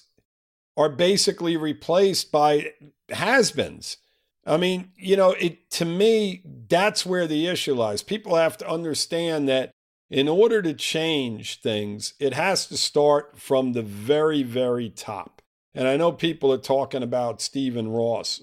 are 0.78 0.90
basically 0.90 1.58
replaced 1.58 2.32
by 2.32 2.74
has-beens. 3.10 3.98
I 4.46 4.58
mean, 4.58 4.92
you 4.96 5.16
know, 5.16 5.32
it 5.32 5.70
to 5.72 5.86
me 5.86 6.42
that's 6.68 7.06
where 7.06 7.28
the 7.28 7.48
issue 7.48 7.74
lies. 7.74 8.04
People 8.04 8.36
have 8.36 8.58
to 8.58 8.70
understand 8.70 9.50
that 9.50 9.72
in 10.10 10.28
order 10.28 10.62
to 10.62 10.74
change 10.74 11.62
things, 11.62 12.14
it 12.20 12.34
has 12.34 12.68
to 12.68 12.78
start 12.78 13.40
from 13.40 13.74
the 13.74 13.82
very 13.82 14.44
very 14.44 14.90
top. 14.90 15.35
And 15.76 15.90
I 15.90 15.98
know 15.98 16.14
people 16.14 16.54
are 16.54 16.58
talking 16.58 17.04
about 17.04 17.42
Stephen 17.42 17.90
Ross. 17.90 18.42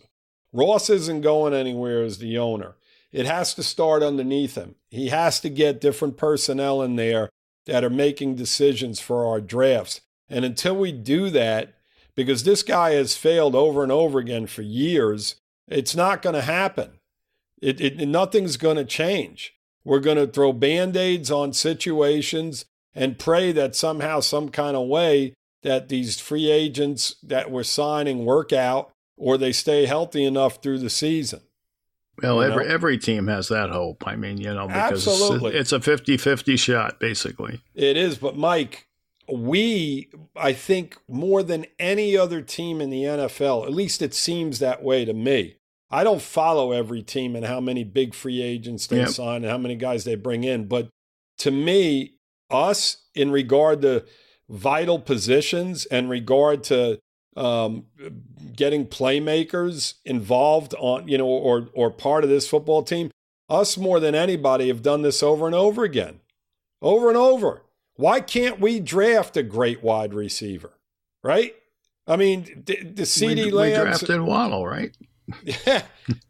Ross 0.53 0.91
isn't 0.91 1.23
going 1.23 1.55
anywhere 1.55 2.05
as 2.05 2.19
the 2.19 2.37
owner. 2.37 2.77
It 3.11 3.25
has 3.25 3.55
to 3.55 3.63
start 3.63 4.03
underneath 4.03 4.55
him. 4.55 4.75
He 4.91 5.09
has 5.09 5.41
to 5.41 5.49
get 5.49 5.81
different 5.81 6.19
personnel 6.19 6.83
in 6.83 6.97
there 6.97 7.31
that 7.67 7.85
are 7.85 7.91
making 7.91 8.37
decisions 8.37 9.01
for 9.01 9.27
our 9.27 9.41
drafts. 9.41 10.03
And 10.29 10.45
until 10.45 10.77
we 10.77 10.93
do 10.93 11.31
that, 11.31 11.75
because 12.15 12.45
this 12.45 12.63
guy 12.63 12.93
has 12.93 13.17
failed 13.17 13.55
over 13.55 13.83
and 13.83 13.91
over 13.91 14.19
again 14.19 14.47
for 14.47 14.63
years, 14.63 15.37
it's 15.69 15.97
not 15.97 16.21
going 16.21 16.35
to 16.35 16.43
happen. 16.43 16.99
It, 17.63 17.81
it, 17.81 18.09
nothing's 18.09 18.59
going 18.59 18.77
to 18.77 18.85
change. 18.85 19.55
We're 19.85 20.01
going 20.01 20.19
to 20.19 20.27
throw 20.27 20.53
band 20.53 20.97
aids 20.97 21.31
on 21.31 21.55
situations 21.55 22.67
and 22.95 23.19
pray 23.19 23.53
that 23.53 23.75
somehow, 23.75 24.21
some 24.21 24.51
kind 24.51 24.77
of 24.77 24.87
way, 24.89 25.35
that 25.63 25.89
these 25.89 26.21
free 26.21 26.51
agents 26.51 27.17
that 27.23 27.51
we're 27.51 27.63
signing 27.63 28.25
work 28.25 28.53
out 28.53 28.93
or 29.17 29.39
they 29.39 29.53
stay 29.53 29.87
healthy 29.87 30.25
enough 30.25 30.63
through 30.63 30.79
the 30.79 30.91
season. 30.91 31.41
Well, 32.21 32.43
every 32.43 32.67
know? 32.67 32.75
every 32.75 32.99
team 32.99 33.29
has 33.29 33.49
that 33.49 33.71
hope. 33.71 34.07
I 34.07 34.17
mean, 34.17 34.39
you 34.39 34.53
know, 34.53 34.67
because 34.67 35.07
Absolutely. 35.07 35.55
it's 35.55 35.73
a 35.73 35.79
50-50 35.79 36.59
shot 36.59 37.01
basically. 37.01 37.63
It 37.75 37.97
is, 37.97 38.19
but 38.19 38.37
Mike, 38.37 38.87
we 39.33 40.11
I 40.37 40.53
think 40.53 40.99
more 41.09 41.43
than 41.43 41.67
any 41.79 42.17
other 42.17 42.43
team 42.43 42.81
in 42.81 42.91
the 42.91 43.05
NFL, 43.05 43.65
at 43.65 43.73
least 43.73 44.03
it 44.03 44.15
seems 44.15 44.59
that 44.59 44.83
way 44.83 45.05
to 45.05 45.15
me. 45.15 45.57
I 45.91 46.05
don't 46.05 46.23
follow 46.23 46.73
every 46.73 47.03
team 47.03 47.37
and 47.37 47.45
how 47.45 47.61
many 47.61 47.85
big 47.85 48.15
free 48.15 48.41
agents 48.41 48.87
they 48.87 48.99
yep. 48.99 49.09
sign 49.09 49.43
and 49.43 49.51
how 49.51 49.59
many 49.59 49.77
guys 49.77 50.05
they 50.05 50.15
bring 50.15 50.43
in, 50.43 50.67
but 50.67 50.89
to 51.39 51.51
me, 51.51 52.15
us 52.51 52.99
in 53.15 53.31
regard 53.31 53.83
to 53.83 54.05
vital 54.49 54.99
positions 54.99 55.85
in 55.87 56.09
regard 56.09 56.63
to 56.65 56.99
um, 57.37 57.87
getting 58.55 58.87
playmakers 58.87 59.95
involved 60.05 60.75
on, 60.79 61.09
you 61.09 61.19
know, 61.19 61.27
or 61.27 61.69
or 61.75 61.91
part 61.91 62.25
of 62.25 62.31
this 62.31 62.49
football 62.49 62.83
team, 62.83 63.11
us 63.49 63.77
more 63.77 64.01
than 64.01 64.15
anybody 64.15 64.69
have 64.69 64.83
done 64.83 65.03
this 65.03 65.23
over 65.23 65.47
and 65.47 65.55
over 65.55 65.85
again, 65.85 66.21
over 66.81 67.09
and 67.09 67.17
over. 67.17 67.63
Why 67.95 68.21
can't 68.21 68.61
we 68.61 68.81
draft 68.81 69.37
a 69.37 69.43
great 69.43 69.83
wide 69.83 70.15
receiver? 70.15 70.73
Right? 71.23 71.55
I 72.07 72.17
mean, 72.17 72.65
the, 72.67 72.83
the 72.83 73.03
CeeDee 73.03 73.53
Lamb. 73.53 73.87
We 73.87 73.91
drafted 73.91 74.21
Waddle, 74.21 74.67
right? 74.67 74.97
Yeah, 75.45 75.83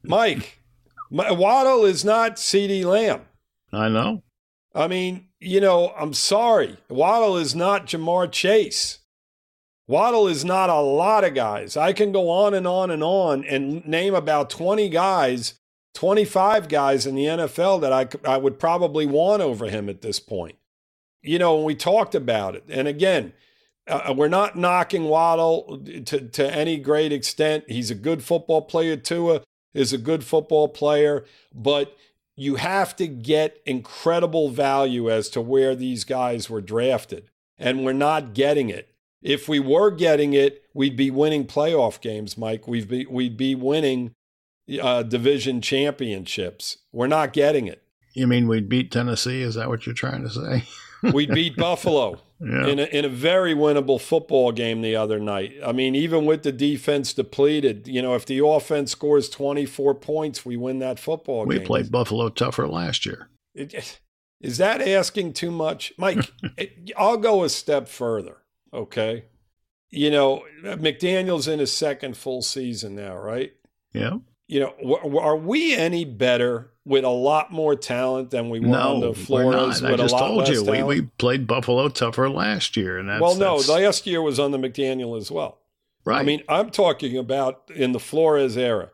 Mike. 0.03 0.61
Waddle 1.11 1.85
is 1.85 2.05
not 2.05 2.37
CeeDee 2.37 2.85
Lamb. 2.85 3.23
I 3.73 3.89
know. 3.89 4.23
I 4.75 4.87
mean, 4.87 5.29
you 5.43 5.61
know, 5.61 5.93
I'm 5.99 6.15
sorry. 6.15 6.79
Waddle 6.89 7.37
is 7.37 7.55
not 7.55 7.87
Ja'Marr 7.87 8.31
Chase. 8.31 9.01
Waddle 9.89 10.29
is 10.29 10.45
not 10.45 10.71
a 10.71 10.81
lot 10.81 11.25
of 11.25 11.35
guys. 11.35 11.77
I 11.77 11.93
can 11.93 12.13
go 12.13 12.31
on 12.31 12.55
and 12.55 12.67
on 12.67 12.91
and 12.91 13.03
on 13.03 13.45
and 13.45 13.85
name 13.87 14.15
about 14.15 14.49
20 14.49 14.89
guys, 14.89 15.55
25 15.95 16.69
guys 16.69 17.07
in 17.07 17.17
the 17.17 17.25
NFL 17.25 17.81
that 17.81 17.93
I, 17.93 18.09
I 18.29 18.37
would 18.37 18.59
probably 18.59 19.05
want 19.05 19.43
over 19.43 19.69
him 19.69 19.89
at 19.89 20.01
this 20.01 20.21
point. 20.21 20.57
You 21.23 21.39
know, 21.39 21.61
we 21.63 21.75
talked 21.75 22.15
about 22.15 22.55
it. 22.55 22.65
And 22.69 22.87
again, 22.87 23.33
uh, 23.89 24.15
we're 24.17 24.29
not 24.29 24.57
knocking 24.57 25.05
Waddle 25.05 25.83
to, 26.07 26.29
to 26.29 26.55
any 26.55 26.79
great 26.79 27.13
extent. 27.13 27.65
He's 27.67 27.91
a 27.91 27.97
good 27.97 28.23
football 28.23 28.63
player. 28.63 28.97
Tua 28.97 29.43
is 29.75 29.93
a 29.93 29.99
good 29.99 30.23
football 30.23 30.69
player, 30.69 31.25
but 31.53 31.97
you 32.37 32.57
have 32.57 32.97
to 32.97 33.07
get 33.07 33.61
incredible 33.67 34.51
value 34.51 35.11
as 35.11 35.29
to 35.31 35.41
where 35.41 35.75
these 35.75 36.05
guys 36.05 36.49
were 36.49 36.61
drafted. 36.61 37.29
And 37.59 37.85
we're 37.85 37.93
not 37.93 38.35
getting 38.35 38.71
it. 38.71 38.89
If 39.21 39.49
we 39.49 39.61
were 39.61 39.91
getting 39.91 40.33
it, 40.33 40.65
we'd 40.75 40.97
be 40.97 41.11
winning 41.11 41.47
playoff 41.47 42.01
games, 42.01 42.37
Mike. 42.37 42.67
We'd 42.67 42.89
be, 42.89 43.07
we'd 43.07 43.37
be 43.37 43.55
winning 43.55 44.15
uh, 44.81 45.05
division 45.05 45.61
championships. 45.61 46.79
We're 46.91 47.07
not 47.07 47.33
getting 47.33 47.67
it. 47.67 47.83
You 48.15 48.27
mean 48.27 48.49
we'd 48.49 48.69
beat 48.69 48.91
Tennessee? 48.91 49.43
Is 49.43 49.55
that 49.55 49.69
what 49.69 49.87
you're 49.87 49.95
trying 49.95 50.23
to 50.23 50.31
say? 50.31 50.65
we'd 51.13 51.33
beat 51.33 51.57
Buffalo 51.59 52.21
yeah. 52.43 52.67
in, 52.67 52.79
a, 52.79 52.85
in 52.85 53.05
a 53.05 53.09
very 53.09 53.55
winnable 53.55 54.01
football 54.01 54.53
game 54.53 54.83
the 54.83 54.97
other 54.97 55.21
night. 55.21 55.55
I 55.65 55.73
mean, 55.73 55.95
even 55.95 56.27
with 56.27 56.43
the 56.43 56.53
defense 56.53 57.15
depleted, 57.15 57.87
you 57.87 58.03
know, 58.03 58.15
if 58.15 58.27
the 58.27 58.45
offense 58.45 58.91
scores 58.91 59.29
24 59.29 59.95
points, 59.97 60.45
we 60.45 60.57
win 60.57 60.81
that 60.81 60.99
football 60.99 61.47
we 61.47 61.55
game. 61.55 61.63
We 61.63 61.67
played 61.67 61.93
Buffalo 61.93 62.29
tougher 62.29 62.67
last 62.67 63.07
year. 63.07 63.29
Is 63.55 64.59
that 64.59 64.81
asking 64.81 65.35
too 65.35 65.53
much? 65.53 65.93
Mike, 65.97 66.33
I'll 66.97 67.17
go 67.17 67.45
a 67.45 67.49
step 67.49 67.87
further, 67.87 68.39
okay? 68.75 69.27
You 69.91 70.11
know, 70.11 70.45
McDaniel's 70.65 71.47
in 71.47 71.61
his 71.61 71.73
second 71.73 72.17
full 72.17 72.43
season 72.43 72.97
now, 72.97 73.17
right? 73.17 73.53
Yeah. 73.93 74.19
You 74.49 74.61
know, 74.61 75.19
are 75.21 75.37
we 75.37 75.75
any 75.75 76.05
better 76.05 76.72
with 76.85 77.05
a 77.05 77.09
lot 77.09 77.53
more 77.53 77.77
talent 77.77 78.31
than 78.31 78.51
we 78.51 78.61
were 78.61 78.67
no, 78.67 78.95
on 78.95 79.01
the 79.01 79.15
Flores. 79.15 79.83
I 79.83 79.97
just 79.97 80.17
told 80.17 80.49
you 80.49 80.65
we, 80.65 80.83
we, 80.83 81.03
played 81.03 81.47
Buffalo 81.47 81.89
tougher 81.89 82.29
last 82.29 82.77
year, 82.77 82.99
and 82.99 83.09
that's 83.09 83.21
well, 83.23 83.37
no, 83.37 83.57
that's... 83.57 83.69
last 83.69 84.07
year 84.07 84.21
was 84.21 84.41
on 84.41 84.51
the 84.51 84.59
McDaniel 84.59 85.17
as 85.17 85.31
well. 85.31 85.59
Right. 86.05 86.21
I 86.21 86.23
mean, 86.25 86.43
I'm 86.49 86.71
talking 86.71 87.17
about 87.17 87.71
in 87.75 87.93
the 87.93 88.01
Flores 88.01 88.57
era. 88.57 88.91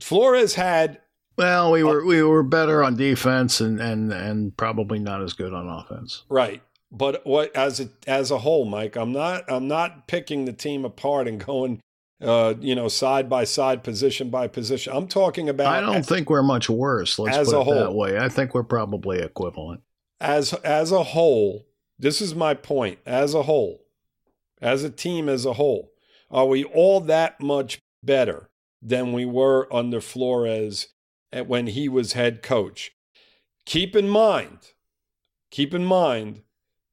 Flores 0.00 0.54
had. 0.54 1.00
Well, 1.36 1.70
we 1.70 1.84
were 1.84 2.04
we 2.04 2.22
were 2.22 2.42
better 2.42 2.82
on 2.82 2.96
defense 2.96 3.60
and 3.60 3.80
and 3.80 4.12
and 4.12 4.56
probably 4.56 4.98
not 4.98 5.22
as 5.22 5.34
good 5.34 5.52
on 5.52 5.68
offense. 5.68 6.24
Right. 6.28 6.62
But 6.90 7.24
what 7.26 7.54
as 7.54 7.80
a 7.80 7.90
as 8.06 8.30
a 8.30 8.38
whole, 8.38 8.64
Mike, 8.64 8.96
I'm 8.96 9.12
not 9.12 9.44
I'm 9.48 9.68
not 9.68 10.08
picking 10.08 10.46
the 10.46 10.52
team 10.52 10.84
apart 10.84 11.28
and 11.28 11.38
going 11.44 11.80
uh, 12.20 12.54
you 12.60 12.74
know, 12.74 12.88
side 12.88 13.28
by 13.28 13.44
side, 13.44 13.84
position 13.84 14.30
by 14.30 14.48
position. 14.48 14.92
I'm 14.94 15.06
talking 15.08 15.48
about. 15.48 15.72
I 15.72 15.80
don't 15.80 15.96
as, 15.96 16.08
think 16.08 16.28
we're 16.30 16.42
much 16.42 16.68
worse. 16.68 17.18
Let's 17.18 17.36
as 17.36 17.48
put 17.48 17.56
a 17.56 17.60
it 17.60 17.64
whole, 17.64 17.74
that 17.74 17.92
way. 17.92 18.18
I 18.18 18.28
think 18.28 18.54
we're 18.54 18.64
probably 18.64 19.20
equivalent. 19.20 19.82
As 20.20 20.52
as 20.54 20.90
a 20.90 21.02
whole, 21.02 21.66
this 21.98 22.20
is 22.20 22.34
my 22.34 22.54
point. 22.54 22.98
As 23.06 23.34
a 23.34 23.42
whole, 23.42 23.84
as 24.60 24.82
a 24.84 24.90
team 24.90 25.28
as 25.28 25.44
a 25.44 25.54
whole, 25.54 25.92
are 26.30 26.46
we 26.46 26.64
all 26.64 27.00
that 27.00 27.40
much 27.40 27.78
better 28.02 28.50
than 28.82 29.12
we 29.12 29.24
were 29.24 29.72
under 29.72 30.00
Flores 30.00 30.88
when 31.46 31.68
he 31.68 31.88
was 31.88 32.14
head 32.14 32.42
coach? 32.42 32.92
Keep 33.64 33.94
in 33.94 34.08
mind, 34.08 34.72
keep 35.50 35.72
in 35.72 35.84
mind 35.84 36.42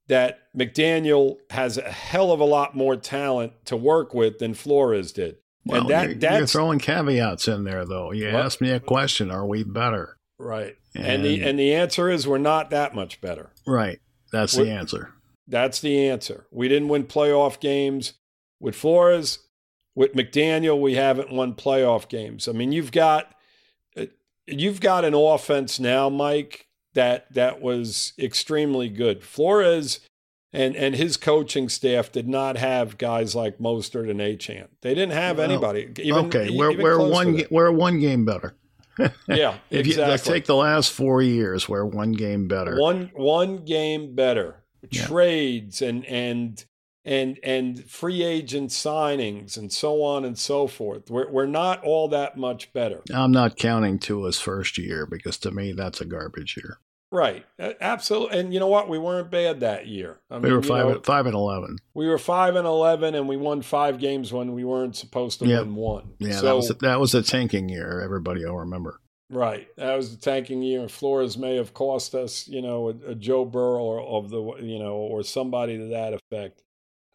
that 0.07 0.39
McDaniel 0.55 1.37
has 1.49 1.77
a 1.77 1.89
hell 1.89 2.31
of 2.31 2.39
a 2.39 2.45
lot 2.45 2.75
more 2.75 2.95
talent 2.95 3.53
to 3.65 3.75
work 3.75 4.13
with 4.13 4.39
than 4.39 4.53
Flores 4.53 5.11
did. 5.11 5.37
Well, 5.65 5.81
and 5.81 5.89
that, 5.89 6.21
you're, 6.21 6.37
you're 6.39 6.47
throwing 6.47 6.79
caveats 6.79 7.47
in 7.47 7.63
there, 7.63 7.85
though. 7.85 8.11
You 8.11 8.25
what? 8.25 8.45
asked 8.45 8.61
me 8.61 8.71
a 8.71 8.79
question: 8.79 9.31
Are 9.31 9.45
we 9.45 9.63
better? 9.63 10.17
Right, 10.37 10.75
and, 10.93 11.05
and, 11.05 11.25
the 11.25 11.41
and 11.43 11.59
the 11.59 11.73
answer 11.73 12.09
is 12.09 12.27
we're 12.27 12.37
not 12.37 12.69
that 12.69 12.93
much 12.93 13.19
better. 13.19 13.49
Right, 13.65 13.99
that's 14.31 14.55
we're, 14.55 14.65
the 14.65 14.71
answer. 14.71 15.13
That's 15.47 15.79
the 15.79 16.07
answer. 16.07 16.45
We 16.51 16.67
didn't 16.67 16.89
win 16.89 17.05
playoff 17.05 17.59
games 17.59 18.13
with 18.59 18.75
Flores. 18.75 19.39
With 19.95 20.13
McDaniel, 20.13 20.79
we 20.79 20.95
haven't 20.95 21.31
won 21.31 21.53
playoff 21.53 22.09
games. 22.09 22.49
I 22.49 22.51
mean, 22.51 22.73
you've 22.73 22.91
got 22.91 23.33
uh, 23.97 24.07
you've 24.45 24.81
got 24.81 25.05
an 25.05 25.13
offense 25.13 25.79
now, 25.79 26.09
Mike, 26.09 26.64
that 26.95 27.31
that 27.33 27.61
was 27.61 28.13
extremely 28.19 28.89
good. 28.89 29.23
Flores 29.23 29.99
and 30.51 30.75
and 30.75 30.95
his 30.95 31.17
coaching 31.17 31.69
staff 31.69 32.11
did 32.11 32.27
not 32.27 32.57
have 32.57 32.97
guys 32.97 33.35
like 33.35 33.59
Mostert 33.59 34.09
and 34.09 34.19
Achane. 34.19 34.67
They 34.81 34.95
didn't 34.95 35.13
have 35.13 35.37
well, 35.37 35.49
anybody. 35.49 35.91
Even, 35.99 36.25
okay, 36.25 36.49
we're 36.49 36.71
even 36.71 36.83
we're 36.83 37.09
one 37.09 37.43
we're 37.51 37.71
one 37.71 37.99
game 37.99 38.25
better. 38.25 38.55
yeah, 39.27 39.57
if 39.69 39.85
exactly. 39.85 40.11
you 40.11 40.17
take 40.17 40.45
the 40.45 40.55
last 40.55 40.91
four 40.91 41.21
years, 41.21 41.67
where 41.69 41.85
one 41.85 42.13
game 42.13 42.47
better, 42.47 42.79
one 42.79 43.11
one 43.13 43.65
game 43.65 44.15
better, 44.15 44.63
Yeah. 44.89 45.05
trades 45.05 45.81
and 45.81 46.05
and 46.05 46.63
and 47.03 47.37
and 47.43 47.83
free 47.89 48.23
agent 48.23 48.71
signings 48.71 49.57
and 49.57 49.71
so 49.71 50.01
on 50.01 50.23
and 50.23 50.37
so 50.37 50.67
forth. 50.67 51.09
We're 51.09 51.29
we're 51.29 51.45
not 51.45 51.83
all 51.83 52.07
that 52.09 52.37
much 52.37 52.71
better. 52.73 53.01
I'm 53.13 53.31
not 53.31 53.57
counting 53.57 53.99
Tua's 53.99 54.39
first 54.39 54.77
year 54.77 55.05
because 55.05 55.37
to 55.39 55.51
me 55.51 55.73
that's 55.73 55.99
a 55.99 56.05
garbage 56.05 56.55
year. 56.57 56.79
Right. 57.15 57.45
Absolutely. 57.79 58.37
And 58.39 58.53
you 58.53 58.59
know 58.59 58.67
what? 58.67 58.89
We 58.89 58.99
weren't 58.99 59.31
bad 59.31 59.61
that 59.61 59.87
year. 59.87 60.19
I 60.29 60.37
We 60.39 60.51
were 60.51 60.61
five 60.61 60.85
know, 60.87 60.99
five 61.03 61.25
and 61.25 61.33
eleven. 61.35 61.77
we 61.93 62.07
were 62.07 62.17
five 62.17 62.57
and 62.57 62.67
eleven, 62.67 63.15
and 63.15 63.29
we 63.29 63.37
won 63.37 63.61
five 63.61 63.99
games 63.99 64.33
when 64.33 64.53
we 64.53 64.65
weren't 64.65 64.97
supposed 64.97 65.39
to 65.39 65.45
Yep. 65.47 65.61
win 65.61 65.75
one. 65.75 66.09
Yeah, 66.19 66.33
so, 66.33 66.45
that 66.45 66.55
was 66.55 66.67
that 66.81 66.99
was 66.99 67.15
a 67.15 67.23
tanking 67.23 67.69
year. 67.69 68.01
Everybody 68.01 68.43
will 68.43 68.57
remember. 68.57 68.99
right. 69.29 69.67
That 69.77 69.95
was 69.95 70.15
the 70.15 70.21
tanking 70.21 70.61
year, 70.61 70.89
Flores 70.89 71.37
may 71.37 71.55
have 71.55 71.73
cost 71.73 72.13
us, 72.15 72.47
you 72.49 72.61
know, 72.61 72.89
a, 72.89 73.11
a 73.11 73.15
Joe 73.15 73.45
Burrow 73.45 74.05
of 74.17 74.29
the, 74.29 74.41
you 74.61 74.77
know, 74.77 74.95
or 74.95 75.23
somebody 75.23 75.77
to 75.77 75.85
that 75.85 76.13
effect. 76.13 76.63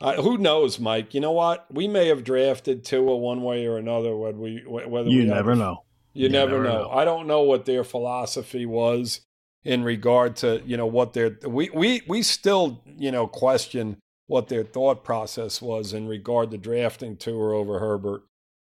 Uh, 0.01 0.15
who 0.23 0.39
knows, 0.39 0.81
Mike? 0.81 1.13
You 1.13 1.21
know 1.21 1.33
what? 1.33 1.67
We 1.71 1.87
may 1.89 2.09
have 2.09 2.25
drafted 2.25 2.87
Tua 2.87 3.17
one 3.19 3.43
way 3.43 3.67
or 3.67 3.77
another. 3.77 4.17
Whether 4.17 4.39
we, 4.39 4.65
whether 4.67 5.11
You 5.11 5.21
we 5.21 5.25
never 5.27 5.51
have, 5.51 5.59
know. 5.59 5.85
You, 6.15 6.23
You 6.25 6.29
never, 6.31 6.53
never 6.53 6.65
know. 6.65 6.83
know. 6.85 6.91
I 6.91 7.05
don't 7.05 7.27
know 7.27 7.43
what 7.43 7.67
their 7.67 7.85
philosophy 7.85 8.65
was 8.65 9.21
in 9.65 9.85
regard 9.85 10.37
to 10.37 10.63
you 10.65 10.77
know 10.77 10.87
what 10.87 11.13
their 11.13 11.37
we 11.47 11.71
we 11.71 12.03
we 12.07 12.23
still 12.23 12.83
you 12.97 13.11
know 13.11 13.27
question 13.27 13.99
what 14.27 14.49
their 14.49 14.65
thought 14.65 15.05
process 15.05 15.61
was 15.61 15.93
in 15.93 16.07
regard 16.07 16.51
to 16.51 16.59
drafting 16.59 17.17
Tua 17.17 17.57
over 17.57 17.79
Herbert 17.79 18.23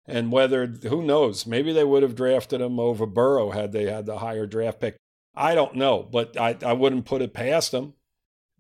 and 0.08 0.32
whether 0.32 0.68
who 0.68 1.02
knows 1.02 1.46
maybe 1.46 1.74
they 1.74 1.84
would 1.84 2.04
have 2.04 2.16
drafted 2.16 2.62
him 2.62 2.80
over 2.80 3.06
Burrow 3.06 3.52
had 3.52 3.72
they 3.72 3.92
had 3.92 4.06
the 4.06 4.20
higher 4.20 4.46
draft 4.46 4.80
pick. 4.80 4.96
I 5.36 5.54
don't 5.56 5.76
know, 5.76 6.04
but 6.04 6.40
I 6.40 6.56
I 6.66 6.74
wouldn't 6.74 7.06
put 7.06 7.22
it 7.22 7.34
past 7.34 7.72
them 7.72 7.94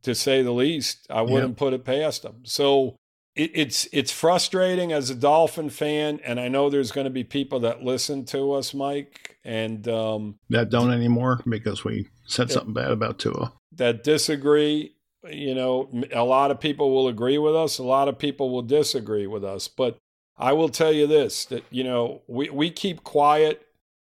to 0.03 0.13
say 0.13 0.41
the 0.41 0.51
least. 0.51 1.07
I 1.09 1.21
wouldn't 1.21 1.57
put 1.57 1.73
it 1.73 1.85
past 1.85 2.23
them. 2.23 2.41
So 2.43 2.95
it, 3.35 3.51
it's 3.53 3.87
it's 3.91 4.11
frustrating 4.11 4.91
as 4.91 5.09
a 5.09 5.15
Dolphin 5.15 5.69
fan, 5.69 6.19
and 6.23 6.39
I 6.39 6.47
know 6.47 6.69
there's 6.69 6.91
going 6.91 7.05
to 7.05 7.11
be 7.11 7.23
people 7.23 7.59
that 7.61 7.83
listen 7.83 8.25
to 8.25 8.53
us, 8.53 8.73
Mike, 8.73 9.37
and 9.43 9.87
um, 9.87 10.35
That 10.49 10.69
don't 10.69 10.91
anymore 10.91 11.41
because 11.47 11.83
we 11.83 12.07
said 12.25 12.49
Yeah. 12.49 12.55
something 12.55 12.73
bad 12.73 12.91
about 12.91 13.19
Tua. 13.19 13.53
that 13.73 14.03
disagree. 14.03 14.93
You 15.29 15.55
know, 15.55 15.89
a 16.13 16.23
lot 16.23 16.51
of 16.51 16.59
people 16.59 16.91
will 16.93 17.07
agree 17.07 17.39
with 17.39 17.55
us. 17.55 17.79
A 17.79 17.83
lot 17.83 18.07
of 18.07 18.19
people 18.19 18.51
will 18.51 18.61
disagree 18.61 19.25
with 19.25 19.43
us. 19.43 19.67
But 19.67 19.97
I 20.37 20.53
will 20.53 20.69
tell 20.69 20.91
you 20.91 21.07
this: 21.07 21.45
that 21.45 21.63
you 21.71 21.83
know, 21.83 22.21
we 22.27 22.49
we 22.49 22.69
keep 22.69 23.03
quiet. 23.03 23.61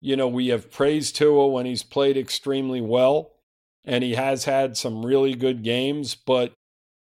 You 0.01 0.15
know, 0.15 0.27
we 0.27 0.49
have 0.49 0.69
praised 0.69 1.15
Tua 1.15 1.47
when 1.47 1.65
he's 1.65 1.81
played 1.81 2.17
extremely 2.17 2.81
well, 2.81 3.31
and 3.85 4.03
he 4.03 4.13
has 4.15 4.43
had 4.45 4.75
some 4.77 5.03
really 5.05 5.33
good 5.33 5.63
games. 5.63 6.13
But 6.13 6.51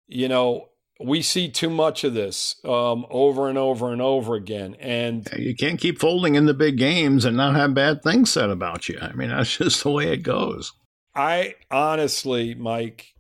you 0.07 0.29
know, 0.29 0.69
we 0.99 1.21
see 1.23 1.49
too 1.51 1.71
much 1.71 2.05
of 2.05 2.15
this 2.15 2.57
um, 2.65 3.05
over 3.11 3.49
and 3.49 3.59
over 3.59 3.93
and 3.93 4.01
over 4.01 4.35
again, 4.35 4.77
and 4.81 5.29
You 5.37 5.55
can't 5.55 5.79
keep 5.81 5.99
folding 5.99 6.35
in 6.37 6.47
the 6.47 6.55
big 6.55 6.79
games 6.79 7.25
and 7.25 7.37
not 7.37 7.55
have 7.55 7.75
bad 7.75 8.03
things 8.03 8.31
said 8.31 8.51
about 8.51 8.89
you. 8.89 8.99
I 9.01 9.13
mean, 9.13 9.29
that's 9.37 9.57
just 9.57 9.83
the 9.83 9.91
way 9.91 10.13
it 10.13 10.23
goes. 10.23 10.73
I 11.15 11.55
honestly, 11.71 12.55
Mike, 12.55 13.15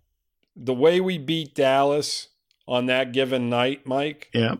the 0.54 0.74
way 0.74 1.00
we 1.00 1.18
beat 1.18 1.54
Dallas 1.54 2.28
on 2.68 2.86
that 2.86 3.12
given 3.12 3.48
night, 3.48 3.86
Mike, 3.86 4.30
Yeah. 4.34 4.56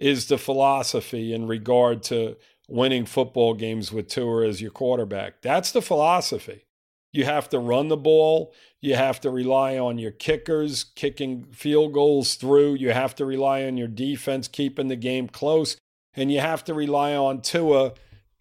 is 0.00 0.26
the 0.26 0.38
philosophy 0.38 1.32
in 1.32 1.46
regard 1.46 2.02
to 2.04 2.36
winning 2.68 3.04
football 3.06 3.54
games 3.54 3.92
with 3.92 4.08
Tua 4.08 4.46
as 4.46 4.62
your 4.62 4.70
quarterback. 4.70 5.42
That's 5.42 5.72
the 5.72 5.82
philosophy. 5.82 6.64
You 7.12 7.24
have 7.24 7.48
to 7.50 7.58
run 7.58 7.88
the 7.88 7.96
ball. 7.96 8.52
You 8.80 8.94
have 8.94 9.20
to 9.20 9.30
rely 9.30 9.78
on 9.78 9.98
your 9.98 10.10
kickers 10.10 10.82
kicking 10.84 11.44
field 11.52 11.92
goals 11.92 12.34
through. 12.34 12.74
You 12.74 12.90
have 12.92 13.14
to 13.16 13.26
rely 13.26 13.64
on 13.64 13.76
your 13.76 13.88
defense 13.88 14.48
keeping 14.48 14.88
the 14.88 14.96
game 14.96 15.28
close. 15.28 15.76
And 16.14 16.32
you 16.32 16.40
have 16.40 16.64
to 16.64 16.74
rely 16.74 17.14
on 17.14 17.42
Tua 17.42 17.92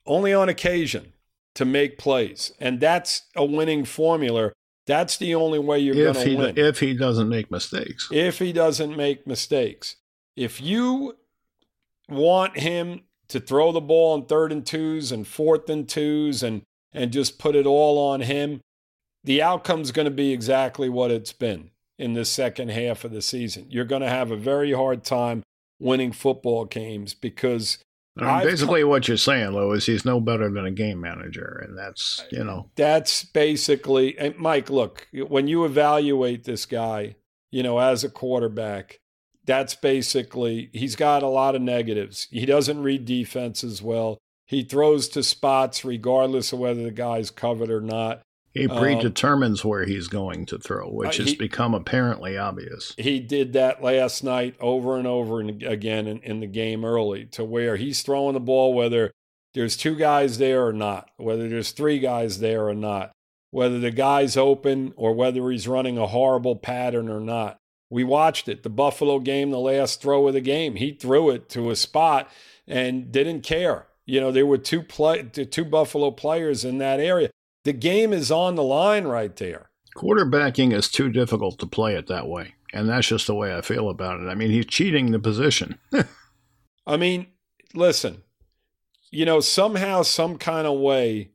only 0.06 0.34
on 0.34 0.50
occasion 0.50 1.14
to 1.56 1.66
make 1.66 1.98
plays. 1.98 2.54
And 2.60 2.80
that's 2.80 3.24
a 3.36 3.46
winning 3.46 3.86
formula. 3.86 4.52
That's 4.88 5.18
the 5.18 5.36
only 5.36 5.60
way 5.60 5.80
you're 5.80 5.96
going 6.14 6.26
to 6.26 6.36
win 6.38 6.58
if 6.58 6.80
he 6.80 6.94
doesn't 6.96 7.30
make 7.30 7.52
mistakes. 7.52 8.08
if 8.12 8.40
he 8.40 8.52
doesn't 8.52 8.98
make 8.98 9.28
mistakes. 9.28 9.98
If 10.36 10.60
you 10.62 11.18
want 12.10 12.58
him 12.58 13.02
to 13.28 13.40
throw 13.40 13.72
the 13.72 13.82
ball 13.82 14.14
on 14.14 14.26
third 14.26 14.52
and 14.52 14.66
twos 14.66 15.12
and 15.12 15.28
fourth 15.28 15.70
and 15.70 15.88
twos 15.88 16.42
and 16.42 16.64
and 16.94 17.12
just 17.12 17.40
put 17.40 17.56
it 17.56 17.66
all 17.66 17.98
on 17.98 18.22
him, 18.22 18.62
the 19.24 19.42
outcome's 19.42 19.92
going 19.92 20.06
to 20.06 20.12
be 20.12 20.32
exactly 20.32 20.90
what 20.90 21.12
it's 21.12 21.34
been 21.34 21.72
in 21.98 22.14
the 22.14 22.26
second 22.26 22.72
half 22.72 23.04
of 23.04 23.12
the 23.12 23.22
season. 23.22 23.68
You're 23.70 23.86
going 23.86 24.02
to 24.02 24.10
have 24.10 24.32
a 24.32 24.38
very 24.38 24.74
hard 24.74 25.04
time 25.04 25.44
winning 25.80 26.12
football 26.12 26.66
games 26.66 27.14
because 27.14 27.78
I 28.18 28.40
mean, 28.40 28.48
basically, 28.48 28.84
what 28.84 29.08
you're 29.08 29.18
saying, 29.18 29.52
Lou, 29.52 29.72
is 29.72 29.86
he's 29.86 30.04
no 30.04 30.20
better 30.20 30.50
than 30.50 30.66
a 30.66 30.72
game 30.72 31.00
manager, 31.00 31.64
and 31.66 31.78
that's 31.78 32.26
you 32.30 32.44
know 32.44 32.70
that's 32.76 33.24
basically 33.24 34.18
and 34.20 34.38
Mike, 34.38 34.70
look, 34.70 35.08
when 35.14 35.48
you 35.48 35.64
evaluate 35.64 36.44
this 36.44 36.66
guy, 36.66 37.16
you 37.52 37.64
know, 37.64 37.80
as 37.80 38.04
a 38.04 38.10
quarterback, 38.10 39.00
that's 39.46 39.76
basically 39.76 40.70
he's 40.74 40.98
got 40.98 41.24
a 41.24 41.28
lot 41.28 41.56
of 41.56 41.62
negatives. 41.62 42.28
He 42.32 42.46
doesn't 42.46 42.84
read 42.84 43.06
defenses 43.06 43.82
well. 43.82 44.18
He 44.52 44.64
throws 44.64 45.08
to 45.10 45.24
spots 45.24 45.86
regardless 45.86 46.52
of 46.52 46.60
whether 46.60 46.84
the 46.84 46.92
guy's 46.92 47.32
covered 47.32 47.72
or 47.72 47.80
not. 47.80 48.22
he 48.54 48.68
Um, 48.68 48.78
predetermines 48.78 49.64
where 49.64 49.86
he's 49.86 50.10
going 50.10 50.46
to 50.48 50.60
throw, 50.60 50.90
which 50.90 51.22
uh, 51.22 51.24
has 51.24 51.36
become 51.36 51.74
apparently 51.74 52.38
obvious. 52.38 52.94
He 52.98 53.22
did 53.22 53.54
that 53.54 53.82
last 53.82 54.26
night 54.26 54.56
over 54.60 54.98
and 54.98 55.08
over 55.08 55.40
and 55.40 55.64
again 55.64 56.06
in, 56.06 56.20
in 56.20 56.42
the 56.42 56.48
game 56.48 56.84
early 56.84 57.28
to 57.28 57.46
where 57.46 57.78
he's 57.78 58.02
throwing 58.02 58.34
the 58.34 58.42
ball 58.42 58.74
whether 58.74 59.12
there's 59.54 59.78
two 59.78 59.96
guys 59.96 60.38
there 60.38 60.68
or 60.68 60.74
not, 60.74 61.10
whether 61.16 61.48
there's 61.48 61.72
three 61.72 62.00
guys 62.00 62.42
there 62.42 62.68
or 62.68 62.76
not, 62.76 63.14
whether 63.52 63.80
the 63.80 63.90
guy's 63.90 64.36
open 64.36 64.92
or 64.98 65.14
whether 65.14 65.50
he's 65.50 65.66
running 65.66 65.98
a 65.98 66.08
horrible 66.08 66.58
pattern 66.58 67.08
or 67.08 67.22
not. 67.22 67.56
We 67.90 68.04
watched 68.04 68.50
it. 68.50 68.64
The 68.64 68.70
Buffalo 68.70 69.20
game, 69.20 69.52
the 69.52 69.60
last 69.60 70.02
throw 70.02 70.28
of 70.28 70.34
the 70.34 70.42
game, 70.42 70.76
he 70.76 70.92
threw 70.92 71.30
it 71.30 71.48
to 71.52 71.70
a 71.70 71.76
spot 71.78 72.30
and 72.68 73.14
didn't 73.14 73.44
care. 73.44 73.88
You 74.12 74.20
know, 74.20 74.30
there 74.30 74.46
were 74.46 74.58
two 74.58 74.84
play, 74.84 75.24
two 75.24 75.64
Buffalo 75.64 76.12
players 76.12 76.66
in 76.66 76.80
that 76.80 77.00
area. 77.00 77.30
The 77.64 77.72
game 77.72 78.12
is 78.12 78.30
on 78.30 78.56
the 78.56 78.64
line 78.64 79.06
right 79.06 79.34
there. 79.34 79.70
Quarterbacking 79.96 80.74
is 80.74 80.90
too 80.90 81.10
difficult 81.10 81.60
to 81.60 81.66
play 81.66 81.96
it 81.96 82.08
that 82.08 82.28
way, 82.28 82.56
and 82.74 82.90
that's 82.90 83.08
just 83.08 83.28
the 83.28 83.36
way 83.36 83.56
I 83.56 83.62
feel 83.62 83.88
about 83.90 84.20
it. 84.20 84.28
I 84.28 84.36
mean, 84.36 84.50
he's 84.50 84.66
cheating 84.66 85.12
the 85.14 85.20
position. 85.20 85.80
I 86.86 86.98
mean, 86.98 87.28
listen, 87.74 88.24
you 89.12 89.24
know, 89.24 89.40
somehow, 89.40 90.02
some 90.02 90.38
kind 90.38 90.68
of 90.68 90.78
way, 90.78 91.32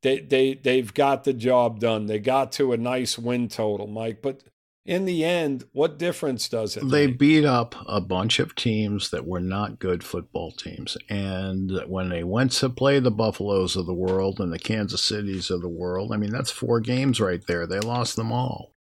they 0.00 0.20
they 0.20 0.54
they've 0.54 0.94
got 0.94 1.24
the 1.24 1.34
job 1.34 1.78
done. 1.78 2.06
They 2.06 2.20
got 2.20 2.52
to 2.52 2.72
a 2.72 2.78
nice 2.78 3.18
win 3.18 3.48
total, 3.48 3.86
Mike. 3.86 4.22
But 4.22 4.44
in 4.88 5.04
the 5.04 5.22
end, 5.22 5.64
what 5.72 5.98
difference 5.98 6.48
does 6.48 6.74
it 6.74 6.82
make? 6.82 6.90
They 6.90 7.06
make? 7.08 7.18
beat 7.18 7.44
up 7.44 7.74
a 7.86 8.00
bunch 8.00 8.38
of 8.38 8.54
teams 8.54 9.10
that 9.10 9.26
were 9.26 9.38
not 9.38 9.78
good 9.78 10.02
football 10.02 10.50
teams. 10.50 10.96
And 11.10 11.70
when 11.86 12.08
they 12.08 12.24
went 12.24 12.52
to 12.52 12.70
play 12.70 12.98
the 12.98 13.10
Buffaloes 13.10 13.76
of 13.76 13.84
the 13.84 13.92
world 13.92 14.40
and 14.40 14.50
the 14.50 14.58
Kansas 14.58 15.02
Cities 15.02 15.50
of 15.50 15.60
the 15.60 15.68
world, 15.68 16.10
I 16.10 16.16
mean, 16.16 16.32
that's 16.32 16.50
four 16.50 16.80
games 16.80 17.20
right 17.20 17.46
there. 17.46 17.66
They 17.66 17.80
lost 17.80 18.16
them 18.16 18.32
all. 18.32 18.72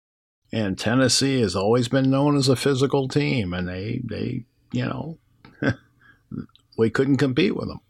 And 0.49 0.79
Tennessee 0.79 1.41
has 1.41 1.57
always 1.57 1.89
been 1.89 2.09
known 2.09 2.37
as 2.37 2.47
a 2.47 2.55
physical 2.55 3.09
team, 3.09 3.53
and 3.53 3.67
they, 3.67 3.99
they 4.05 4.45
you 4.71 4.85
know, 4.85 5.17
we 6.77 6.89
couldn't 6.89 7.17
compete 7.17 7.53
with 7.53 7.67
them. 7.67 7.81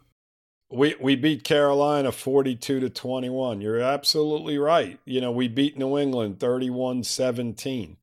We 0.70 0.96
we 1.00 1.14
beat 1.14 1.44
Carolina 1.44 2.10
42 2.10 2.80
to 2.80 2.90
21. 2.90 3.60
You're 3.60 3.78
absolutely 3.78 4.58
right. 4.58 4.98
You 5.04 5.20
know, 5.20 5.30
we 5.30 5.46
beat 5.46 5.78
New 5.78 5.96
England 5.96 6.40
31-17. 6.40 7.94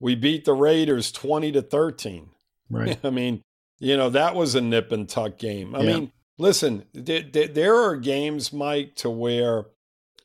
We 0.00 0.14
beat 0.14 0.44
the 0.44 0.54
Raiders 0.54 1.10
20 1.12 1.52
to 1.52 1.62
13. 1.62 2.30
Right. 2.70 2.98
I 3.04 3.10
mean, 3.10 3.42
you 3.78 3.96
know, 3.96 4.10
that 4.10 4.34
was 4.34 4.54
a 4.54 4.60
nip 4.60 4.92
and 4.92 5.08
tuck 5.08 5.38
game. 5.38 5.74
I 5.74 5.80
Yeah. 5.80 5.94
mean, 5.94 6.12
listen, 6.38 6.84
th- 6.94 7.32
th- 7.32 7.54
there 7.54 7.76
are 7.76 7.96
games, 7.96 8.52
Mike, 8.52 8.94
to 8.96 9.10
where 9.10 9.66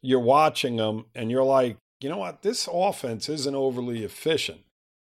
you're 0.02 0.20
watching 0.20 0.78
them 0.78 1.06
and 1.14 1.30
you're 1.30 1.44
like, 1.44 1.78
you 2.02 2.10
know 2.10 2.18
what, 2.18 2.42
this 2.42 2.68
offense 2.72 3.28
isn't 3.28 3.56
overly 3.56 4.04
efficient 4.04 4.62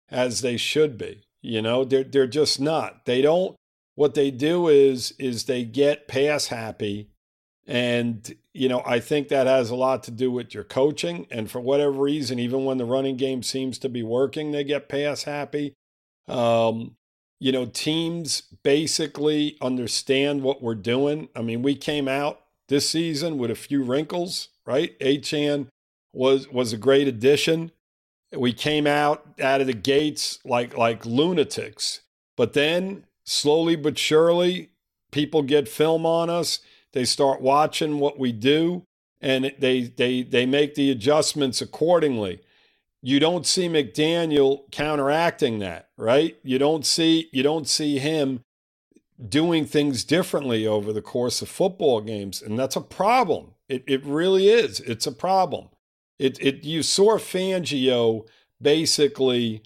as 0.09 0.41
they 0.41 0.57
should 0.57 0.97
be. 0.97 1.21
You 1.41 1.61
know, 1.61 1.83
they're 1.85 2.03
they're 2.03 2.25
just 2.27 2.59
not. 2.59 3.05
They 3.05 3.21
don't. 3.21 3.55
What 3.93 4.15
they 4.15 4.31
do 4.31 4.67
is 4.67 5.11
is 5.19 5.43
they 5.43 5.63
get 5.63 6.07
pass 6.07 6.47
happy, 6.47 7.09
and 7.67 8.33
you 8.53 8.69
know 8.69 8.81
I 8.85 8.99
think 8.99 9.27
that 9.27 9.45
has 9.45 9.69
a 9.69 9.75
lot 9.75 10.03
to 10.03 10.11
do 10.11 10.31
with 10.31 10.53
your 10.53 10.63
coaching. 10.63 11.27
And 11.29 11.51
for 11.51 11.59
whatever 11.59 11.91
reason, 11.91 12.39
even 12.39 12.65
when 12.65 12.77
the 12.77 12.85
running 12.85 13.17
game 13.17 13.43
seems 13.43 13.77
to 13.79 13.89
be 13.89 14.03
working, 14.03 14.51
they 14.51 14.63
get 14.63 14.89
pass 14.89 15.23
happy. 15.23 15.75
Um, 16.27 16.95
you 17.39 17.51
know, 17.51 17.65
teams 17.65 18.41
basically 18.63 19.57
understand 19.61 20.41
what 20.41 20.61
we're 20.61 20.75
doing. 20.75 21.29
I 21.35 21.41
mean, 21.41 21.61
we 21.61 21.75
came 21.75 22.07
out 22.07 22.41
this 22.67 22.89
season 22.89 23.37
with 23.37 23.51
a 23.51 23.55
few 23.55 23.83
wrinkles, 23.83 24.49
right? 24.65 24.97
Achane 24.99 25.67
was 26.13 26.49
was 26.49 26.73
a 26.73 26.77
great 26.77 27.07
addition. 27.07 27.71
We 28.35 28.53
came 28.53 28.87
out 28.87 29.39
out 29.41 29.61
of 29.61 29.67
the 29.67 29.73
gates 29.73 30.39
like 30.43 30.77
like 30.77 31.05
lunatics. 31.05 32.01
But 32.35 32.53
then 32.53 33.05
slowly 33.23 33.75
but 33.75 33.97
surely, 33.97 34.69
people 35.11 35.41
get 35.41 35.67
film 35.67 36.05
on 36.05 36.29
us. 36.29 36.59
They 36.97 37.05
start 37.05 37.41
watching 37.41 37.99
what 37.99 38.17
we 38.17 38.31
do 38.31 38.83
and 39.21 39.53
they 39.59 39.81
they 39.81 40.23
they 40.23 40.47
make 40.47 40.73
the 40.73 40.89
adjustments 40.89 41.61
accordingly. 41.61 42.39
You 43.03 43.19
don't 43.19 43.45
see 43.45 43.69
McDaniel 43.69 44.61
counteracting 44.71 45.59
that, 45.59 45.89
right? 45.95 46.39
You 46.41 46.57
don't 46.57 46.87
see 46.87 47.29
you 47.31 47.43
don't 47.43 47.67
see 47.67 47.99
him 47.99 48.41
doing 49.29 49.63
things 49.67 50.03
differently 50.03 50.65
over 50.65 50.91
the 50.91 51.03
course 51.03 51.43
of 51.43 51.49
football 51.49 52.01
games, 52.01 52.41
and 52.41 52.57
that's 52.57 52.75
a 52.75 52.81
problem. 52.81 53.53
It 53.69 53.83
it 53.85 54.03
really 54.03 54.49
is. 54.49 54.79
It's 54.79 55.05
a 55.05 55.11
problem. 55.11 55.69
It 56.17 56.39
it 56.41 56.63
you 56.63 56.81
saw 56.81 57.19
Fangio 57.19 58.25
basically 58.59 59.61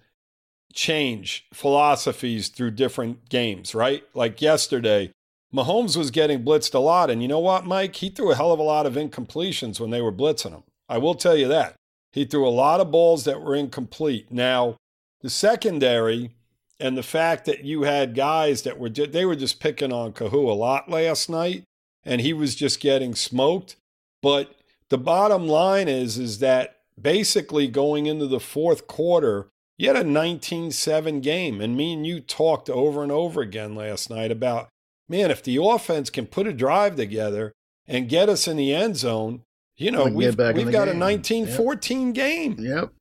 change 0.74 1.48
philosophies 1.54 2.50
through 2.50 2.72
different 2.72 3.30
games, 3.30 3.74
right? 3.74 4.04
Like 4.14 4.42
yesterday, 4.42 5.14
Mahomes 5.54 5.98
was 5.98 6.12
getting 6.12 6.44
blitzed 6.44 6.74
a 6.74 6.80
lot. 6.80 7.10
And 7.10 7.22
you 7.22 7.28
know 7.28 7.40
what, 7.40 7.66
Mike? 7.66 7.96
He 7.96 8.10
threw 8.10 8.32
a 8.32 8.36
hell 8.36 8.54
of 8.54 8.60
a 8.60 8.64
lot 8.64 8.86
of 8.86 8.94
incompletions 8.94 9.80
when 9.80 9.90
they 9.90 10.02
were 10.02 10.12
blitzing 10.12 10.52
him. 10.52 10.64
I 10.88 10.98
will 10.98 11.16
tell 11.16 11.36
you 11.36 11.48
that. 11.50 11.76
He 12.12 12.26
threw 12.26 12.48
a 12.48 12.50
lot 12.50 12.80
of 12.80 12.92
balls 12.92 13.24
that 13.26 13.42
were 13.42 13.56
incomplete. 13.56 14.32
Now, 14.32 14.76
the 15.22 15.30
secondary 15.30 16.32
and 16.80 16.98
the 16.98 17.04
fact 17.04 17.46
that 17.46 17.64
you 17.64 17.84
had 17.84 18.16
guys 18.16 18.64
that 18.64 18.80
were 18.80 18.90
they 18.90 19.26
were 19.26 19.36
just 19.36 19.60
picking 19.60 19.94
on 19.94 20.14
Kohou 20.14 20.50
a 20.50 20.54
lot 20.54 20.90
last 20.90 21.30
night 21.30 21.64
and 22.04 22.22
he 22.22 22.34
was 22.34 22.56
just 22.56 22.80
getting 22.80 23.14
smoked. 23.14 23.76
But 24.22 24.56
the 24.90 24.98
bottom 24.98 25.48
line 25.48 25.88
is 25.88 26.18
is 26.18 26.40
that 26.40 26.78
basically 27.00 27.68
going 27.68 28.08
into 28.08 28.28
the 28.28 28.40
fourth 28.40 28.88
quarter, 28.88 29.48
you 29.78 29.88
had 29.88 29.96
a 29.96 30.04
19-7 30.04 31.22
game 31.22 31.62
and 31.62 31.78
me 31.78 31.94
and 31.94 32.06
you 32.06 32.20
talked 32.20 32.70
over 32.70 33.04
and 33.04 33.12
over 33.12 33.42
again 33.42 33.76
last 33.76 34.10
night 34.10 34.32
about 34.32 34.70
man, 35.12 35.30
if 35.30 35.44
the 35.44 35.58
offense 35.62 36.10
can 36.10 36.26
put 36.26 36.48
a 36.48 36.54
drive 36.54 36.96
together 36.96 37.54
and 37.88 38.10
get 38.10 38.30
us 38.30 38.48
in 38.48 38.58
the 38.58 38.74
end 38.74 38.98
zone, 38.98 39.44
you 39.78 39.92
know, 39.92 40.06
we've, 40.06 40.38
we've 40.38 40.38
got 40.38 40.56
game. 40.56 40.70
a 40.70 40.94
19 40.94 41.46
yep. 41.48 41.58
14 41.58 42.14
game. 42.14 42.56
Yep. 42.58 42.94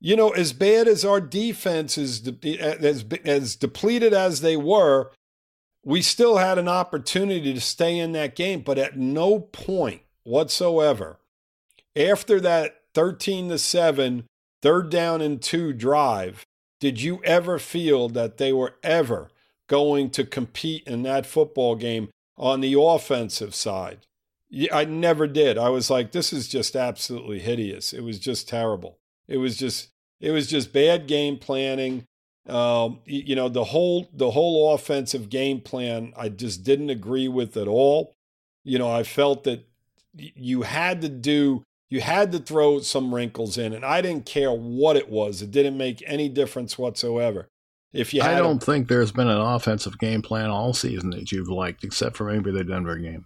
You 0.00 0.16
know, 0.16 0.30
as 0.30 0.52
bad 0.52 0.88
as 0.88 1.04
our 1.04 1.20
defense 1.20 1.98
is, 1.98 2.28
eh, 2.42 2.56
as, 2.56 3.04
as 3.24 3.56
depleted 3.56 4.14
as 4.14 4.40
they 4.40 4.56
were, 4.56 5.10
we 5.84 6.02
still 6.02 6.38
had 6.38 6.58
an 6.58 6.68
opportunity 6.68 7.52
to 7.52 7.60
stay 7.60 7.98
in 7.98 8.12
that 8.12 8.36
game. 8.36 8.60
But 8.60 8.78
at 8.78 8.96
no 8.96 9.40
point 9.40 10.02
whatsoever, 10.22 11.18
after 11.96 12.40
that 12.40 12.82
13 12.94 13.48
to 13.48 13.58
7, 13.58 14.24
third 14.62 14.90
down 14.90 15.20
and 15.20 15.42
two 15.42 15.72
drive, 15.72 16.44
did 16.80 17.00
you 17.00 17.20
ever 17.24 17.58
feel 17.58 18.08
that 18.10 18.38
they 18.38 18.52
were 18.52 18.76
ever 18.82 19.30
going 19.68 20.10
to 20.10 20.24
compete 20.24 20.82
in 20.86 21.02
that 21.04 21.26
football 21.26 21.76
game 21.76 22.08
on 22.36 22.60
the 22.60 22.74
offensive 22.78 23.54
side. 23.54 24.00
I 24.72 24.84
never 24.84 25.26
did. 25.26 25.58
I 25.58 25.68
was 25.68 25.90
like, 25.90 26.12
this 26.12 26.32
is 26.32 26.48
just 26.48 26.74
absolutely 26.74 27.38
hideous. 27.38 27.92
It 27.92 28.02
was 28.02 28.18
just 28.18 28.48
terrible. 28.48 28.98
It 29.28 29.36
was 29.36 29.56
just, 29.56 29.90
it 30.20 30.30
was 30.30 30.46
just 30.48 30.72
bad 30.72 31.06
game 31.06 31.36
planning. 31.36 32.04
Um, 32.48 33.00
you 33.04 33.36
know, 33.36 33.50
the 33.50 33.64
whole 33.64 34.08
the 34.14 34.30
whole 34.30 34.72
offensive 34.72 35.28
game 35.28 35.60
plan, 35.60 36.14
I 36.16 36.30
just 36.30 36.64
didn't 36.64 36.88
agree 36.88 37.28
with 37.28 37.58
at 37.58 37.68
all. 37.68 38.14
You 38.64 38.78
know, 38.78 38.90
I 38.90 39.02
felt 39.02 39.44
that 39.44 39.68
you 40.14 40.62
had 40.62 41.02
to 41.02 41.10
do, 41.10 41.62
you 41.90 42.00
had 42.00 42.32
to 42.32 42.38
throw 42.38 42.80
some 42.80 43.14
wrinkles 43.14 43.58
in, 43.58 43.74
and 43.74 43.84
I 43.84 44.00
didn't 44.00 44.24
care 44.24 44.50
what 44.50 44.96
it 44.96 45.10
was. 45.10 45.42
It 45.42 45.50
didn't 45.50 45.76
make 45.76 46.02
any 46.06 46.30
difference 46.30 46.78
whatsoever. 46.78 47.48
If 47.92 48.12
you, 48.12 48.22
I 48.22 48.34
don't 48.34 48.62
a, 48.62 48.66
think 48.66 48.88
there's 48.88 49.12
been 49.12 49.28
an 49.28 49.40
offensive 49.40 49.98
game 49.98 50.20
plan 50.20 50.50
all 50.50 50.74
season 50.74 51.10
that 51.10 51.32
you've 51.32 51.48
liked, 51.48 51.84
except 51.84 52.16
for 52.16 52.24
maybe 52.24 52.50
the 52.50 52.64
Denver 52.64 52.96
game. 52.96 53.24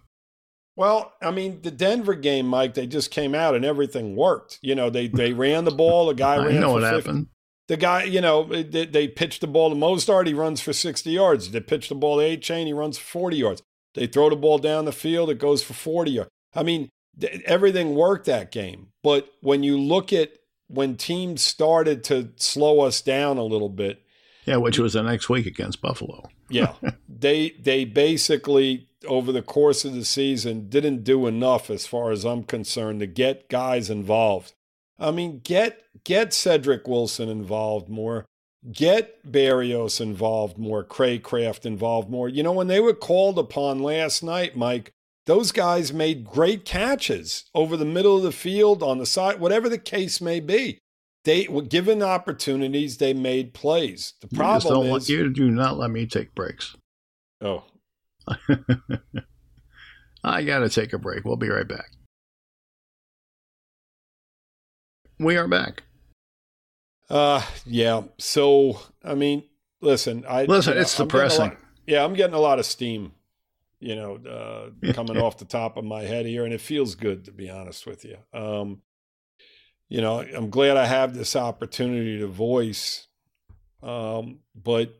Well, 0.75 1.13
I 1.21 1.31
mean, 1.31 1.61
the 1.61 1.71
Denver 1.71 2.15
game, 2.15 2.47
Mike, 2.47 2.73
they 2.73 2.87
just 2.87 3.11
came 3.11 3.35
out 3.35 3.55
and 3.55 3.65
everything 3.65 4.15
worked. 4.15 4.59
You 4.61 4.73
know, 4.73 4.89
they 4.89 5.07
they 5.07 5.33
ran 5.33 5.65
the 5.65 5.71
ball. 5.71 6.07
The 6.07 6.13
guy 6.13 6.37
ran. 6.45 6.57
I 6.57 6.59
know 6.59 6.73
what 6.73 6.83
50. 6.83 6.95
happened. 6.95 7.27
The 7.67 7.77
guy, 7.77 8.03
you 8.03 8.19
know, 8.19 8.43
they, 8.43 8.85
they 8.85 9.07
pitched 9.07 9.41
the 9.41 9.47
ball 9.47 9.69
to 9.69 9.75
Mostert. 9.75 10.27
He 10.27 10.33
runs 10.33 10.59
for 10.59 10.73
60 10.73 11.09
yards. 11.09 11.51
They 11.51 11.61
pitch 11.61 11.87
the 11.87 11.95
ball 11.95 12.19
to 12.19 12.37
Achane. 12.37 12.65
He 12.65 12.73
runs 12.73 12.97
for 12.97 13.05
40 13.05 13.37
yards. 13.37 13.61
They 13.93 14.05
throw 14.05 14.29
the 14.29 14.35
ball 14.35 14.57
down 14.57 14.83
the 14.83 14.91
field. 14.91 15.29
It 15.29 15.39
goes 15.39 15.63
for 15.63 15.73
40 15.73 16.11
yards. 16.11 16.29
I 16.53 16.63
mean, 16.63 16.89
th- 17.19 17.41
everything 17.45 17.95
worked 17.95 18.25
that 18.25 18.51
game. 18.51 18.87
But 19.01 19.29
when 19.41 19.63
you 19.63 19.79
look 19.79 20.11
at 20.11 20.31
when 20.67 20.97
teams 20.97 21.41
started 21.41 22.03
to 22.05 22.31
slow 22.35 22.81
us 22.81 23.01
down 23.01 23.37
a 23.37 23.43
little 23.43 23.69
bit, 23.69 24.02
yeah, 24.45 24.57
which 24.57 24.79
was 24.79 24.93
the 24.93 25.03
next 25.03 25.29
week 25.29 25.45
against 25.45 25.81
Buffalo. 25.81 26.29
yeah, 26.49 26.73
they 27.09 27.51
they 27.61 27.85
basically 27.85 28.87
over 29.07 29.31
the 29.31 29.41
course 29.41 29.85
of 29.85 29.93
the 29.93 30.05
season 30.05 30.69
didn't 30.69 31.03
do 31.03 31.27
enough, 31.27 31.69
as 31.69 31.85
far 31.85 32.11
as 32.11 32.23
I'm 32.23 32.43
concerned, 32.43 32.99
to 33.01 33.07
get 33.07 33.49
guys 33.49 33.89
involved. 33.89 34.53
I 34.99 35.11
mean, 35.11 35.41
get 35.43 35.83
get 36.03 36.33
Cedric 36.33 36.87
Wilson 36.87 37.29
involved 37.29 37.89
more, 37.89 38.25
get 38.71 39.29
Berrios 39.29 39.99
involved 39.99 40.57
more, 40.57 40.83
Cracraft 40.83 41.65
involved 41.65 42.09
more. 42.09 42.29
You 42.29 42.43
know, 42.43 42.53
when 42.53 42.67
they 42.67 42.79
were 42.79 42.93
called 42.93 43.39
upon 43.39 43.79
last 43.79 44.23
night, 44.23 44.55
Mike, 44.55 44.91
those 45.25 45.51
guys 45.51 45.93
made 45.93 46.25
great 46.25 46.65
catches 46.65 47.45
over 47.55 47.77
the 47.77 47.85
middle 47.85 48.17
of 48.17 48.23
the 48.23 48.31
field, 48.31 48.83
on 48.83 48.97
the 48.97 49.05
side, 49.05 49.39
whatever 49.39 49.69
the 49.69 49.77
case 49.77 50.21
may 50.21 50.39
be 50.39 50.79
they 51.23 51.47
were 51.47 51.61
given 51.61 52.03
opportunities, 52.03 52.97
they 52.97 53.13
made 53.13 53.53
plays. 53.53 54.13
The 54.21 54.27
problem 54.27 54.87
you 54.87 54.95
is 54.95 55.09
you 55.09 55.29
do 55.33 55.49
not 55.49 55.77
let 55.77 55.89
me 55.89 56.05
take 56.05 56.35
breaks. 56.35 56.75
Oh. 57.41 57.63
I 60.23 60.43
got 60.43 60.59
to 60.59 60.69
take 60.69 60.93
a 60.93 60.97
break. 60.97 61.25
We'll 61.25 61.35
be 61.35 61.49
right 61.49 61.67
back. 61.67 61.91
We 65.19 65.37
are 65.37 65.47
back. 65.47 65.83
Uh 67.09 67.45
yeah. 67.65 68.03
So, 68.17 68.79
I 69.03 69.13
mean, 69.13 69.43
listen, 69.81 70.25
I 70.27 70.45
Listen, 70.45 70.77
it's 70.77 70.97
I'm 70.99 71.07
depressing. 71.07 71.49
Lot, 71.49 71.57
yeah, 71.85 72.03
I'm 72.03 72.13
getting 72.13 72.33
a 72.33 72.39
lot 72.39 72.59
of 72.59 72.65
steam, 72.65 73.11
you 73.79 73.95
know, 73.95 74.15
uh, 74.17 74.69
coming 74.93 75.17
off 75.17 75.37
the 75.37 75.45
top 75.45 75.77
of 75.77 75.83
my 75.83 76.01
head 76.03 76.25
here 76.25 76.45
and 76.45 76.53
it 76.53 76.61
feels 76.61 76.95
good 76.95 77.25
to 77.25 77.31
be 77.31 77.49
honest 77.49 77.85
with 77.85 78.05
you. 78.05 78.17
Um 78.33 78.81
you 79.93 80.01
know, 80.01 80.21
I'm 80.21 80.49
glad 80.49 80.75
I 80.75 80.87
have 80.87 81.13
this 81.13 81.35
opportunity 81.35 82.17
to 82.17 82.25
voice. 82.25 83.05
Um, 83.83 84.39
but 84.55 84.91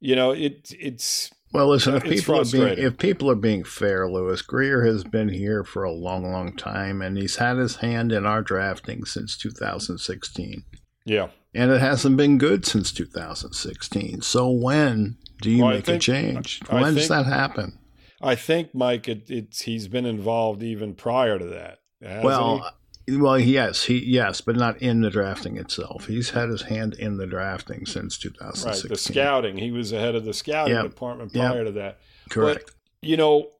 you 0.00 0.16
know, 0.16 0.30
it 0.30 0.72
it's 0.80 1.30
well. 1.52 1.68
Listen, 1.68 1.96
if 1.96 2.04
people 2.04 2.40
are 2.40 2.44
being 2.46 2.78
if 2.78 2.96
people 2.96 3.30
are 3.30 3.34
being 3.34 3.62
fair, 3.62 4.08
Louis 4.08 4.40
Grier 4.40 4.86
has 4.86 5.04
been 5.04 5.28
here 5.28 5.64
for 5.64 5.84
a 5.84 5.92
long, 5.92 6.32
long 6.32 6.56
time, 6.56 7.02
and 7.02 7.18
he's 7.18 7.36
had 7.36 7.58
his 7.58 7.76
hand 7.76 8.10
in 8.10 8.24
our 8.24 8.40
drafting 8.40 9.04
since 9.04 9.36
2016. 9.36 10.64
Yeah, 11.04 11.28
and 11.54 11.70
it 11.70 11.82
hasn't 11.82 12.16
been 12.16 12.38
good 12.38 12.64
since 12.64 12.92
2016. 12.92 14.22
So 14.22 14.50
when 14.50 15.18
do 15.42 15.50
you 15.50 15.62
well, 15.62 15.74
make 15.74 15.84
think, 15.84 15.96
a 15.96 16.00
change? 16.00 16.62
When 16.70 16.84
think, 16.84 16.96
does 16.96 17.08
that 17.08 17.26
happen? 17.26 17.78
I 18.22 18.34
think, 18.34 18.74
Mike, 18.74 19.08
it, 19.08 19.28
it's 19.28 19.60
he's 19.60 19.88
been 19.88 20.06
involved 20.06 20.62
even 20.62 20.94
prior 20.94 21.38
to 21.38 21.44
that. 21.44 21.80
Well, 22.00 22.58
he? 22.58 22.85
Well, 23.08 23.38
yes, 23.38 23.84
he 23.84 24.04
yes, 24.04 24.40
but 24.40 24.56
not 24.56 24.82
in 24.82 25.00
the 25.00 25.10
drafting 25.10 25.56
itself. 25.56 26.06
He's 26.06 26.30
had 26.30 26.48
his 26.48 26.62
hand 26.62 26.94
in 26.94 27.18
the 27.18 27.26
drafting 27.26 27.86
since 27.86 28.18
2016. 28.18 28.82
Right, 28.82 28.88
the 28.88 28.98
scouting. 28.98 29.56
He 29.58 29.70
was 29.70 29.92
ahead 29.92 30.16
of 30.16 30.24
the 30.24 30.34
scouting 30.34 30.74
yep. 30.74 30.84
department 30.90 31.32
prior 31.32 31.58
yep. 31.58 31.66
to 31.66 31.72
that. 31.72 31.98
Correct. 32.30 32.64
But, 32.66 32.74
you 33.02 33.16
know, 33.16 33.50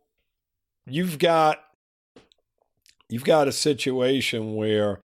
you've 0.87 1.19
got 1.19 1.63
you've 3.09 3.25
got 3.25 3.47
a 3.47 3.53
situation 3.53 4.57
where 4.57 5.01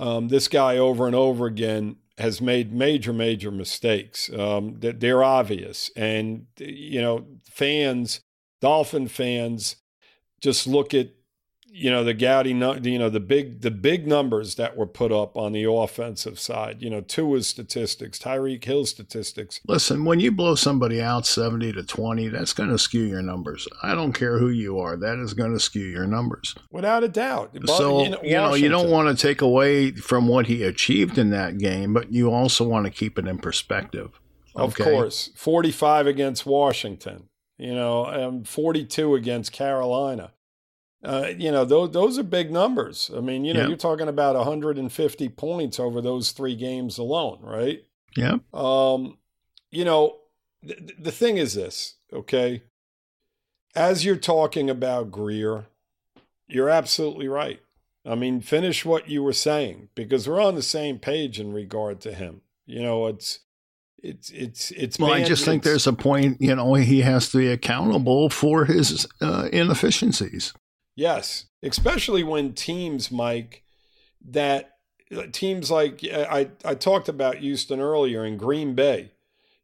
um, 0.00 0.28
this 0.28 0.48
guy 0.48 0.76
over 0.76 1.06
and 1.06 1.14
over 1.14 1.46
again 1.46 1.96
has 2.18 2.40
made 2.40 2.72
major, 2.72 3.12
major 3.12 3.52
mistakes 3.52 4.28
um, 4.36 4.80
that 4.80 4.98
they're 4.98 5.22
obvious, 5.22 5.90
and 5.94 6.46
you 6.58 7.00
know, 7.00 7.26
fans, 7.44 8.20
Dolphin 8.60 9.06
fans, 9.06 9.76
just 10.40 10.66
look 10.66 10.94
at 10.94 11.10
you 11.70 11.90
know 11.90 12.02
the 12.02 12.14
Gowdy, 12.14 12.50
you 12.50 12.98
know 12.98 13.10
the 13.10 13.20
big 13.20 13.60
the 13.60 13.70
big 13.70 14.06
numbers 14.06 14.56
that 14.56 14.76
were 14.76 14.86
put 14.86 15.12
up 15.12 15.36
on 15.36 15.52
the 15.52 15.64
offensive 15.64 16.38
side. 16.38 16.80
You 16.80 16.90
know, 16.90 17.00
Tua's 17.00 17.46
statistics, 17.46 18.18
Tyreek 18.18 18.64
Hill 18.64 18.86
statistics. 18.86 19.60
Listen, 19.66 20.04
when 20.04 20.20
you 20.20 20.32
blow 20.32 20.54
somebody 20.54 21.00
out 21.00 21.26
seventy 21.26 21.72
to 21.72 21.82
twenty, 21.84 22.28
that's 22.28 22.52
going 22.52 22.70
to 22.70 22.78
skew 22.78 23.02
your 23.02 23.22
numbers. 23.22 23.68
I 23.82 23.94
don't 23.94 24.12
care 24.12 24.38
who 24.38 24.48
you 24.48 24.78
are; 24.78 24.96
that 24.96 25.18
is 25.18 25.34
going 25.34 25.52
to 25.52 25.60
skew 25.60 25.84
your 25.84 26.06
numbers 26.06 26.54
without 26.70 27.04
a 27.04 27.08
doubt. 27.08 27.56
So 27.66 28.02
you 28.02 28.10
know, 28.10 28.22
you, 28.22 28.34
know, 28.34 28.54
you 28.54 28.68
don't 28.68 28.90
want 28.90 29.16
to 29.16 29.20
take 29.20 29.40
away 29.40 29.92
from 29.92 30.26
what 30.26 30.46
he 30.46 30.64
achieved 30.64 31.18
in 31.18 31.30
that 31.30 31.58
game, 31.58 31.92
but 31.92 32.12
you 32.12 32.30
also 32.30 32.66
want 32.66 32.86
to 32.86 32.90
keep 32.90 33.18
it 33.18 33.26
in 33.26 33.38
perspective. 33.38 34.18
Of 34.54 34.74
okay? 34.80 34.90
course, 34.90 35.30
forty-five 35.36 36.06
against 36.06 36.46
Washington. 36.46 37.28
You 37.58 37.74
know, 37.74 38.04
and 38.04 38.48
forty-two 38.48 39.14
against 39.14 39.52
Carolina 39.52 40.32
Uh, 41.04 41.28
you 41.36 41.52
know, 41.52 41.64
those 41.64 41.92
those 41.92 42.18
are 42.18 42.22
big 42.24 42.50
numbers. 42.50 43.10
I 43.16 43.20
mean, 43.20 43.44
you 43.44 43.54
know, 43.54 43.60
Yeah. 43.62 43.68
you're 43.68 43.76
talking 43.76 44.08
about 44.08 44.34
150 44.36 45.28
points 45.30 45.78
over 45.78 46.00
those 46.00 46.32
three 46.32 46.56
games 46.56 46.98
alone, 46.98 47.38
right? 47.42 47.84
Yeah. 48.16 48.38
Um, 48.52 49.18
you 49.70 49.84
know, 49.84 50.16
th- 50.66 50.94
the 50.98 51.12
thing 51.12 51.36
is 51.36 51.54
this, 51.54 51.94
okay? 52.12 52.62
As 53.76 54.04
you're 54.04 54.16
talking 54.16 54.68
about 54.68 55.12
Grier, 55.12 55.66
you're 56.48 56.70
absolutely 56.70 57.28
right. 57.28 57.60
I 58.04 58.14
mean, 58.14 58.40
finish 58.40 58.84
what 58.84 59.08
you 59.08 59.22
were 59.22 59.32
saying 59.34 59.90
because 59.94 60.26
we're 60.28 60.40
on 60.42 60.54
the 60.54 60.62
same 60.62 60.98
page 60.98 61.38
in 61.38 61.52
regard 61.52 62.00
to 62.00 62.12
him. 62.14 62.40
You 62.66 62.82
know, 62.82 63.06
it's 63.06 63.40
it's 64.02 64.30
it's 64.30 64.70
it's. 64.72 64.98
Well, 64.98 65.12
I 65.12 65.22
just 65.22 65.44
think 65.44 65.62
it's- 65.62 65.70
there's 65.70 65.86
a 65.86 65.92
point, 65.92 66.40
you 66.40 66.56
know, 66.56 66.74
he 66.74 67.02
has 67.02 67.30
to 67.30 67.38
be 67.38 67.48
accountable 67.48 68.30
for 68.30 68.64
his 68.64 69.06
uh, 69.20 69.48
inefficiencies. 69.52 70.54
Yes, 70.98 71.44
especially 71.62 72.24
when 72.24 72.54
teams, 72.54 73.12
Mike, 73.12 73.62
that 74.30 74.78
uh, 75.16 75.26
teams 75.30 75.70
like 75.70 76.00
I, 76.04 76.48
I 76.64 76.74
talked 76.74 77.08
about 77.08 77.36
Houston 77.36 77.78
earlier 77.78 78.24
in 78.24 78.36
Green 78.36 78.74
Bay. 78.74 79.12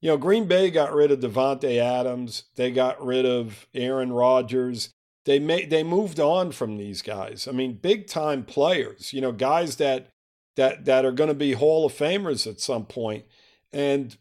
You 0.01 0.11
know, 0.11 0.17
Green 0.17 0.47
Bay 0.47 0.71
got 0.71 0.95
rid 0.95 1.11
of 1.11 1.19
Davante 1.19 1.77
Adams. 1.77 2.45
They 2.55 2.71
got 2.71 3.05
rid 3.05 3.27
of 3.27 3.67
Aaron 3.75 4.13
Rodgers. 4.13 4.91
They 5.25 5.41
made 5.41 5.71
they 5.71 5.83
moved 5.83 6.21
on 6.21 6.53
from 6.53 6.77
these 6.77 7.03
guys. 7.03 7.49
I 7.49 7.51
mean, 7.51 7.81
big 7.83 8.07
time 8.07 8.45
players. 8.45 9.13
You 9.13 9.21
know, 9.21 9.33
guys 9.33 9.75
that 9.79 10.11
that 10.55 10.85
that 10.85 11.05
are 11.05 11.11
going 11.11 11.31
to 11.31 11.35
be 11.35 11.55
Hall 11.55 11.85
of 11.85 11.93
Famers 11.93 12.47
at 12.47 12.61
some 12.61 12.87
point, 12.87 13.25
and 13.73 14.17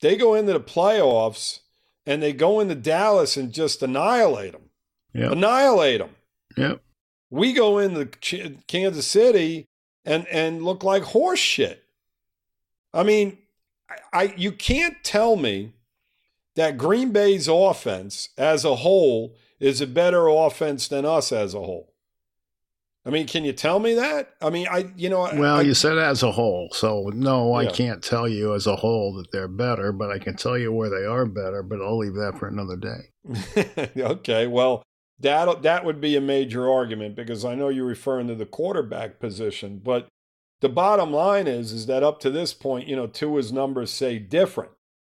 they 0.00 0.14
go 0.16 0.34
into 0.34 0.52
the 0.52 0.60
playoffs 0.60 1.62
and 2.06 2.22
they 2.22 2.32
go 2.32 2.60
into 2.60 2.76
Dallas 2.76 3.36
and 3.36 3.52
just 3.52 3.82
annihilate 3.82 4.52
them 4.52 4.68
Yep. 5.14 5.32
annihilate 5.32 5.98
them. 6.00 6.10
Yep. 6.56 6.82
We 7.30 7.52
go 7.52 7.78
into 7.78 8.06
Ch- 8.06 8.56
Kansas 8.66 9.06
City 9.06 9.66
and 10.04 10.26
and 10.28 10.64
look 10.64 10.84
like 10.84 11.02
horse 11.02 11.38
shit. 11.38 11.82
I 12.92 13.02
mean, 13.02 13.38
I, 13.88 13.96
I 14.12 14.34
you 14.36 14.52
can't 14.52 15.02
tell 15.02 15.36
me 15.36 15.72
that 16.56 16.76
Green 16.76 17.12
Bay's 17.12 17.48
offense 17.48 18.28
as 18.36 18.64
a 18.64 18.76
whole 18.76 19.34
is 19.58 19.80
a 19.80 19.86
better 19.86 20.28
offense 20.28 20.88
than 20.88 21.04
us 21.04 21.32
as 21.32 21.54
a 21.54 21.60
whole. 21.60 21.92
I 23.04 23.10
mean, 23.10 23.26
can 23.26 23.44
you 23.44 23.52
tell 23.52 23.80
me 23.80 23.94
that? 23.94 24.34
I 24.40 24.50
mean, 24.50 24.68
I 24.70 24.92
you 24.96 25.08
know, 25.08 25.28
Well, 25.34 25.56
I, 25.56 25.62
you 25.62 25.74
said 25.74 25.98
as 25.98 26.22
a 26.22 26.30
whole. 26.30 26.68
So, 26.72 27.10
no, 27.12 27.54
I 27.54 27.66
can't 27.66 28.02
tell 28.02 28.28
you 28.28 28.54
as 28.54 28.68
a 28.68 28.76
whole 28.76 29.14
that 29.14 29.32
they're 29.32 29.48
better, 29.48 29.90
but 29.90 30.10
I 30.10 30.18
can 30.18 30.36
tell 30.36 30.56
you 30.56 30.72
where 30.72 30.88
they 30.88 31.04
are 31.04 31.26
better, 31.26 31.64
but 31.64 31.80
I'll 31.80 31.98
leave 31.98 32.14
that 32.14 32.38
for 32.38 32.46
another 32.46 32.76
day. 32.76 33.90
okay, 33.96 34.46
well, 34.46 34.84
that 35.22 35.62
that 35.62 35.84
would 35.84 36.00
be 36.00 36.16
a 36.16 36.20
major 36.20 36.70
argument 36.70 37.16
because 37.16 37.44
I 37.44 37.54
know 37.54 37.68
you're 37.68 37.84
referring 37.86 38.28
to 38.28 38.34
the 38.34 38.46
quarterback 38.46 39.18
position, 39.18 39.80
but 39.82 40.06
the 40.60 40.68
bottom 40.68 41.12
line 41.12 41.46
is 41.48 41.72
is 41.72 41.86
that 41.86 42.02
up 42.02 42.20
to 42.20 42.30
this 42.30 42.52
point, 42.54 42.86
you 42.88 42.94
know, 42.96 43.06
Tua's 43.06 43.52
numbers 43.52 43.90
say 43.90 44.18
different. 44.18 44.70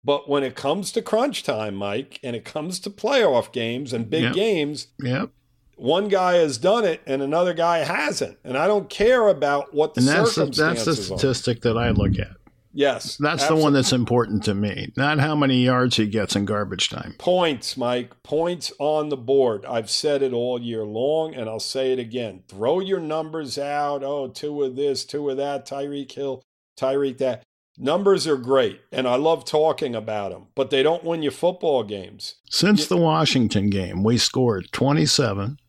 But 0.04 0.30
when 0.30 0.44
it 0.44 0.56
comes 0.56 0.92
to 0.94 1.02
crunch 1.02 1.44
time, 1.44 1.76
Mike, 1.76 2.20
and 2.24 2.36
it 2.36 2.46
comes 2.46 2.80
to 2.82 2.90
playoff 2.90 3.52
games 3.52 3.92
and 3.92 4.10
big 4.10 4.24
Yep. 4.24 4.34
games, 4.34 4.88
Yep. 5.02 5.30
one 5.78 6.08
guy 6.08 6.36
has 6.36 6.58
done 6.60 6.86
it 6.86 7.02
and 7.08 7.22
another 7.24 7.54
guy 7.56 7.80
hasn't. 7.80 8.38
And 8.44 8.56
I 8.58 8.68
don't 8.68 8.90
care 8.90 9.28
about 9.28 9.74
what 9.74 9.96
the 9.96 10.02
And 10.02 10.08
that's 10.08 10.30
the, 10.36 10.42
circumstances 10.46 10.86
that's 10.86 11.08
the 11.10 11.16
are. 11.16 11.18
statistic 11.18 11.62
that 11.62 11.78
I 11.78 11.90
look 11.90 12.20
at. 12.20 12.38
Yes. 12.76 13.16
That's 13.16 13.48
the 13.48 13.56
one 13.56 13.72
that's 13.72 13.94
important 13.94 14.44
to 14.44 14.54
me, 14.54 14.92
not 14.98 15.20
how 15.20 15.34
many 15.34 15.64
yards 15.64 15.96
he 15.96 16.08
gets 16.08 16.36
in 16.36 16.44
garbage 16.44 16.90
time. 16.90 17.16
Points, 17.18 17.78
Mike. 17.78 18.22
Points 18.22 18.74
on 18.80 19.08
the 19.08 19.18
board. 19.18 19.66
I've 19.66 19.90
said 19.90 20.22
it 20.22 20.34
all 20.34 20.62
year 20.62 20.84
long, 20.84 21.34
and 21.34 21.50
I'll 21.50 21.60
say 21.60 21.94
it 21.94 22.00
again. 22.00 22.44
Throw 22.50 22.82
your 22.82 23.00
numbers 23.00 23.58
out. 23.58 24.04
Oh, 24.04 24.28
two 24.28 24.62
of 24.64 24.76
this, 24.76 25.06
two 25.06 25.30
of 25.30 25.38
that. 25.38 25.66
Tyreek 25.66 26.12
Hill, 26.12 26.44
Tyreek 26.78 27.18
that. 27.20 27.44
Numbers 27.78 28.28
are 28.28 28.38
great, 28.38 28.82
and 28.92 29.08
I 29.08 29.16
love 29.16 29.44
talking 29.44 29.96
about 29.96 30.32
them, 30.32 30.48
but 30.56 30.70
they 30.70 30.82
don't 30.82 31.04
win 31.04 31.22
you 31.24 31.32
football 31.32 31.84
games. 31.84 32.36
Since 32.50 32.88
the 32.88 32.98
Washington 32.98 33.70
game, 33.70 34.04
we 34.04 34.18
scored 34.18 34.72
27, 34.72 35.60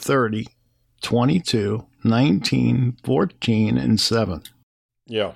30, 0.00 0.46
22, 1.02 1.86
19, 2.04 2.96
14, 3.04 3.78
and 3.78 4.00
7. 4.00 4.42
Yeah. 5.06 5.32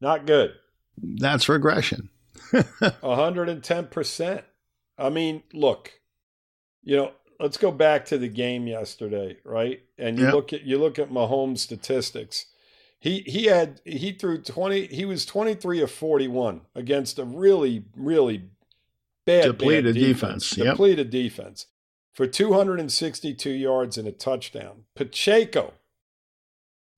Not 0.00 0.26
good. 0.26 0.52
That's 0.98 1.48
regression. 1.48 2.10
110%. 2.52 4.42
I 4.98 5.10
mean, 5.10 5.42
look, 5.52 5.92
you 6.82 6.96
know, 6.96 7.12
let's 7.38 7.56
go 7.56 7.70
back 7.70 8.06
to 8.06 8.18
the 8.18 8.28
game 8.28 8.66
yesterday, 8.66 9.36
right? 9.44 9.80
And 9.98 10.18
you 10.18 10.24
Yep. 10.24 10.34
look 10.34 10.52
at 10.52 10.62
you 10.62 10.78
look 10.78 10.98
at 10.98 11.10
Mahomes' 11.10 11.58
statistics. 11.58 12.46
He 12.98 13.20
he 13.20 13.44
had 13.44 13.80
he 13.84 14.12
threw 14.12 14.40
20 14.40 14.86
he 14.86 15.04
was 15.04 15.26
23 15.26 15.82
of 15.82 15.90
41 15.90 16.62
against 16.74 17.18
a 17.18 17.24
really 17.24 17.84
really 17.94 18.44
bad 19.26 19.44
Depleted 19.44 19.94
bad 19.94 20.00
defense, 20.00 20.56
yep. 20.56 20.68
Depleted 20.68 21.10
defense 21.10 21.66
for 22.14 22.26
262 22.26 23.50
yards 23.50 23.98
and 23.98 24.08
a 24.08 24.12
touchdown. 24.12 24.84
Pacheco 24.94 25.74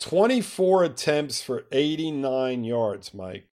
24 0.01 0.85
attempts 0.85 1.43
for 1.43 1.65
89 1.73 2.65
yards, 2.65 3.13
Mike. 3.13 3.49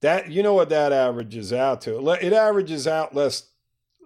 That 0.00 0.30
you 0.30 0.42
know 0.42 0.54
what 0.54 0.68
that 0.68 0.92
averages 0.92 1.52
out 1.52 1.80
to? 1.82 2.06
It 2.10 2.32
averages 2.32 2.86
out 2.86 3.14
less 3.14 3.50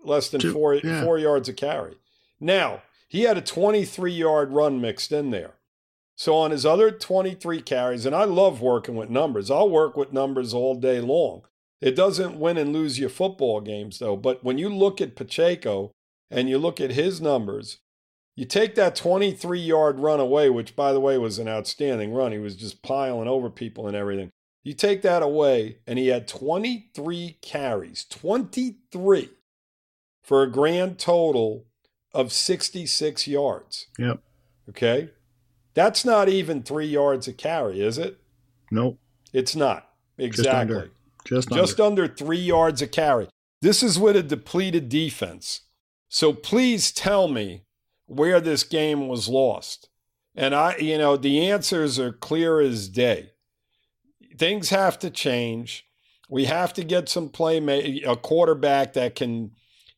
less 0.04 0.28
than 0.28 0.40
Two- 0.40 0.52
four 0.52 0.74
yeah. 0.74 1.02
four 1.02 1.18
yards 1.18 1.48
a 1.48 1.52
carry. 1.52 1.96
Now 2.38 2.82
he 3.08 3.22
had 3.22 3.36
a 3.36 3.42
23 3.42 4.12
yard 4.12 4.52
run 4.52 4.80
mixed 4.80 5.10
in 5.12 5.30
there. 5.30 5.54
So 6.14 6.36
on 6.36 6.50
his 6.50 6.66
other 6.66 6.90
23 6.90 7.62
carries, 7.62 8.04
and 8.04 8.14
I 8.14 8.24
love 8.24 8.60
working 8.60 8.96
with 8.96 9.08
numbers. 9.08 9.50
I'll 9.50 9.68
work 9.70 9.96
with 9.96 10.12
numbers 10.12 10.52
all 10.52 10.74
day 10.74 11.00
long. 11.00 11.42
It 11.80 11.94
doesn't 11.94 12.38
win 12.40 12.56
and 12.58 12.72
lose 12.72 12.98
your 12.98 13.08
football 13.08 13.60
games 13.60 13.98
though. 13.98 14.16
But 14.16 14.44
when 14.44 14.58
you 14.58 14.68
look 14.68 15.00
at 15.00 15.16
Pacheco 15.16 15.92
and 16.30 16.48
you 16.48 16.58
look 16.58 16.80
at 16.80 16.90
his 16.92 17.20
numbers, 17.20 17.78
you 18.38 18.44
take 18.44 18.76
that 18.76 18.94
23 18.94 19.58
yard 19.58 19.98
run 19.98 20.20
away, 20.20 20.48
which 20.48 20.76
by 20.76 20.92
the 20.92 21.00
way 21.00 21.18
was 21.18 21.40
an 21.40 21.48
outstanding 21.48 22.14
run. 22.14 22.30
He 22.30 22.38
was 22.38 22.54
just 22.54 22.82
piling 22.82 23.26
over 23.26 23.50
people 23.50 23.88
and 23.88 23.96
everything. 23.96 24.30
You 24.62 24.74
take 24.74 25.02
that 25.02 25.24
away, 25.24 25.78
and 25.88 25.98
he 25.98 26.06
had 26.06 26.28
23 26.28 27.38
carries, 27.42 28.04
23 28.04 29.30
for 30.22 30.44
a 30.44 30.50
grand 30.50 31.00
total 31.00 31.64
of 32.14 32.30
66 32.32 33.26
yards. 33.26 33.88
Yep. 33.98 34.20
Okay. 34.68 35.10
That's 35.74 36.04
not 36.04 36.28
even 36.28 36.62
three 36.62 36.86
yards 36.86 37.26
a 37.26 37.32
carry, 37.32 37.80
is 37.80 37.98
it? 37.98 38.20
Nope. 38.70 39.00
It's 39.32 39.56
not. 39.56 39.90
Exactly. 40.16 40.44
Just 40.44 40.54
under. 40.54 40.90
Just, 41.24 41.48
Just 41.48 41.80
under. 41.80 42.04
under 42.04 42.14
three 42.14 42.38
yards 42.38 42.82
a 42.82 42.86
carry. 42.86 43.26
This 43.62 43.82
is 43.82 43.98
with 43.98 44.14
a 44.14 44.22
depleted 44.22 44.88
defense. 44.88 45.62
So 46.08 46.32
please 46.32 46.92
tell 46.92 47.26
me 47.26 47.64
where 48.08 48.40
this 48.40 48.64
game 48.64 49.06
was 49.06 49.28
lost. 49.28 49.88
And 50.34 50.54
I, 50.54 50.76
you 50.78 50.98
know, 50.98 51.16
the 51.16 51.48
answers 51.48 51.98
are 51.98 52.12
clear 52.12 52.60
as 52.60 52.88
day. 52.88 53.30
Things 54.36 54.70
have 54.70 54.98
to 55.00 55.10
change. 55.10 55.84
We 56.28 56.44
have 56.44 56.72
to 56.74 56.84
get 56.84 57.08
some 57.08 57.28
play 57.28 57.58
a 58.04 58.16
quarterback 58.16 58.92
that 58.94 59.14
can 59.14 59.52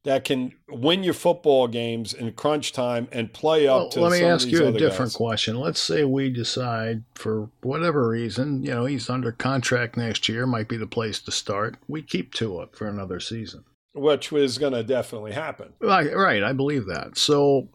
that 0.04 0.24
can 0.24 0.52
win 0.66 1.02
your 1.04 1.12
football 1.12 1.68
games 1.68 2.14
in 2.14 2.32
crunch 2.32 2.72
time 2.72 3.06
and 3.12 3.30
play 3.34 3.68
up 3.68 3.76
Well, 3.80 3.88
to 3.90 4.00
let 4.00 4.12
me 4.12 4.24
ask 4.24 4.48
you 4.48 4.64
a 4.66 4.72
different 4.72 5.12
guys. 5.12 5.16
question. 5.16 5.56
Let's 5.56 5.78
say 5.80 6.04
we 6.04 6.30
decide, 6.30 7.04
for 7.14 7.50
whatever 7.60 8.08
reason, 8.08 8.62
you 8.62 8.70
know, 8.70 8.86
he's 8.86 9.10
under 9.10 9.30
contract 9.30 9.98
next 9.98 10.26
year, 10.26 10.46
might 10.46 10.68
be 10.68 10.78
the 10.78 10.86
place 10.86 11.20
to 11.20 11.30
start. 11.30 11.76
We 11.86 12.00
keep 12.00 12.32
Tua 12.32 12.68
for 12.72 12.86
another 12.88 13.20
season. 13.20 13.64
which 13.92 14.32
was 14.32 14.56
going 14.56 14.72
to 14.72 14.82
definitely 14.84 15.32
happen. 15.32 15.74
Right, 15.82 16.16
right. 16.16 16.42
I 16.42 16.54
believe 16.54 16.86
that. 16.86 17.18
So, 17.18 17.68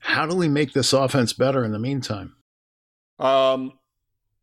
how 0.00 0.26
do 0.26 0.34
we 0.34 0.48
make 0.48 0.72
this 0.72 0.92
offense 0.92 1.32
better 1.32 1.64
in 1.64 1.72
the 1.72 1.78
meantime? 1.78 2.34
Um, 3.18 3.74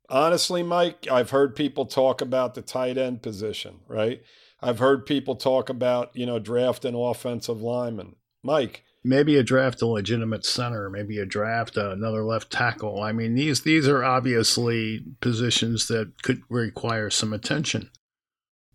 honestly, 0.09 0.63
Mike, 0.63 1.07
I've 1.11 1.31
heard 1.31 1.55
people 1.55 1.85
talk 1.85 2.21
about 2.21 2.55
the 2.55 2.61
tight 2.61 2.97
end 2.97 3.21
position, 3.21 3.79
right? 3.87 4.21
I've 4.61 4.79
heard 4.79 5.05
people 5.05 5.35
talk 5.35 5.69
about, 5.69 6.15
you 6.15 6.25
know, 6.25 6.39
drafting 6.39 6.95
offensive 6.95 7.61
linemen. 7.61 8.15
Mike, 8.43 8.83
Maybe 9.03 9.37
a 9.37 9.43
draft 9.43 9.81
a 9.81 9.87
legitimate 9.87 10.45
center, 10.45 10.89
maybe 10.89 11.17
a 11.17 11.25
draft 11.25 11.77
another 11.77 12.25
left 12.25 12.51
tackle. 12.51 13.01
I 13.01 13.13
mean, 13.13 13.35
these 13.35 13.61
these 13.61 13.87
are 13.87 14.03
obviously 14.03 15.05
positions 15.21 15.87
that 15.87 16.21
could 16.23 16.41
require 16.49 17.09
some 17.09 17.31
attention. 17.31 17.89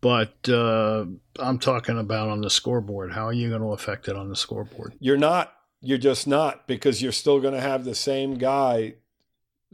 But 0.00 0.48
uh, 0.48 1.04
I'm 1.38 1.58
talking 1.58 1.98
about 1.98 2.28
on 2.28 2.40
the 2.40 2.50
scoreboard. 2.50 3.12
How 3.12 3.26
are 3.26 3.32
you 3.32 3.50
going 3.50 3.60
to 3.60 3.72
affect 3.72 4.08
it 4.08 4.16
on 4.16 4.30
the 4.30 4.36
scoreboard? 4.36 4.94
you're 5.00 5.18
not, 5.18 5.52
you're 5.82 5.98
just 5.98 6.26
not 6.26 6.66
because 6.66 7.02
you're 7.02 7.12
still 7.12 7.40
going 7.40 7.54
to 7.54 7.60
have 7.60 7.84
the 7.84 7.94
same 7.94 8.38
guy. 8.38 8.94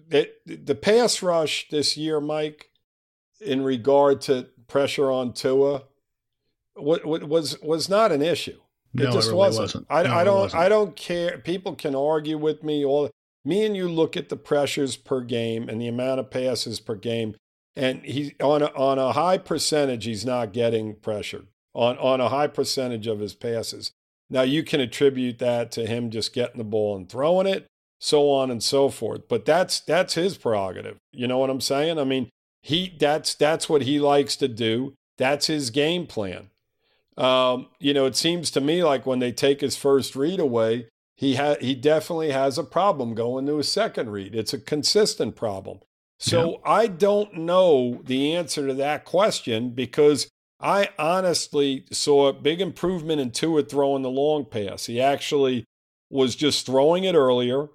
That 0.08 0.40
the 0.46 0.74
pass 0.74 1.22
rush 1.22 1.68
this 1.70 1.96
year, 1.96 2.20
Mike, 2.20 2.70
in 3.40 3.62
regard 3.62 4.20
to 4.22 4.48
pressure 4.66 5.10
on 5.10 5.32
Tua, 5.34 5.82
what, 6.74 7.04
what 7.04 7.24
was 7.24 7.60
was 7.60 7.88
not 7.88 8.10
an 8.10 8.22
issue. 8.22 8.58
No, 8.94 9.08
it 9.08 9.12
just 9.12 9.28
really 9.28 9.38
wasn't. 9.38 9.64
wasn't. 9.64 9.86
I, 9.90 10.02
No, 10.04 10.14
I 10.14 10.24
don't. 10.24 10.40
wasn't. 10.40 10.62
I 10.62 10.68
don't 10.68 10.96
care. 10.96 11.38
People 11.38 11.74
can 11.74 11.94
argue 11.94 12.38
with 12.38 12.62
me. 12.64 12.84
All 12.84 13.10
me 13.44 13.64
and 13.66 13.76
you 13.76 13.88
look 13.88 14.16
at 14.16 14.28
the 14.30 14.36
pressures 14.36 14.96
per 14.96 15.20
game 15.20 15.68
and 15.68 15.80
the 15.80 15.88
amount 15.88 16.20
of 16.20 16.30
passes 16.30 16.80
per 16.80 16.94
game, 16.94 17.36
and 17.76 18.02
he's 18.02 18.32
on 18.40 18.62
a, 18.62 18.66
on 18.66 18.98
a 18.98 19.12
high 19.12 19.38
percentage. 19.38 20.04
He's 20.06 20.24
not 20.24 20.52
getting 20.52 20.94
pressured 20.94 21.48
on 21.74 21.98
on 21.98 22.20
a 22.20 22.28
high 22.30 22.46
percentage 22.46 23.06
of 23.06 23.20
his 23.20 23.34
passes. 23.34 23.92
Now 24.30 24.42
you 24.42 24.62
can 24.62 24.80
attribute 24.80 25.38
that 25.38 25.70
to 25.72 25.86
him 25.86 26.10
just 26.10 26.32
getting 26.32 26.58
the 26.58 26.64
ball 26.64 26.96
and 26.96 27.08
throwing 27.08 27.46
it, 27.46 27.66
so 27.98 28.30
on 28.30 28.50
and 28.50 28.62
so 28.62 28.88
forth. 28.88 29.28
But 29.28 29.44
that's 29.44 29.80
that's 29.80 30.14
his 30.14 30.36
prerogative. 30.36 30.98
You 31.12 31.26
know 31.26 31.38
what 31.38 31.50
I'm 31.50 31.60
saying? 31.60 31.98
I 31.98 32.04
mean, 32.04 32.28
he 32.62 32.94
that's 32.98 33.34
that's 33.34 33.68
what 33.68 33.82
he 33.82 33.98
likes 33.98 34.36
to 34.36 34.48
do. 34.48 34.94
That's 35.16 35.46
his 35.46 35.70
game 35.70 36.06
plan. 36.06 36.50
Um, 37.16 37.66
you 37.80 37.92
know, 37.92 38.06
it 38.06 38.16
seems 38.16 38.50
to 38.52 38.60
me 38.60 38.84
like 38.84 39.06
when 39.06 39.18
they 39.18 39.32
take 39.32 39.60
his 39.60 39.76
first 39.76 40.14
read 40.14 40.38
away, 40.38 40.88
he 41.16 41.34
ha- 41.34 41.56
he 41.60 41.74
definitely 41.74 42.30
has 42.30 42.58
a 42.58 42.64
problem 42.64 43.14
going 43.14 43.46
to 43.46 43.56
his 43.56 43.68
second 43.68 44.10
read. 44.10 44.34
It's 44.34 44.52
a 44.52 44.58
consistent 44.58 45.34
problem. 45.34 45.80
So 46.20 46.60
I 46.64 46.88
don't 46.88 47.34
know 47.34 48.00
the 48.04 48.34
answer 48.34 48.66
to 48.66 48.74
that 48.74 49.04
question 49.04 49.70
because 49.70 50.28
I 50.60 50.88
honestly 50.98 51.84
saw 51.92 52.26
a 52.28 52.32
big 52.32 52.60
improvement 52.60 53.20
in 53.20 53.30
Tua 53.30 53.62
throwing 53.62 54.02
the 54.02 54.10
long 54.10 54.44
pass. 54.44 54.86
He 54.86 55.00
actually 55.00 55.64
was 56.10 56.34
just 56.34 56.66
throwing 56.66 57.04
it 57.04 57.14
earlier 57.14 57.68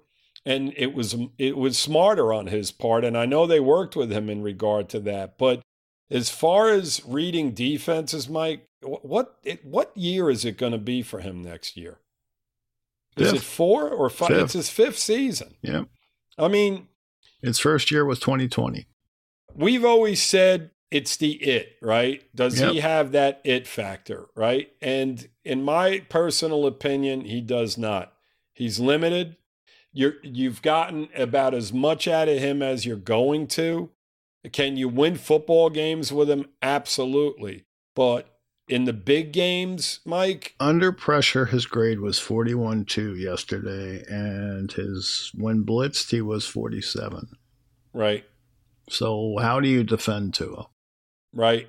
and 0.44 0.74
it 0.76 0.92
was 0.92 1.16
it 1.38 1.56
was 1.56 1.78
smarter 1.78 2.32
on 2.32 2.48
his 2.48 2.70
part 2.70 3.04
and 3.04 3.16
I 3.16 3.24
know 3.24 3.46
they 3.46 3.60
worked 3.60 3.96
with 3.96 4.12
him 4.12 4.28
in 4.28 4.42
regard 4.42 4.88
to 4.90 5.00
that. 5.00 5.38
But 5.38 5.62
as 6.10 6.28
far 6.28 6.68
as 6.68 7.00
reading 7.06 7.52
defenses, 7.52 8.28
Mike, 8.28 8.66
what 8.82 9.38
it, 9.44 9.64
what 9.64 9.96
year 9.96 10.28
is 10.28 10.44
it 10.44 10.58
going 10.58 10.72
to 10.72 10.78
be 10.78 11.00
for 11.02 11.20
him 11.20 11.40
next 11.42 11.76
year? 11.78 11.98
Is 13.16 13.32
it 13.32 13.40
four 13.42 13.88
or 13.88 14.10
five? 14.10 14.28
Fifth. 14.28 14.42
It's 14.42 14.52
his 14.54 14.70
fifth 14.70 14.98
season. 14.98 15.54
Yeah. 15.62 15.84
I 16.36 16.48
mean, 16.48 16.88
Its 17.42 17.60
first 17.60 17.90
year 17.90 18.04
was 18.04 18.18
2020. 18.18 18.86
we've 19.54 19.84
always 19.84 20.20
said 20.20 20.70
it's 20.94 21.16
the 21.16 21.32
it, 21.32 21.76
right? 21.82 22.22
Does 22.36 22.60
he 22.60 22.78
have 22.78 23.10
that 23.10 23.40
it 23.42 23.66
factor, 23.66 24.26
right? 24.36 24.70
And 24.80 25.28
in 25.44 25.64
my 25.64 26.06
personal 26.08 26.66
opinion, 26.66 27.22
he 27.22 27.40
does 27.40 27.76
not. 27.76 28.12
He's 28.52 28.78
limited. 28.78 29.34
You're 29.92 30.14
you've 30.22 30.62
gotten 30.62 31.08
about 31.16 31.52
as 31.52 31.72
much 31.72 32.06
out 32.06 32.28
of 32.28 32.38
him 32.38 32.62
as 32.62 32.86
you're 32.86 32.94
going 32.96 33.48
to. 33.48 33.90
Can 34.52 34.76
you 34.76 34.88
win 34.88 35.16
football 35.16 35.68
games 35.68 36.12
with 36.12 36.30
him? 36.30 36.46
Absolutely. 36.62 37.64
But 37.96 38.28
in 38.68 38.84
the 38.84 38.92
big 38.92 39.32
games, 39.32 39.98
Mike, 40.04 40.54
Under 40.60 40.92
pressure, 40.92 41.46
his 41.46 41.66
grade 41.66 41.98
was 41.98 42.20
41 42.20 42.84
2 42.84 43.16
yesterday, 43.16 44.04
and 44.08 44.70
his 44.70 45.32
when 45.34 45.64
blitzed, 45.64 46.10
he 46.12 46.20
was 46.20 46.46
47. 46.46 47.30
right? 47.92 48.24
So, 48.88 49.38
how 49.40 49.58
do 49.58 49.68
you 49.68 49.82
defend 49.82 50.34
Tua? 50.34 50.68
Right? 51.34 51.68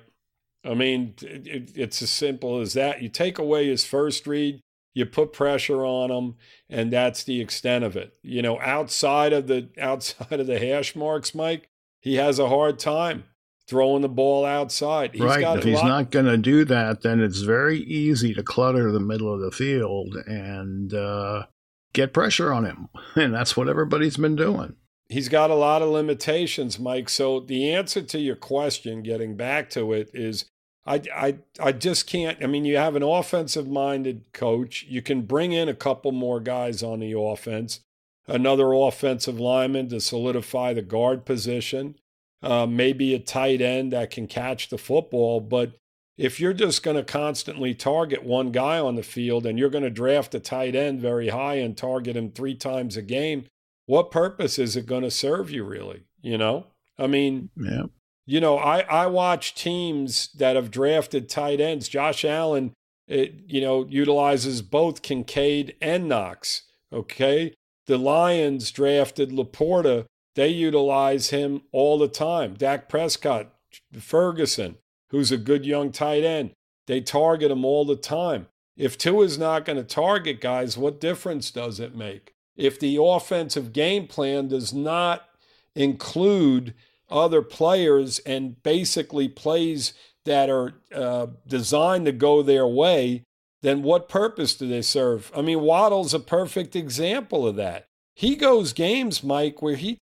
I 0.64 0.74
mean, 0.74 1.14
it, 1.22 1.46
it- 1.46 1.72
it's 1.76 2.02
as 2.02 2.10
simple 2.10 2.60
as 2.60 2.72
that. 2.72 3.02
You 3.02 3.08
take 3.08 3.38
away 3.38 3.68
his 3.68 3.84
first 3.84 4.26
read, 4.26 4.60
you 4.94 5.04
put 5.06 5.32
pressure 5.32 5.84
on 5.84 6.10
him, 6.10 6.36
and 6.70 6.90
that's 6.90 7.22
the 7.24 7.40
extent 7.40 7.84
of 7.84 7.96
it. 7.96 8.14
You 8.22 8.40
know, 8.42 8.58
outside 8.60 9.32
of 9.32 9.46
the 9.46 9.68
outside 9.78 10.40
of 10.40 10.46
the 10.46 10.58
hash 10.58 10.96
marks, 10.96 11.34
Mike, 11.34 11.68
he 12.00 12.14
has 12.14 12.38
a 12.38 12.48
hard 12.48 12.78
time 12.78 13.24
throwing 13.68 14.00
the 14.02 14.08
ball 14.08 14.44
outside. 14.44 15.12
He's 15.12 15.22
right. 15.22 15.40
got 15.40 15.58
If 15.58 15.64
he's 15.64 15.82
not 15.82 16.10
going 16.12 16.26
to 16.26 16.36
do 16.36 16.64
that, 16.66 17.02
then 17.02 17.20
it's 17.20 17.40
very 17.40 17.80
easy 17.80 18.32
to 18.34 18.42
clutter 18.44 18.92
the 18.92 19.00
middle 19.00 19.32
of 19.34 19.40
the 19.40 19.50
field 19.50 20.14
and 20.26 20.94
uh, 20.94 21.46
get 21.92 22.12
pressure 22.12 22.52
on 22.52 22.64
him. 22.64 22.88
And 23.16 23.34
that's 23.34 23.56
what 23.56 23.68
everybody's 23.68 24.16
been 24.18 24.36
doing. 24.36 24.76
He's 25.08 25.28
got 25.28 25.50
a 25.50 25.54
lot 25.54 25.82
of 25.82 25.88
limitations, 25.88 26.78
Mike. 26.78 27.08
So 27.08 27.40
the 27.40 27.72
answer 27.72 28.02
to 28.02 28.18
your 28.18 28.36
question, 28.36 29.02
getting 29.02 29.36
back 29.36 29.70
to 29.70 29.92
it, 29.92 30.10
is 30.12 30.46
I, 30.84 31.02
I, 31.14 31.38
I 31.60 31.72
just 31.72 32.06
can't. 32.06 32.42
I 32.42 32.46
mean, 32.46 32.64
you 32.64 32.76
have 32.76 32.96
an 32.96 33.02
offensive 33.02 33.68
minded 33.68 34.24
coach. 34.32 34.84
You 34.88 35.02
can 35.02 35.22
bring 35.22 35.52
in 35.52 35.68
a 35.68 35.74
couple 35.74 36.12
more 36.12 36.40
guys 36.40 36.82
on 36.82 37.00
the 37.00 37.18
offense, 37.18 37.80
another 38.26 38.72
offensive 38.72 39.40
lineman 39.40 39.88
to 39.88 40.00
solidify 40.00 40.74
the 40.74 40.82
guard 40.82 41.24
position, 41.24 41.96
uh, 42.42 42.66
maybe 42.66 43.14
a 43.14 43.18
tight 43.18 43.60
end 43.60 43.92
that 43.92 44.10
can 44.10 44.26
catch 44.26 44.68
the 44.68 44.78
football. 44.78 45.40
But 45.40 45.72
if 46.16 46.40
you're 46.40 46.52
just 46.52 46.82
going 46.82 46.96
to 46.96 47.02
constantly 47.02 47.74
target 47.74 48.22
one 48.22 48.50
guy 48.50 48.78
on 48.78 48.94
the 48.94 49.02
field 49.02 49.44
and 49.44 49.58
you're 49.58 49.68
going 49.68 49.84
to 49.84 49.90
draft 49.90 50.34
a 50.34 50.40
tight 50.40 50.74
end 50.74 51.00
very 51.00 51.28
high 51.28 51.56
and 51.56 51.76
target 51.76 52.16
him 52.16 52.30
three 52.30 52.54
times 52.54 52.96
a 52.96 53.02
game, 53.02 53.46
what 53.86 54.10
purpose 54.10 54.58
is 54.58 54.76
it 54.76 54.86
going 54.86 55.02
to 55.02 55.10
serve 55.10 55.50
you 55.50 55.64
really? 55.64 56.04
You 56.20 56.38
know, 56.38 56.66
I 56.98 57.06
mean, 57.06 57.50
Yeah. 57.56 57.84
you 58.26 58.40
know, 58.40 58.58
I, 58.58 58.80
I 58.80 59.06
watch 59.06 59.54
teams 59.54 60.28
that 60.34 60.56
have 60.56 60.70
drafted 60.70 61.28
tight 61.28 61.60
ends. 61.60 61.88
Josh 61.88 62.24
Allen, 62.24 62.72
it, 63.06 63.34
you 63.46 63.60
know, 63.60 63.86
utilizes 63.88 64.62
both 64.62 65.02
Kincaid 65.02 65.76
and 65.80 66.08
Knox. 66.08 66.62
Okay. 66.92 67.54
The 67.86 67.98
Lions 67.98 68.72
drafted 68.72 69.30
LaPorta. 69.30 70.06
They 70.34 70.48
utilize 70.48 71.30
him 71.30 71.62
all 71.72 71.98
the 71.98 72.08
time. 72.08 72.54
Dak 72.54 72.88
Prescott, 72.88 73.52
Ferguson, 74.00 74.76
who's 75.10 75.30
a 75.30 75.36
good 75.36 75.64
young 75.64 75.92
tight 75.92 76.24
end. 76.24 76.50
They 76.86 77.00
target 77.00 77.50
him 77.50 77.64
all 77.64 77.84
the 77.84 77.96
time. 77.96 78.48
If 78.76 78.98
Tua 78.98 79.24
is 79.24 79.38
not 79.38 79.64
going 79.64 79.78
to 79.78 79.84
target 79.84 80.40
guys, 80.40 80.76
what 80.76 81.00
difference 81.00 81.50
does 81.50 81.80
it 81.80 81.94
make? 81.96 82.34
If 82.56 82.80
the 82.80 82.98
offensive 83.00 83.72
game 83.72 84.06
plan 84.06 84.48
does 84.48 84.72
not 84.72 85.28
include 85.74 86.74
other 87.08 87.42
players 87.42 88.18
and 88.20 88.62
basically 88.62 89.28
plays 89.28 89.92
that 90.24 90.50
are 90.50 90.74
uh, 90.94 91.28
designed 91.46 92.06
to 92.06 92.12
go 92.12 92.42
their 92.42 92.66
way, 92.66 93.22
then 93.62 93.82
what 93.82 94.08
purpose 94.08 94.54
do 94.54 94.68
they 94.68 94.82
serve? 94.82 95.30
I 95.36 95.42
mean, 95.42 95.60
Waddle's 95.60 96.14
a 96.14 96.20
perfect 96.20 96.76
example 96.76 97.46
of 97.46 97.56
that. 97.56 97.86
He 98.14 98.34
goes 98.34 98.72
games, 98.72 99.22
Mike, 99.22 99.60
where 99.60 99.76
he, 99.76 99.98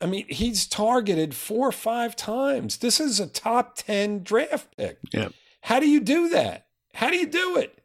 I 0.00 0.06
mean, 0.06 0.26
he's 0.28 0.66
targeted 0.66 1.34
four 1.34 1.68
or 1.68 1.72
five 1.72 2.14
times. 2.14 2.78
This 2.78 3.00
is 3.00 3.20
a 3.20 3.26
top 3.26 3.76
10 3.76 4.22
draft 4.22 4.76
pick. 4.76 4.98
Yep. 5.12 5.32
How 5.62 5.80
do 5.80 5.88
you 5.88 6.00
do 6.00 6.28
that? 6.28 6.66
How 6.94 7.10
do 7.10 7.16
you 7.16 7.26
do 7.26 7.56
it? 7.56 7.78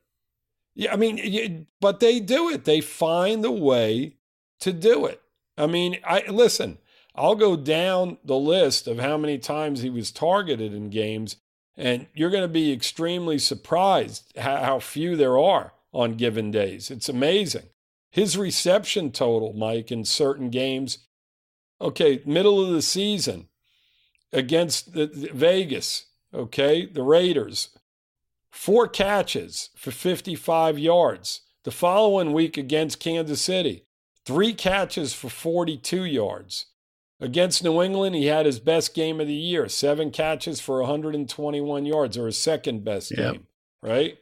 Yeah, 0.79 0.93
I 0.93 0.95
mean, 0.95 1.67
but 1.81 1.99
they 1.99 2.21
do 2.21 2.49
it. 2.49 2.63
They 2.63 2.79
find 2.79 3.43
the 3.43 3.51
way 3.51 4.13
to 4.61 4.71
do 4.71 5.05
it. 5.07 5.21
I 5.57 5.67
mean, 5.67 5.97
I 6.05 6.23
listen. 6.29 6.77
I'll 7.13 7.35
go 7.35 7.57
down 7.57 8.17
the 8.23 8.37
list 8.37 8.87
of 8.87 8.97
how 8.97 9.17
many 9.17 9.39
times 9.39 9.81
he 9.81 9.89
was 9.89 10.09
targeted 10.09 10.73
in 10.73 10.89
games, 10.89 11.35
and 11.75 12.07
you're 12.13 12.29
going 12.29 12.43
to 12.43 12.47
be 12.47 12.71
extremely 12.71 13.39
surprised 13.39 14.31
how, 14.37 14.55
how 14.63 14.79
few 14.79 15.17
there 15.17 15.37
are 15.37 15.73
on 15.91 16.13
given 16.13 16.49
days. 16.49 16.89
It's 16.89 17.09
amazing. 17.09 17.65
His 18.09 18.37
reception 18.37 19.11
total, 19.11 19.51
Mike, 19.51 19.91
in 19.91 20.05
certain 20.05 20.49
games. 20.49 20.99
Okay, 21.81 22.21
middle 22.25 22.63
of 22.63 22.71
the 22.71 22.81
season 22.81 23.49
against 24.31 24.93
the, 24.93 25.07
the 25.07 25.31
Vegas. 25.33 26.05
Okay, 26.33 26.85
the 26.85 27.03
Raiders, 27.03 27.67
four 28.51 28.87
catches 28.87 29.69
for 29.75 29.91
55 29.91 30.77
yards. 30.79 31.41
The 31.63 31.71
following 31.71 32.33
week 32.33 32.57
against 32.57 32.99
Kansas 32.99 33.41
City, 33.41 33.85
three 34.25 34.53
catches 34.53 35.13
for 35.13 35.29
42 35.29 36.03
yards. 36.05 36.67
Against 37.19 37.63
New 37.63 37.81
England, 37.81 38.15
he 38.15 38.27
had 38.27 38.45
his 38.45 38.61
best 38.61 38.93
game 38.95 39.19
of 39.19 39.27
the 39.27 39.33
year, 39.33 39.67
seven 39.67 40.09
catches 40.09 40.61
for 40.61 40.79
121 40.79 41.85
yards, 41.85 42.17
or 42.17 42.27
his 42.27 42.37
second 42.41 42.85
best 42.85 43.11
Yep. 43.11 43.33
game, 43.33 43.47
right? 43.81 44.17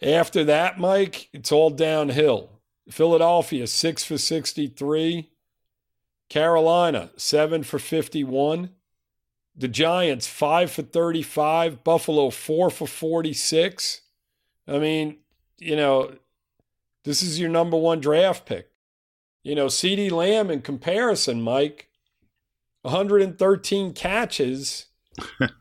After 0.00 0.44
that, 0.44 0.78
Mike, 0.78 1.28
it's 1.32 1.52
all 1.52 1.70
downhill. 1.70 2.60
Philadelphia, 2.90 3.66
six 3.66 4.02
for 4.02 4.16
63. 4.16 5.30
Carolina, 6.30 7.10
seven 7.16 7.62
for 7.62 7.78
51. 7.78 8.70
The 9.58 9.68
Giants, 9.68 10.28
five 10.28 10.70
for 10.70 10.82
35. 10.82 11.82
Buffalo, 11.82 12.30
four 12.30 12.70
for 12.70 12.86
46. 12.86 14.02
I 14.68 14.78
mean, 14.78 15.18
you 15.58 15.74
know, 15.74 16.12
this 17.04 17.22
is 17.22 17.40
your 17.40 17.50
number 17.50 17.76
one 17.76 18.00
draft 18.00 18.46
pick. 18.46 18.70
You 19.42 19.56
know, 19.56 19.66
CeeDee 19.66 20.12
Lamb 20.12 20.50
in 20.50 20.62
comparison, 20.62 21.42
Mike, 21.42 21.88
113 22.82 23.92
catches. 23.94 24.86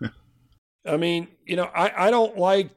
I 0.85 0.97
mean, 0.97 1.29
you 1.45 1.55
know, 1.55 1.69
I, 1.75 2.07
I 2.07 2.11
don't 2.11 2.37
like 2.37 2.69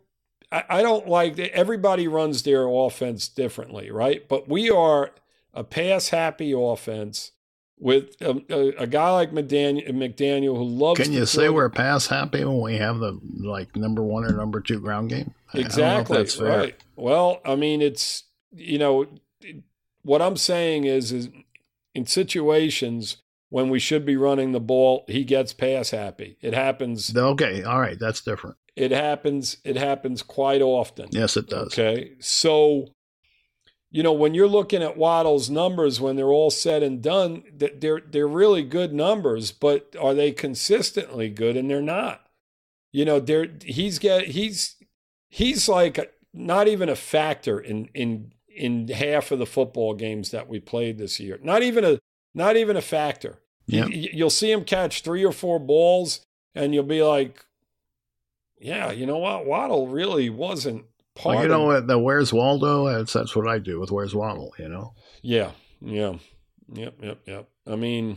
I, 0.50 0.64
I 0.68 0.82
don't 0.82 1.08
like 1.08 1.36
that 1.36 1.54
everybody 1.54 2.08
runs 2.08 2.42
their 2.42 2.66
offense 2.66 3.28
differently, 3.28 3.90
right? 3.90 4.26
But 4.28 4.48
we 4.48 4.70
are 4.70 5.10
a 5.52 5.64
pass 5.64 6.08
happy 6.08 6.52
offense 6.52 7.32
with 7.80 8.14
a, 8.20 8.40
a, 8.50 8.82
a 8.82 8.86
guy 8.86 9.10
like 9.10 9.32
McDaniel, 9.32 9.88
McDaniel 9.90 10.56
who 10.56 10.64
loves. 10.64 11.00
Can 11.00 11.08
to 11.12 11.18
you 11.18 11.26
say 11.26 11.46
throw- 11.46 11.52
we're 11.54 11.70
pass 11.70 12.06
happy 12.06 12.44
when 12.44 12.60
we 12.60 12.76
have 12.76 12.98
the 12.98 13.18
like 13.40 13.74
number 13.74 14.02
one 14.02 14.24
or 14.24 14.32
number 14.32 14.60
two 14.60 14.78
ground 14.80 15.08
game? 15.10 15.34
I- 15.52 15.58
I 15.58 15.62
don't 15.62 15.62
know 15.62 15.66
if 15.66 15.66
exactly 15.66 16.16
that's 16.18 16.34
fair. 16.36 16.58
right? 16.58 16.76
Well, 16.96 17.40
I 17.44 17.56
mean, 17.56 17.80
it's 17.82 18.24
you 18.52 18.78
know 18.78 19.06
what 20.02 20.22
I'm 20.22 20.36
saying 20.36 20.84
is 20.84 21.10
is 21.10 21.28
in 21.94 22.06
situations 22.06 23.16
when 23.48 23.68
we 23.68 23.80
should 23.80 24.06
be 24.06 24.16
running 24.16 24.52
the 24.52 24.60
ball, 24.60 25.04
he 25.08 25.24
gets 25.24 25.52
pass 25.52 25.90
happy. 25.90 26.36
It 26.40 26.54
happens. 26.54 27.14
Okay, 27.16 27.64
all 27.64 27.80
right, 27.80 27.98
that's 27.98 28.20
different. 28.20 28.56
It 28.76 28.92
happens. 28.92 29.56
It 29.64 29.76
happens 29.76 30.22
quite 30.22 30.62
often. 30.62 31.08
Yes, 31.10 31.36
it 31.36 31.48
does. 31.48 31.66
Okay. 31.72 32.12
So, 32.20 32.86
you 33.90 34.04
know, 34.04 34.12
when 34.12 34.34
you're 34.34 34.48
looking 34.48 34.82
at 34.82 34.96
Waddle's 34.96 35.50
numbers 35.50 36.00
when 36.00 36.14
they're 36.14 36.26
all 36.26 36.50
said 36.50 36.82
and 36.82 37.02
done, 37.02 37.42
that 37.56 37.80
they're 37.80 38.00
they're 38.00 38.28
really 38.28 38.62
good 38.62 38.92
numbers, 38.92 39.50
but 39.50 39.96
are 40.00 40.14
they 40.14 40.30
consistently 40.30 41.28
good? 41.28 41.56
And 41.56 41.68
they're 41.68 41.82
not. 41.82 42.24
You 42.92 43.04
know, 43.04 43.18
they're 43.18 43.48
he's 43.64 43.98
get 43.98 44.28
he's 44.28 44.76
he's 45.28 45.68
like 45.68 46.14
not 46.32 46.68
even 46.68 46.88
a 46.88 46.96
factor 46.96 47.58
in 47.58 47.86
in 47.94 48.32
in 48.48 48.88
half 48.88 49.32
of 49.32 49.40
the 49.40 49.46
football 49.46 49.94
games 49.94 50.30
that 50.30 50.48
we 50.48 50.60
played 50.60 50.98
this 50.98 51.18
year. 51.18 51.40
Not 51.42 51.62
even 51.62 51.84
a 51.84 51.98
not 52.32 52.56
even 52.56 52.76
a 52.76 52.82
factor. 52.82 53.40
Yep. 53.66 53.88
You, 53.90 54.08
you'll 54.12 54.30
see 54.30 54.52
him 54.52 54.64
catch 54.64 55.02
three 55.02 55.24
or 55.24 55.32
four 55.32 55.58
balls, 55.58 56.20
and 56.54 56.72
you'll 56.74 56.84
be 56.84 57.02
like, 57.02 57.44
"Yeah, 58.60 58.92
you 58.92 59.06
know 59.06 59.18
what? 59.18 59.46
Waddle 59.46 59.88
really 59.88 60.30
wasn't 60.30 60.84
part 61.22 61.34
Well, 61.36 61.42
you 61.44 61.48
know 61.48 61.64
what? 61.64 61.86
The 61.86 61.98
Where's 61.98 62.32
Waldo? 62.32 62.86
That's 62.92 63.12
that's 63.12 63.34
what 63.36 63.48
I 63.48 63.58
do 63.58 63.78
with 63.80 63.90
Where's 63.90 64.14
Waddle. 64.14 64.54
You 64.58 64.68
know. 64.68 64.94
Yeah, 65.22 65.50
yeah, 65.80 66.14
yep, 66.72 66.94
yep, 67.02 67.18
yep. 67.26 67.48
I 67.66 67.76
mean, 67.76 68.16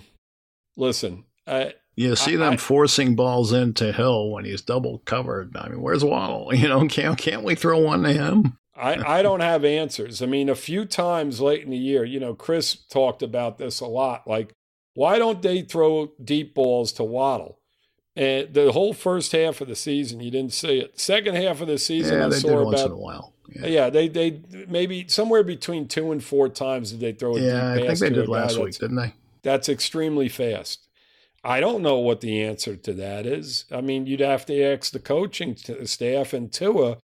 listen, 0.78 1.26
I, 1.48 1.74
You 1.96 2.16
see 2.16 2.36
I- 2.36 2.38
them 2.38 2.54
I- 2.54 2.58
forcing 2.58 3.16
balls 3.16 3.52
into 3.54 3.92
Hill 3.92 4.32
when 4.32 4.46
he's 4.46 4.62
double 4.62 5.00
covered. 5.00 5.56
I 5.58 5.70
mean, 5.70 5.82
where's 5.82 6.04
Waddle? 6.04 6.50
You 6.54 6.68
know, 6.68 6.88
can't 6.88 7.18
can't 7.18 7.44
we 7.44 7.56
throw 7.56 7.80
one 7.80 8.04
to 8.04 8.14
him? 8.14 8.58
I, 8.76 9.20
I 9.20 9.22
don't 9.22 9.42
have 9.42 9.64
answers. 9.64 10.22
I 10.24 10.26
mean, 10.26 10.50
a 10.50 10.56
few 10.56 10.86
times 10.86 11.40
late 11.40 11.64
in 11.64 11.70
the 11.70 11.78
year, 11.78 12.04
you 12.04 12.20
know, 12.20 12.34
Chris 12.34 12.76
talked 12.76 13.22
about 13.22 13.60
this 13.60 13.80
a 13.82 13.86
lot. 13.86 14.26
Like, 14.28 14.52
why 14.96 15.20
don't 15.20 15.44
they 15.44 15.62
throw 15.62 16.12
deep 16.24 16.56
balls 16.56 16.92
to 16.94 17.04
Waddle? 17.04 17.60
And 18.16 18.54
the 18.54 18.72
whole 18.72 18.94
first 18.94 19.32
half 19.32 19.60
of 19.62 19.68
the 19.68 19.76
season, 19.76 20.20
you 20.20 20.30
didn't 20.30 20.54
see 20.54 20.80
it. 20.80 21.00
Second 21.00 21.36
half 21.36 21.62
of 21.62 21.68
the 21.68 21.80
season, 21.80 22.20
yeah, 22.20 22.26
I 22.28 22.30
they 22.30 22.40
saw 22.40 22.60
did 22.60 22.66
once 22.66 22.82
in 22.82 22.92
a 22.92 22.96
while. 22.96 23.34
Yeah, 23.50 23.66
yeah, 23.66 23.90
they 23.90 24.08
they 24.08 24.42
maybe 24.68 25.08
somewhere 25.08 25.44
between 25.44 25.88
two 25.88 26.12
and 26.12 26.24
four 26.24 26.48
times 26.50 26.92
did 26.92 27.00
they 27.00 27.12
throw 27.12 27.36
a 27.36 27.40
yeah 27.40 27.72
I 27.72 27.74
deep 27.74 27.76
think 27.76 27.90
pass 27.90 28.00
they 28.00 28.10
did 28.10 28.28
last 28.28 28.60
week, 28.60 28.78
didn't 28.78 28.98
they? 28.98 29.14
That's 29.42 29.68
extremely 29.68 30.30
fast. 30.30 30.88
I 31.44 31.60
don't 31.60 31.82
know 31.82 32.00
what 32.00 32.22
the 32.22 32.42
answer 32.42 32.76
to 32.78 32.94
that 32.94 33.26
is. 33.26 33.66
I 33.72 33.82
mean, 33.82 34.06
you'd 34.06 34.22
have 34.22 34.46
to 34.46 34.64
ask 34.64 34.94
the 34.94 35.00
coaching 35.00 35.58
staff 35.58 36.34
and 36.34 36.52
Tua, 36.52 36.98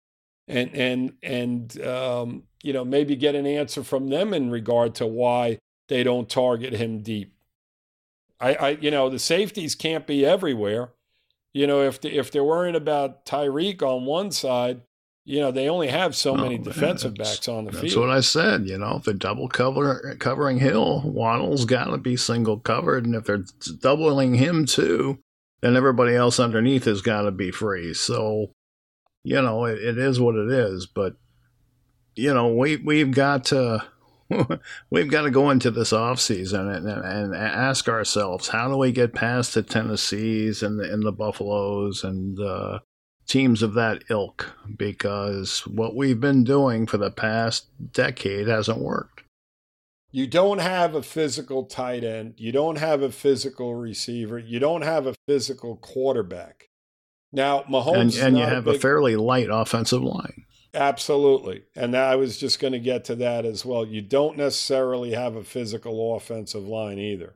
and 0.46 0.74
and 0.74 1.12
and 1.22 1.82
um, 1.82 2.42
you 2.62 2.72
know 2.72 2.84
maybe 2.84 3.16
get 3.16 3.34
an 3.34 3.46
answer 3.46 3.82
from 3.82 4.08
them 4.08 4.34
in 4.34 4.50
regard 4.50 4.94
to 4.96 5.06
why 5.06 5.58
they 5.88 6.02
don't 6.02 6.28
target 6.28 6.74
him 6.74 7.00
deep. 7.00 7.32
I, 8.38 8.54
I 8.54 8.68
you 8.70 8.90
know 8.90 9.08
the 9.08 9.18
safeties 9.18 9.74
can't 9.74 10.06
be 10.06 10.26
everywhere. 10.26 10.90
You 11.56 11.66
know 11.66 11.80
if 11.80 12.02
the, 12.02 12.14
if 12.14 12.30
they're 12.30 12.44
worrying 12.44 12.76
about 12.76 13.24
Tyreek 13.24 13.80
on 13.80 14.04
one 14.04 14.30
side, 14.30 14.82
you 15.24 15.40
know 15.40 15.50
they 15.50 15.70
only 15.70 15.88
have 15.88 16.14
so 16.14 16.34
Oh, 16.34 16.36
many 16.36 16.56
yeah, 16.56 16.64
defensive 16.64 17.14
backs 17.14 17.48
on 17.48 17.64
the 17.64 17.70
That's 17.70 17.80
field. 17.80 17.92
That's 17.92 17.96
what 17.96 18.10
I 18.10 18.20
said. 18.20 18.68
You 18.68 18.76
know, 18.76 18.96
if 18.96 19.04
they're 19.04 19.14
double 19.14 19.48
cover 19.48 20.16
covering 20.20 20.58
Hill, 20.58 21.00
Waddle's 21.06 21.64
got 21.64 21.84
to 21.84 21.96
be 21.96 22.14
single 22.14 22.58
covered, 22.58 23.06
and 23.06 23.14
if 23.14 23.24
they're 23.24 23.46
doubling 23.80 24.34
him 24.34 24.66
too, 24.66 25.18
then 25.62 25.76
everybody 25.76 26.14
else 26.14 26.38
underneath 26.38 26.84
has 26.84 27.00
got 27.00 27.22
to 27.22 27.30
be 27.30 27.50
free. 27.50 27.94
So, 27.94 28.52
you 29.24 29.40
know, 29.40 29.64
it, 29.64 29.78
it 29.78 29.96
is 29.96 30.20
what 30.20 30.34
it 30.34 30.50
is. 30.50 30.84
But 30.84 31.14
you 32.14 32.34
know, 32.34 32.54
we 32.54 32.76
we've 32.76 33.12
got 33.12 33.46
to 33.46 33.82
we've 34.90 35.10
got 35.10 35.22
to 35.22 35.30
go 35.30 35.50
into 35.50 35.70
this 35.70 35.92
off 35.92 36.20
season 36.20 36.68
and, 36.68 36.88
and, 36.88 37.04
and 37.04 37.34
ask 37.34 37.88
ourselves 37.88 38.48
how 38.48 38.68
do 38.68 38.76
we 38.76 38.92
get 38.92 39.14
past 39.14 39.54
the 39.54 39.62
Tennessees 39.62 40.62
and 40.62 40.78
the 40.78 40.92
and 40.92 41.04
the 41.04 41.12
Buffaloes 41.12 42.02
and 42.02 42.38
uh, 42.40 42.80
teams 43.26 43.62
of 43.62 43.74
that 43.74 44.04
ilk 44.08 44.54
because 44.76 45.66
what 45.66 45.94
we've 45.94 46.20
been 46.20 46.44
doing 46.44 46.86
for 46.86 46.96
the 46.96 47.10
past 47.10 47.66
decade 47.92 48.48
hasn't 48.48 48.80
worked. 48.80 49.22
You 50.10 50.26
don't 50.26 50.60
have 50.60 50.94
a 50.94 51.02
physical 51.02 51.64
tight 51.64 52.02
end. 52.02 52.34
You 52.38 52.52
don't 52.52 52.78
have 52.78 53.02
a 53.02 53.10
physical 53.10 53.74
receiver. 53.74 54.38
You 54.38 54.58
don't 54.58 54.82
have 54.82 55.06
a 55.06 55.14
physical 55.26 55.76
quarterback. 55.76 56.70
Now, 57.32 57.64
Mahomes 57.68 58.16
and 58.16 58.28
and 58.28 58.38
you 58.38 58.44
have 58.44 58.66
a, 58.66 58.70
a, 58.70 58.78
fairly 58.78 59.16
light 59.16 59.48
offensive 59.50 60.02
line. 60.02 60.45
Absolutely, 60.76 61.64
and 61.74 61.96
I 61.96 62.16
was 62.16 62.38
just 62.38 62.60
going 62.60 62.72
to 62.72 62.78
get 62.78 63.04
to 63.06 63.16
that 63.16 63.44
as 63.44 63.64
well. 63.64 63.86
You 63.86 64.02
don't 64.02 64.36
necessarily 64.36 65.12
have 65.12 65.34
a 65.34 65.44
physical 65.44 66.14
offensive 66.14 66.68
line 66.68 66.98
either. 66.98 67.34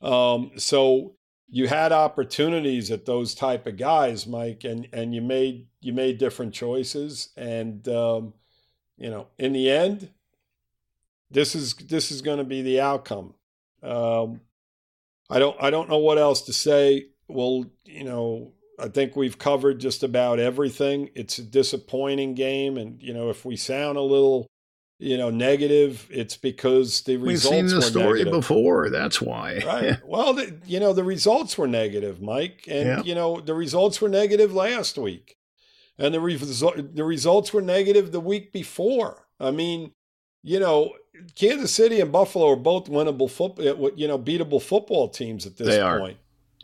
Um, 0.00 0.52
so 0.56 1.16
you 1.48 1.66
had 1.66 1.92
opportunities 1.92 2.90
at 2.90 3.06
those 3.06 3.34
type 3.34 3.66
of 3.66 3.76
guys, 3.76 4.26
Mike, 4.26 4.64
and 4.64 4.88
and 4.92 5.14
you 5.14 5.20
made 5.20 5.66
you 5.80 5.92
made 5.92 6.18
different 6.18 6.54
choices, 6.54 7.30
and 7.36 7.86
um, 7.88 8.34
you 8.96 9.10
know, 9.10 9.28
in 9.38 9.52
the 9.52 9.70
end, 9.70 10.10
this 11.30 11.54
is 11.54 11.74
this 11.74 12.10
is 12.10 12.22
going 12.22 12.38
to 12.38 12.44
be 12.44 12.62
the 12.62 12.80
outcome. 12.80 13.34
Um, 13.82 14.40
I 15.30 15.38
don't 15.38 15.56
I 15.60 15.70
don't 15.70 15.88
know 15.88 15.98
what 15.98 16.18
else 16.18 16.42
to 16.42 16.52
say. 16.52 17.06
Well, 17.28 17.66
you 17.84 18.04
know, 18.04 18.52
I 18.80 18.88
think 18.88 19.16
we've 19.16 19.38
covered 19.38 19.78
just 19.80 20.02
about 20.02 20.38
everything. 20.38 21.10
It's 21.14 21.38
a 21.38 21.42
disappointing 21.42 22.34
game, 22.34 22.76
and 22.76 23.02
you 23.02 23.12
know, 23.12 23.30
if 23.30 23.44
we 23.44 23.56
sound 23.56 23.98
a 23.98 24.02
little, 24.02 24.46
you 24.98 25.16
know, 25.16 25.30
negative, 25.30 26.06
it's 26.10 26.36
because 26.36 27.02
the 27.02 27.16
We've 27.16 27.28
results 27.32 27.56
seen 27.56 27.66
the 27.66 27.74
were 27.76 27.82
story 27.82 28.18
negative. 28.24 28.32
before. 28.40 28.90
That's 28.90 29.20
why. 29.20 29.62
Right. 29.66 29.98
Well, 30.06 30.34
the, 30.34 30.56
you 30.66 30.80
know, 30.80 30.92
the 30.92 31.04
results 31.04 31.56
were 31.58 31.68
negative, 31.68 32.20
Mike, 32.22 32.64
and 32.68 32.86
Yeah. 32.88 33.02
you 33.02 33.14
know 33.14 33.40
the 33.40 33.54
results 33.54 34.00
were 34.00 34.08
negative 34.08 34.54
last 34.54 34.96
week, 34.98 35.36
and 35.98 36.14
the 36.14 36.18
resu- 36.18 36.94
the 36.94 37.04
results 37.04 37.52
were 37.52 37.62
negative 37.62 38.12
the 38.12 38.20
week 38.20 38.52
before. 38.52 39.26
I 39.40 39.50
mean, 39.50 39.92
you 40.42 40.60
know, 40.60 40.92
Kansas 41.34 41.72
City 41.74 42.00
and 42.00 42.12
Buffalo 42.12 42.50
are 42.52 42.56
both 42.56 42.86
winnable 42.86 43.28
football, 43.30 43.86
eh, 43.88 43.90
you 43.96 44.06
know, 44.08 44.18
beatable 44.18 44.62
football 44.62 45.08
teams 45.08 45.46
at 45.46 45.56
this 45.56 45.66
point. 45.66 45.76
They 45.76 45.80
are. 45.80 46.14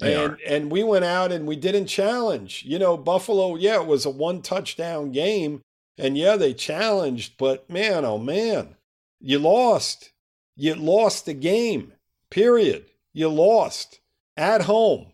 They 0.05 0.14
and 0.22 0.32
are. 0.32 0.38
and 0.46 0.70
we 0.70 0.82
went 0.82 1.05
out 1.05 1.32
and 1.32 1.46
we 1.46 1.57
didn't 1.57 1.86
challenge. 1.86 2.62
You 2.66 2.78
know, 2.78 2.96
Buffalo, 2.96 3.57
yeah, 3.57 3.80
it 3.80 3.86
was 3.86 4.05
a 4.05 4.11
one 4.11 4.42
touchdown 4.42 5.12
game, 5.12 5.62
and 5.98 6.16
yeah, 6.16 6.36
they 6.36 6.55
challenged, 6.55 7.36
but 7.38 7.68
man, 7.68 8.05
oh 8.05 8.18
man, 8.18 8.76
you 9.20 9.38
lost. 9.38 10.11
You 10.57 10.74
lost 10.74 11.26
the 11.26 11.34
game. 11.34 11.92
Period. 12.30 12.86
You 13.12 13.28
lost 13.28 14.00
at 14.36 14.62
home. 14.62 15.12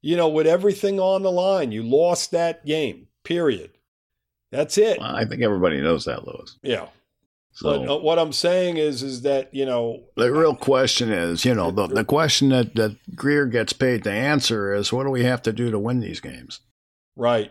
You 0.00 0.16
know, 0.16 0.28
with 0.28 0.46
everything 0.46 1.00
on 1.00 1.22
the 1.22 1.32
line, 1.32 1.72
you 1.72 1.82
lost 1.82 2.30
that 2.30 2.64
game. 2.64 3.08
Period. 3.24 3.70
That's 4.50 4.78
it. 4.78 4.98
Well, 4.98 5.14
I 5.14 5.24
think 5.24 5.42
everybody 5.42 5.80
knows 5.80 6.04
that, 6.04 6.26
Louis. 6.26 6.56
Yeah. 6.62 6.86
So 7.58 7.76
But 7.76 7.90
uh, 7.90 7.98
what 7.98 8.20
I'm 8.20 8.32
saying 8.32 8.76
is, 8.76 9.02
is 9.02 9.22
that 9.22 9.52
you 9.52 9.66
know, 9.66 10.04
the 10.16 10.32
real 10.32 10.54
question 10.54 11.10
is, 11.10 11.44
you 11.44 11.54
know, 11.54 11.72
the, 11.72 11.88
the 11.88 12.04
question 12.04 12.50
that, 12.50 12.76
that 12.76 13.16
Grier 13.16 13.46
gets 13.46 13.72
paid 13.72 14.04
to 14.04 14.12
answer 14.12 14.72
is, 14.72 14.92
what 14.92 15.02
do 15.02 15.10
we 15.10 15.24
have 15.24 15.42
to 15.42 15.52
do 15.52 15.72
to 15.72 15.78
win 15.78 15.98
these 15.98 16.20
games? 16.20 16.60
right? 17.16 17.50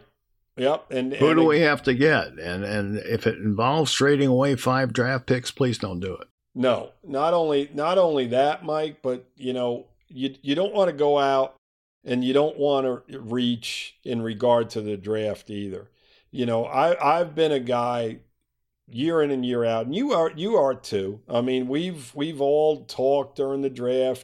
Yep. 0.55 0.91
And 0.91 1.14
Who 1.14 1.28
and 1.28 1.39
do 1.39 1.45
we 1.45 1.60
have 1.60 1.84
to 1.84 1.93
get? 1.93 2.39
And 2.39 2.64
and 2.64 2.97
if 2.99 3.28
it 3.28 3.38
involves 3.38 3.91
trading 3.91 4.30
away 4.30 4.55
five 4.55 4.93
draft 4.93 5.28
picks, 5.28 5.51
please 5.51 5.78
don't 5.78 5.99
do 5.99 6.16
it. 6.16 6.28
No, 6.55 6.93
not 7.03 7.34
only 7.34 7.70
not 7.74 7.97
only 7.97 8.28
that, 8.28 8.64
Mike, 8.64 8.99
but 9.03 9.30
you 9.36 9.53
know, 9.53 9.88
you 10.08 10.36
you 10.41 10.55
don't 10.55 10.74
want 10.74 10.89
to 10.89 10.95
go 10.95 11.20
out 11.20 11.55
and 12.05 12.24
you 12.24 12.34
don't 12.34 12.58
want 12.58 12.86
to 12.86 13.20
reach 13.20 13.97
in 14.05 14.22
regard 14.22 14.70
to 14.72 14.82
the 14.82 14.95
draft 14.95 15.49
either. 15.49 15.91
You 16.32 16.45
know, 16.45 16.66
I 16.66 17.20
I've 17.20 17.36
been 17.36 17.51
a 17.51 17.60
guy 17.60 18.20
year 18.90 19.22
in 19.22 19.32
and 19.32 19.46
year 19.46 19.66
out, 19.66 19.86
and 19.86 19.96
you 19.96 20.14
are 20.14 20.32
you 20.36 20.56
are 20.56 20.74
too. 20.74 21.22
I 21.30 21.42
mean, 21.42 21.68
we've 21.68 22.14
we've 22.16 22.42
all 22.42 22.86
talked 22.86 23.38
during 23.38 23.62
the 23.62 23.70
draft. 23.70 24.24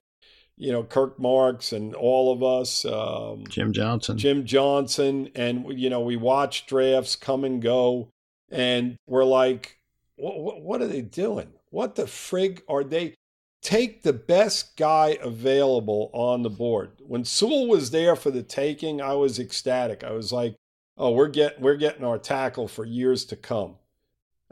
You 0.55 0.72
know, 0.72 0.84
Kirk 0.84 1.20
Marks 1.20 1.74
and 1.74 1.95
all 1.95 2.32
of 2.32 2.43
us. 2.43 2.86
Um, 2.86 3.45
Jim 3.49 3.74
Johnson. 3.74 4.18
Jim 4.18 4.45
Johnson, 4.45 5.30
and 5.36 5.80
you 5.80 5.89
know 5.89 6.01
we 6.01 6.16
watch 6.16 6.66
drafts 6.66 7.16
come 7.16 7.43
and 7.43 7.61
go, 7.61 8.09
and 8.51 8.97
we're 9.07 9.26
like, 9.26 9.80
what, 10.16 10.61
what 10.61 10.82
are 10.82 10.88
they 10.88 11.01
doing? 11.01 11.53
What 11.70 11.95
the 11.95 12.03
frig 12.03 12.61
are 12.68 12.84
they? 12.84 13.16
Take 13.61 14.03
the 14.03 14.14
best 14.14 14.76
guy 14.76 15.18
available 15.22 16.09
on 16.14 16.43
the 16.43 16.49
board. 16.49 16.91
When 16.99 17.24
Sewell 17.24 17.66
was 17.66 17.91
there 17.91 18.18
for 18.18 18.30
the 18.30 18.43
taking, 18.43 19.01
I 19.01 19.14
was 19.14 19.39
ecstatic. 19.39 20.03
I 20.03 20.11
was 20.11 20.34
like, 20.34 20.55
oh, 20.97 21.11
we're 21.11 21.30
getting 21.30 21.61
we're 21.64 21.78
getting 21.78 22.03
our 22.03 22.18
tackle 22.18 22.68
for 22.68 22.86
years 22.86 23.24
to 23.26 23.38
come. 23.38 23.76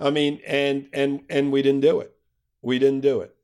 I 0.02 0.10
mean, 0.10 0.41
and 0.45 0.88
and 0.93 1.22
and 1.30 1.52
we 1.52 1.62
didn't 1.62 1.82
do 1.82 1.99
it. 1.99 2.14
We 2.62 2.80
didn't 2.80 3.02
do 3.02 3.22
it. 3.22 3.36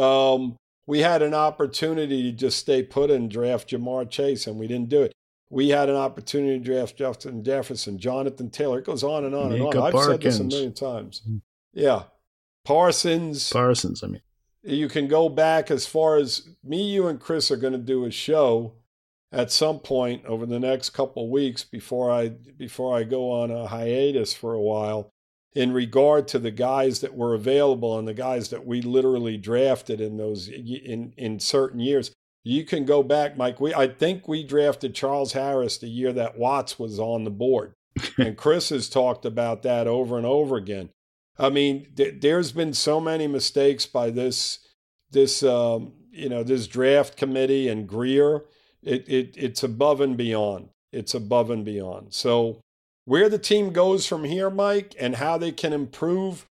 Um, 0.00 0.56
we 0.86 1.00
had 1.00 1.22
an 1.22 1.34
opportunity 1.34 2.30
to 2.30 2.36
just 2.36 2.58
stay 2.58 2.82
put 2.82 3.10
and 3.10 3.30
draft 3.30 3.70
Ja'Marr 3.70 4.10
Chase, 4.10 4.46
and 4.46 4.58
we 4.58 4.66
didn't 4.66 4.88
do 4.88 5.02
it. 5.02 5.12
We 5.50 5.68
had 5.68 5.88
an 5.88 5.96
opportunity 5.96 6.58
to 6.58 6.64
draft 6.64 6.96
Justin 6.96 7.44
Jefferson, 7.44 7.98
Jonathan 7.98 8.50
Taylor. 8.50 8.78
It 8.78 8.86
goes 8.86 9.04
on 9.04 9.24
and 9.24 9.34
on 9.34 9.52
and 9.52 9.62
on. 9.62 9.76
I've 9.76 9.92
Parkins. 9.92 10.06
said 10.06 10.20
this 10.20 10.40
a 10.40 10.44
million 10.44 10.72
times. 10.72 11.22
Hmm. 11.26 11.36
Yeah. 11.72 12.04
Parsons. 12.64 13.52
Parsons, 13.52 14.02
I 14.02 14.06
mean. 14.06 14.22
You 14.62 14.88
can 14.88 15.08
go 15.08 15.28
back 15.28 15.70
as 15.70 15.86
far 15.86 16.16
as 16.16 16.48
me, 16.64 16.90
you, 16.90 17.06
and 17.08 17.20
Chris 17.20 17.50
are 17.50 17.56
going 17.56 17.72
to 17.72 17.78
do 17.78 18.04
a 18.04 18.10
show 18.10 18.74
at 19.32 19.50
some 19.50 19.80
point 19.80 20.24
over 20.24 20.46
the 20.46 20.60
next 20.60 20.90
couple 20.90 21.28
weeks 21.28 21.64
before 21.64 22.10
I 22.10 22.28
before 22.28 22.96
I 22.96 23.02
go 23.02 23.30
on 23.30 23.50
a 23.50 23.66
hiatus 23.66 24.34
for 24.34 24.54
a 24.54 24.60
while 24.60 25.11
in 25.54 25.72
regard 25.72 26.26
to 26.28 26.38
the 26.38 26.50
guys 26.50 27.00
that 27.00 27.14
were 27.14 27.34
available 27.34 27.98
and 27.98 28.08
the 28.08 28.14
guys 28.14 28.48
that 28.48 28.66
we 28.66 28.80
literally 28.80 29.36
drafted 29.36 30.00
in 30.00 30.16
those 30.16 30.48
in 30.48 31.12
in 31.16 31.40
certain 31.40 31.80
years. 31.80 32.10
You 32.44 32.64
can 32.64 32.84
go 32.84 33.02
back, 33.02 33.36
Mike. 33.36 33.60
We 33.60 33.74
I 33.74 33.86
think 33.86 34.26
we 34.26 34.42
drafted 34.42 34.94
Charles 34.94 35.32
Harris 35.32 35.78
the 35.78 35.88
year 35.88 36.12
that 36.12 36.38
Watts 36.38 36.78
was 36.78 36.98
on 36.98 37.24
the 37.24 37.30
board, 37.30 37.74
and 38.18 38.36
Chris 38.36 38.70
has 38.70 38.88
talked 38.88 39.24
about 39.24 39.62
that 39.62 39.86
over 39.86 40.16
and 40.16 40.26
over 40.26 40.56
again. 40.56 40.90
I 41.38 41.50
mean, 41.50 41.88
th- 41.96 42.20
there's 42.20 42.52
been 42.52 42.74
so 42.74 43.00
many 43.00 43.26
mistakes 43.26 43.86
by 43.86 44.10
this 44.10 44.58
this 45.10 45.42
um, 45.42 45.92
you 46.10 46.28
know 46.28 46.42
this 46.42 46.66
draft 46.66 47.16
committee 47.16 47.68
and 47.68 47.86
Grier. 47.86 48.44
It, 48.82 49.08
it 49.08 49.34
it's 49.36 49.62
above 49.62 50.00
and 50.00 50.16
beyond. 50.16 50.70
It's 50.90 51.14
above 51.14 51.50
and 51.50 51.64
beyond. 51.64 52.12
So 52.12 52.60
where 53.04 53.28
the 53.28 53.38
team 53.38 53.72
goes 53.72 54.06
from 54.06 54.24
here, 54.24 54.50
Mike, 54.50 54.94
and 54.98 55.16
how 55.16 55.38
they 55.38 55.52
can 55.52 55.72
improve, 55.72 56.46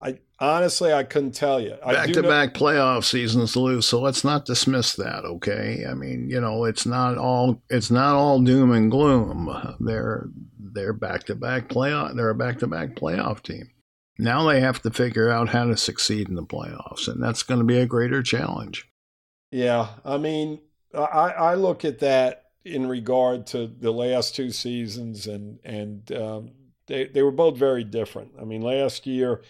I 0.00 0.18
honestly 0.38 0.92
I 0.92 1.02
couldn't 1.02 1.32
tell 1.32 1.60
you. 1.60 1.76
Back 1.84 2.12
to 2.12 2.22
back 2.22 2.54
playoff 2.54 3.04
seasons, 3.04 3.56
Lou. 3.56 3.80
So 3.80 4.00
let's 4.00 4.24
not 4.24 4.44
dismiss 4.44 4.94
that, 4.96 5.24
okay? 5.24 5.84
I 5.88 5.94
mean, 5.94 6.28
you 6.28 6.40
know, 6.40 6.64
it's 6.64 6.86
not 6.86 7.18
all 7.18 7.62
it's 7.70 7.90
not 7.90 8.14
all 8.14 8.40
doom 8.40 8.72
and 8.72 8.90
gloom. 8.90 9.76
They're 9.80 10.28
they're 10.58 10.92
back 10.92 11.24
to 11.24 11.34
back 11.34 11.68
playoff. 11.68 12.14
They're 12.14 12.30
a 12.30 12.34
back 12.34 12.58
to 12.60 12.66
back 12.66 12.94
playoff 12.94 13.42
team. 13.42 13.70
Now 14.18 14.46
they 14.48 14.60
have 14.60 14.80
to 14.82 14.90
figure 14.90 15.30
out 15.30 15.50
how 15.50 15.64
to 15.64 15.76
succeed 15.76 16.28
in 16.28 16.36
the 16.36 16.42
playoffs, 16.42 17.08
and 17.08 17.22
that's 17.22 17.42
going 17.42 17.60
to 17.60 17.66
be 17.66 17.78
a 17.78 17.86
greater 17.86 18.22
challenge. 18.22 18.88
Yeah, 19.50 19.88
I 20.04 20.16
mean, 20.16 20.60
I, 20.94 21.30
I 21.30 21.54
look 21.54 21.84
at 21.84 21.98
that 21.98 22.45
in 22.66 22.88
regard 22.88 23.46
to 23.48 23.66
the 23.66 23.92
last 23.92 24.34
two 24.34 24.50
seasons, 24.50 25.26
and 25.26 25.58
and 25.64 26.10
um, 26.12 26.50
they 26.86 27.06
they 27.06 27.22
were 27.22 27.30
both 27.30 27.56
very 27.56 27.84
different. 27.84 28.32
I 28.40 28.44
mean, 28.44 28.62
last 28.62 29.06
year 29.06 29.42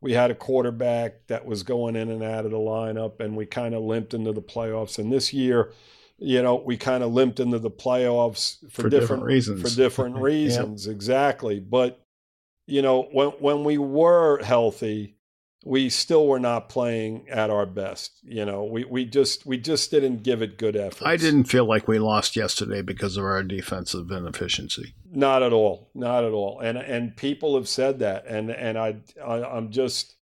we 0.00 0.12
had 0.12 0.30
a 0.30 0.34
quarterback 0.34 1.26
that 1.28 1.46
was 1.46 1.62
going 1.62 1.96
in 1.96 2.10
and 2.10 2.22
out 2.22 2.44
of 2.44 2.50
the 2.50 2.58
lineup, 2.58 3.20
and 3.20 3.36
we 3.36 3.46
kind 3.46 3.74
of 3.74 3.82
limped 3.82 4.12
into 4.12 4.32
the 4.32 4.42
playoffs. 4.42 4.98
And 4.98 5.10
this 5.10 5.32
year, 5.32 5.72
you 6.18 6.42
know, 6.42 6.56
we 6.56 6.76
kind 6.76 7.02
of 7.02 7.12
limped 7.12 7.40
into 7.40 7.58
the 7.58 7.70
playoffs 7.70 8.58
for, 8.70 8.82
for 8.82 8.88
different, 8.88 8.92
different, 8.92 9.22
reasons. 9.24 9.62
For 9.62 9.76
different 9.76 10.16
reasons, 10.20 10.86
yep. 10.86 10.94
exactly. 10.94 11.60
But 11.60 12.00
you 12.66 12.82
know, 12.82 13.08
when 13.12 13.28
when 13.28 13.64
we 13.64 13.78
were 13.78 14.42
healthy, 14.42 15.13
we 15.64 15.88
still 15.88 16.28
were 16.28 16.38
not 16.38 16.68
playing 16.68 17.26
at 17.30 17.48
our 17.48 17.64
best. 17.64 18.20
You 18.22 18.44
know, 18.44 18.64
we, 18.64 18.84
we 18.84 19.06
just 19.06 19.46
we 19.46 19.56
just 19.56 19.90
didn't 19.90 20.22
give 20.22 20.42
it 20.42 20.58
good 20.58 20.76
effort. 20.76 21.06
I 21.06 21.16
didn't 21.16 21.44
feel 21.44 21.64
like 21.64 21.88
we 21.88 21.98
lost 21.98 22.36
yesterday 22.36 22.82
because 22.82 23.16
of 23.16 23.24
our 23.24 23.42
defensive 23.42 24.10
inefficiency. 24.10 24.94
Not 25.10 25.42
at 25.42 25.52
all. 25.52 25.90
Not 25.94 26.24
at 26.24 26.32
all. 26.32 26.60
And 26.60 26.76
and 26.76 27.16
people 27.16 27.54
have 27.56 27.68
said 27.68 27.98
that. 28.00 28.26
And 28.26 28.50
and 28.50 28.78
I, 28.78 28.96
I 29.24 29.42
I'm 29.42 29.70
just 29.70 30.16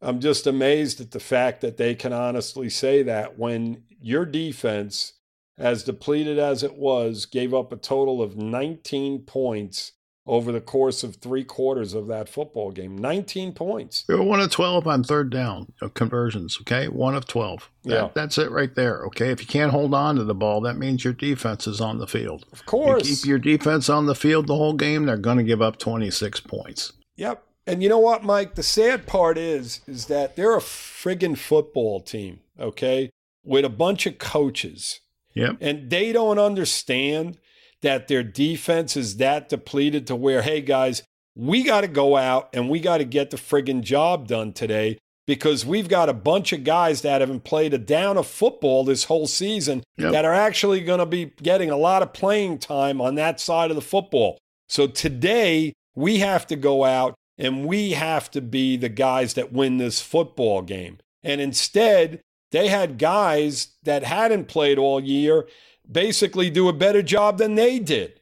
I'm 0.00 0.20
just 0.20 0.46
amazed 0.46 1.00
at 1.00 1.10
the 1.10 1.20
fact 1.20 1.60
that 1.60 1.76
they 1.76 1.94
can 1.94 2.12
honestly 2.12 2.70
say 2.70 3.02
that 3.02 3.38
when 3.38 3.82
your 4.00 4.24
defense, 4.24 5.14
as 5.58 5.84
depleted 5.84 6.38
as 6.38 6.62
it 6.62 6.76
was, 6.76 7.26
gave 7.26 7.52
up 7.52 7.72
a 7.72 7.76
total 7.76 8.22
of 8.22 8.36
19 8.36 9.22
points 9.22 9.92
over 10.28 10.52
the 10.52 10.60
course 10.60 11.02
of 11.02 11.16
three 11.16 11.42
quarters 11.42 11.94
of 11.94 12.06
that 12.08 12.28
football 12.28 12.70
game. 12.70 12.96
19 12.96 13.52
points. 13.54 14.04
We 14.08 14.14
were 14.14 14.22
one 14.22 14.40
of 14.40 14.50
12 14.50 14.86
on 14.86 15.02
third 15.02 15.30
down 15.30 15.72
uh, 15.80 15.88
conversions, 15.88 16.58
okay? 16.60 16.86
One 16.88 17.14
of 17.14 17.26
12. 17.26 17.70
That, 17.84 17.92
yeah. 17.92 18.08
That's 18.14 18.36
it 18.36 18.50
right 18.50 18.74
there, 18.74 19.04
okay? 19.06 19.30
If 19.30 19.40
you 19.40 19.46
can't 19.46 19.72
hold 19.72 19.94
on 19.94 20.16
to 20.16 20.24
the 20.24 20.34
ball, 20.34 20.60
that 20.60 20.76
means 20.76 21.02
your 21.02 21.14
defense 21.14 21.66
is 21.66 21.80
on 21.80 21.98
the 21.98 22.06
field. 22.06 22.44
Of 22.52 22.66
course. 22.66 23.08
You 23.08 23.16
keep 23.16 23.24
your 23.24 23.38
defense 23.38 23.88
on 23.88 24.06
the 24.06 24.14
field 24.14 24.46
the 24.46 24.56
whole 24.56 24.74
game, 24.74 25.06
they're 25.06 25.16
going 25.16 25.38
to 25.38 25.42
give 25.42 25.62
up 25.62 25.78
26 25.78 26.40
points. 26.40 26.92
Yep. 27.16 27.42
And 27.66 27.82
you 27.82 27.88
know 27.88 27.98
what, 27.98 28.22
Mike? 28.22 28.54
The 28.54 28.62
sad 28.62 29.06
part 29.06 29.38
is, 29.38 29.80
is 29.86 30.06
that 30.06 30.36
they're 30.36 30.56
a 30.56 30.60
friggin' 30.60 31.38
football 31.38 32.00
team, 32.00 32.40
okay? 32.60 33.10
With 33.44 33.64
a 33.64 33.70
bunch 33.70 34.06
of 34.06 34.18
coaches. 34.18 35.00
Yep. 35.34 35.56
And 35.60 35.88
they 35.90 36.12
don't 36.12 36.38
understand– 36.38 37.38
that 37.82 38.08
their 38.08 38.22
defense 38.22 38.96
is 38.96 39.16
that 39.18 39.48
depleted 39.48 40.06
to 40.06 40.16
where, 40.16 40.42
hey, 40.42 40.60
guys, 40.60 41.02
we 41.36 41.62
got 41.62 41.82
to 41.82 41.88
go 41.88 42.16
out 42.16 42.48
and 42.52 42.68
we 42.68 42.80
got 42.80 42.98
to 42.98 43.04
get 43.04 43.30
the 43.30 43.36
friggin' 43.36 43.82
job 43.82 44.26
done 44.26 44.52
today 44.52 44.98
because 45.26 45.64
we've 45.64 45.88
got 45.88 46.08
a 46.08 46.14
bunch 46.14 46.52
of 46.52 46.64
guys 46.64 47.02
that 47.02 47.20
haven't 47.20 47.44
played 47.44 47.74
a 47.74 47.78
down 47.78 48.16
of 48.16 48.26
football 48.26 48.82
this 48.82 49.04
whole 49.04 49.26
season 49.26 49.84
yep. 49.96 50.12
that 50.12 50.24
are 50.24 50.34
actually 50.34 50.80
going 50.80 50.98
to 50.98 51.06
be 51.06 51.26
getting 51.42 51.70
a 51.70 51.76
lot 51.76 52.02
of 52.02 52.12
playing 52.12 52.58
time 52.58 53.00
on 53.00 53.14
that 53.14 53.38
side 53.38 53.70
of 53.70 53.76
the 53.76 53.82
football. 53.82 54.38
So 54.68 54.86
today, 54.86 55.74
we 55.94 56.18
have 56.18 56.46
to 56.48 56.56
go 56.56 56.84
out 56.84 57.14
and 57.36 57.66
we 57.66 57.92
have 57.92 58.30
to 58.32 58.40
be 58.40 58.76
the 58.76 58.88
guys 58.88 59.34
that 59.34 59.52
win 59.52 59.76
this 59.76 60.00
football 60.00 60.62
game. 60.62 60.98
And 61.22 61.40
instead, 61.40 62.20
they 62.50 62.68
had 62.68 62.98
guys 62.98 63.76
that 63.82 64.04
hadn't 64.04 64.48
played 64.48 64.78
all 64.78 65.00
year 65.00 65.46
basically 65.90 66.50
do 66.50 66.68
a 66.68 66.72
better 66.72 67.02
job 67.02 67.38
than 67.38 67.54
they 67.54 67.78
did. 67.78 68.20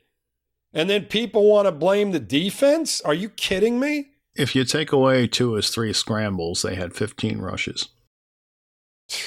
And 0.73 0.91
then 0.91 1.07
people 1.07 1.49
want 1.49 1.67
to 1.67 1.73
blame 1.73 2.11
the 2.11 2.21
defense? 2.21 3.01
Are 3.01 3.15
you 3.15 3.29
kidding 3.31 3.81
me? 3.81 4.11
If 4.35 4.55
you 4.55 4.65
take 4.65 4.93
away 4.93 5.27
two 5.27 5.55
his 5.55 5.71
three 5.71 5.93
scrambles, 5.93 6.63
they 6.63 6.75
had 6.75 6.95
15 6.95 7.39
rushes. 7.39 7.89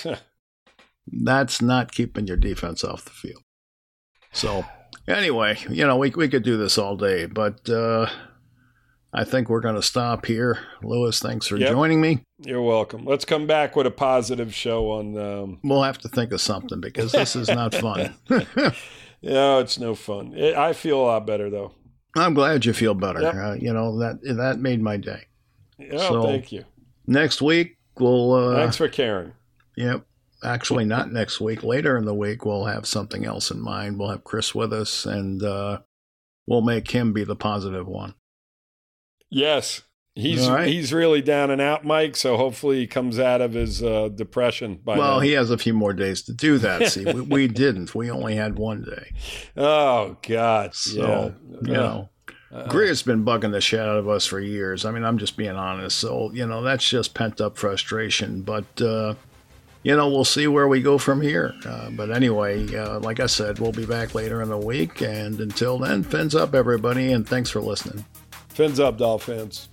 That's 1.07 1.61
not 1.61 1.91
keeping 1.91 2.27
your 2.27 2.37
defense 2.37 2.83
off 2.83 3.05
the 3.05 3.11
field. 3.11 3.41
So, 4.31 4.63
anyway, 5.07 5.57
you 5.69 5.87
know, 5.87 5.97
we, 5.97 6.11
we 6.11 6.29
could 6.29 6.43
do 6.43 6.57
this 6.57 6.77
all 6.77 6.95
day, 6.95 7.25
but 7.25 7.67
uh, 7.67 8.07
I 9.14 9.24
think 9.24 9.49
we're 9.49 9.60
going 9.60 9.76
to 9.76 9.82
stop 9.82 10.26
here. 10.26 10.60
Louis, 10.84 11.20
thanks 11.20 11.47
for 11.47 11.57
yep. 11.57 11.72
joining 11.72 11.99
me. 11.99 12.24
You're 12.39 12.62
welcome. 12.62 13.05
Let's 13.05 13.26
come 13.26 13.47
back 13.47 13.76
with 13.76 13.88
a 13.88 13.91
positive 13.91 14.53
show 14.53 14.91
on. 14.91 15.18
Um... 15.18 15.60
We'll 15.64 15.84
have 15.84 15.97
to 15.99 16.10
think 16.10 16.32
of 16.32 16.41
something 16.41 16.80
because 16.80 17.12
this 17.12 17.36
is 17.36 17.49
not 17.49 17.74
fun. 17.74 18.16
no, 19.22 19.60
it's 19.60 19.80
no 19.80 19.95
fun. 19.95 20.34
It, 20.36 20.55
I 20.55 20.74
feel 20.74 20.99
a 20.99 21.03
lot 21.03 21.26
better 21.26 21.49
though. 21.49 21.74
I'm 22.16 22.34
glad 22.34 22.66
you 22.66 22.74
feel 22.74 22.93
better. 22.93 23.22
Yep. 23.22 23.36
Uh, 23.36 23.53
you 23.53 23.74
know 23.74 23.99
that 23.99 24.22
that 24.38 24.60
made 24.60 24.82
my 24.82 24.97
day. 24.97 25.26
Oh, 25.91 25.97
so, 25.97 26.24
thank 26.24 26.51
you. 26.51 26.66
Next 27.07 27.41
week 27.41 27.78
we'll. 27.99 28.34
Uh, 28.34 28.55
Thanks 28.55 28.78
for 28.78 28.88
caring. 28.88 29.34
Yep. 29.76 30.05
Actually, 30.43 30.86
not 30.86 31.12
next 31.12 31.41
week. 31.41 31.64
Later 31.64 31.97
in 31.97 32.05
the 32.05 32.14
week, 32.14 32.45
we'll 32.45 32.66
have 32.66 32.88
something 32.88 33.26
else 33.26 33.51
in 33.51 33.60
mind. 33.60 33.99
We'll 33.99 34.10
have 34.10 34.24
Chris 34.24 34.55
with 34.55 34.72
us, 34.72 35.05
and 35.05 35.43
uh, 35.43 35.79
we'll 36.47 36.62
make 36.62 36.92
him 36.92 37.12
be 37.12 37.25
the 37.25 37.36
positive 37.36 37.88
one. 37.88 38.13
Yes. 39.30 39.84
He's 40.16 40.50
right. 40.50 40.68
he's 40.68 40.92
really 40.92 41.22
down 41.22 41.50
and 41.50 41.62
out, 41.62 41.86
Mike. 41.86 42.18
So 42.18 42.36
hopefully 42.36 42.80
he 42.80 42.88
comes 42.88 43.20
out 43.20 43.39
of 43.39 43.54
his 43.54 43.82
uh, 43.82 44.10
depression 44.10 44.76
by 44.84 44.97
Well, 44.97 45.20
then. 45.20 45.28
he 45.28 45.34
has 45.34 45.50
a 45.50 45.58
few 45.58 45.74
more 45.74 45.93
days 45.93 46.24
to 46.24 46.34
do 46.34 46.58
that. 46.58 46.92
See, 46.92 47.06
we, 47.06 47.22
we, 47.22 47.47
didn't. 47.60 47.96
We 47.96 48.12
only 48.12 48.36
had 48.36 48.60
one 48.60 48.84
day. 48.84 49.14
Oh 49.56 50.18
God! 50.28 50.76
So 50.76 51.34
yeah. 51.50 51.58
you 51.62 51.74
know, 51.74 52.10
uh, 52.51 52.68
Grier's 52.68 53.01
been 53.01 53.24
bugging 53.24 53.54
the 53.54 53.62
shit 53.62 53.80
out 53.80 53.97
of 53.97 54.10
us 54.10 54.26
for 54.26 54.42
years. 54.42 54.84
I 54.84 54.92
mean, 54.92 55.06
I'm 55.06 55.20
just 55.20 55.38
being 55.38 55.56
honest. 55.56 55.97
So 55.97 56.32
you 56.34 56.46
know, 56.46 56.64
that's 56.64 56.88
just 56.89 57.14
pent 57.14 57.39
up 57.39 57.58
frustration. 57.58 58.42
But 58.42 58.82
uh, 58.82 59.14
you 59.84 59.96
know, 59.96 60.10
we'll 60.10 60.26
see 60.26 60.47
where 60.47 60.68
we 60.68 60.82
go 60.82 60.97
from 60.97 61.22
here. 61.22 61.54
Uh, 61.66 61.92
but 61.92 62.12
anyway, 62.12 62.76
uh, 62.76 63.00
like 63.00 63.22
I 63.22 63.28
said, 63.28 63.60
we'll 63.60 63.72
be 63.72 63.86
back 63.86 64.14
later 64.14 64.42
in 64.42 64.50
the 64.50 64.58
week. 64.58 65.01
And 65.01 65.39
until 65.39 65.78
then, 65.78 66.04
fins 66.04 66.36
up, 66.36 66.54
everybody, 66.54 67.14
and 67.14 67.26
thanks 67.26 67.50
for 67.50 67.62
listening. 67.62 68.04
Fins 68.50 68.80
up, 68.80 68.97
Dolphins. 68.97 69.70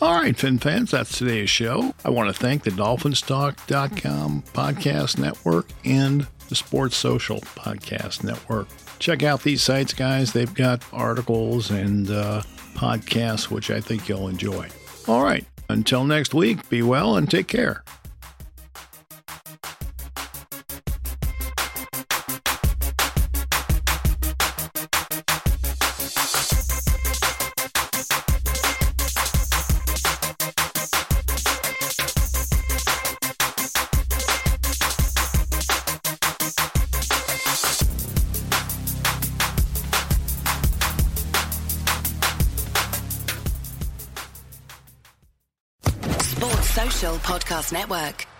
All 0.00 0.14
right, 0.20 0.36
Fin 0.36 0.58
fans, 0.58 0.90
that's 0.90 1.16
today's 1.16 1.48
show. 1.48 1.94
I 2.04 2.10
want 2.10 2.28
to 2.28 2.38
thank 2.38 2.64
the 2.64 2.70
DolphinsTalk.com 2.70 4.42
podcast 4.52 5.18
network 5.18 5.68
and 5.86 6.26
the 6.48 6.54
Sports 6.54 6.96
Social 6.96 7.38
podcast 7.40 8.22
network. 8.22 8.68
Check 8.98 9.22
out 9.22 9.42
these 9.42 9.62
sites, 9.62 9.94
guys. 9.94 10.32
They've 10.34 10.52
got 10.52 10.84
articles 10.92 11.70
and 11.70 12.10
uh, 12.10 12.42
podcasts, 12.74 13.50
which 13.50 13.70
I 13.70 13.80
think 13.80 14.06
you'll 14.06 14.28
enjoy. 14.28 14.68
All 15.08 15.22
right, 15.24 15.46
until 15.70 16.04
next 16.04 16.34
week, 16.34 16.68
be 16.68 16.82
well 16.82 17.16
and 17.16 17.30
take 17.30 17.48
care. 17.48 17.82
Podcast 47.46 47.72
Network. 47.72 48.35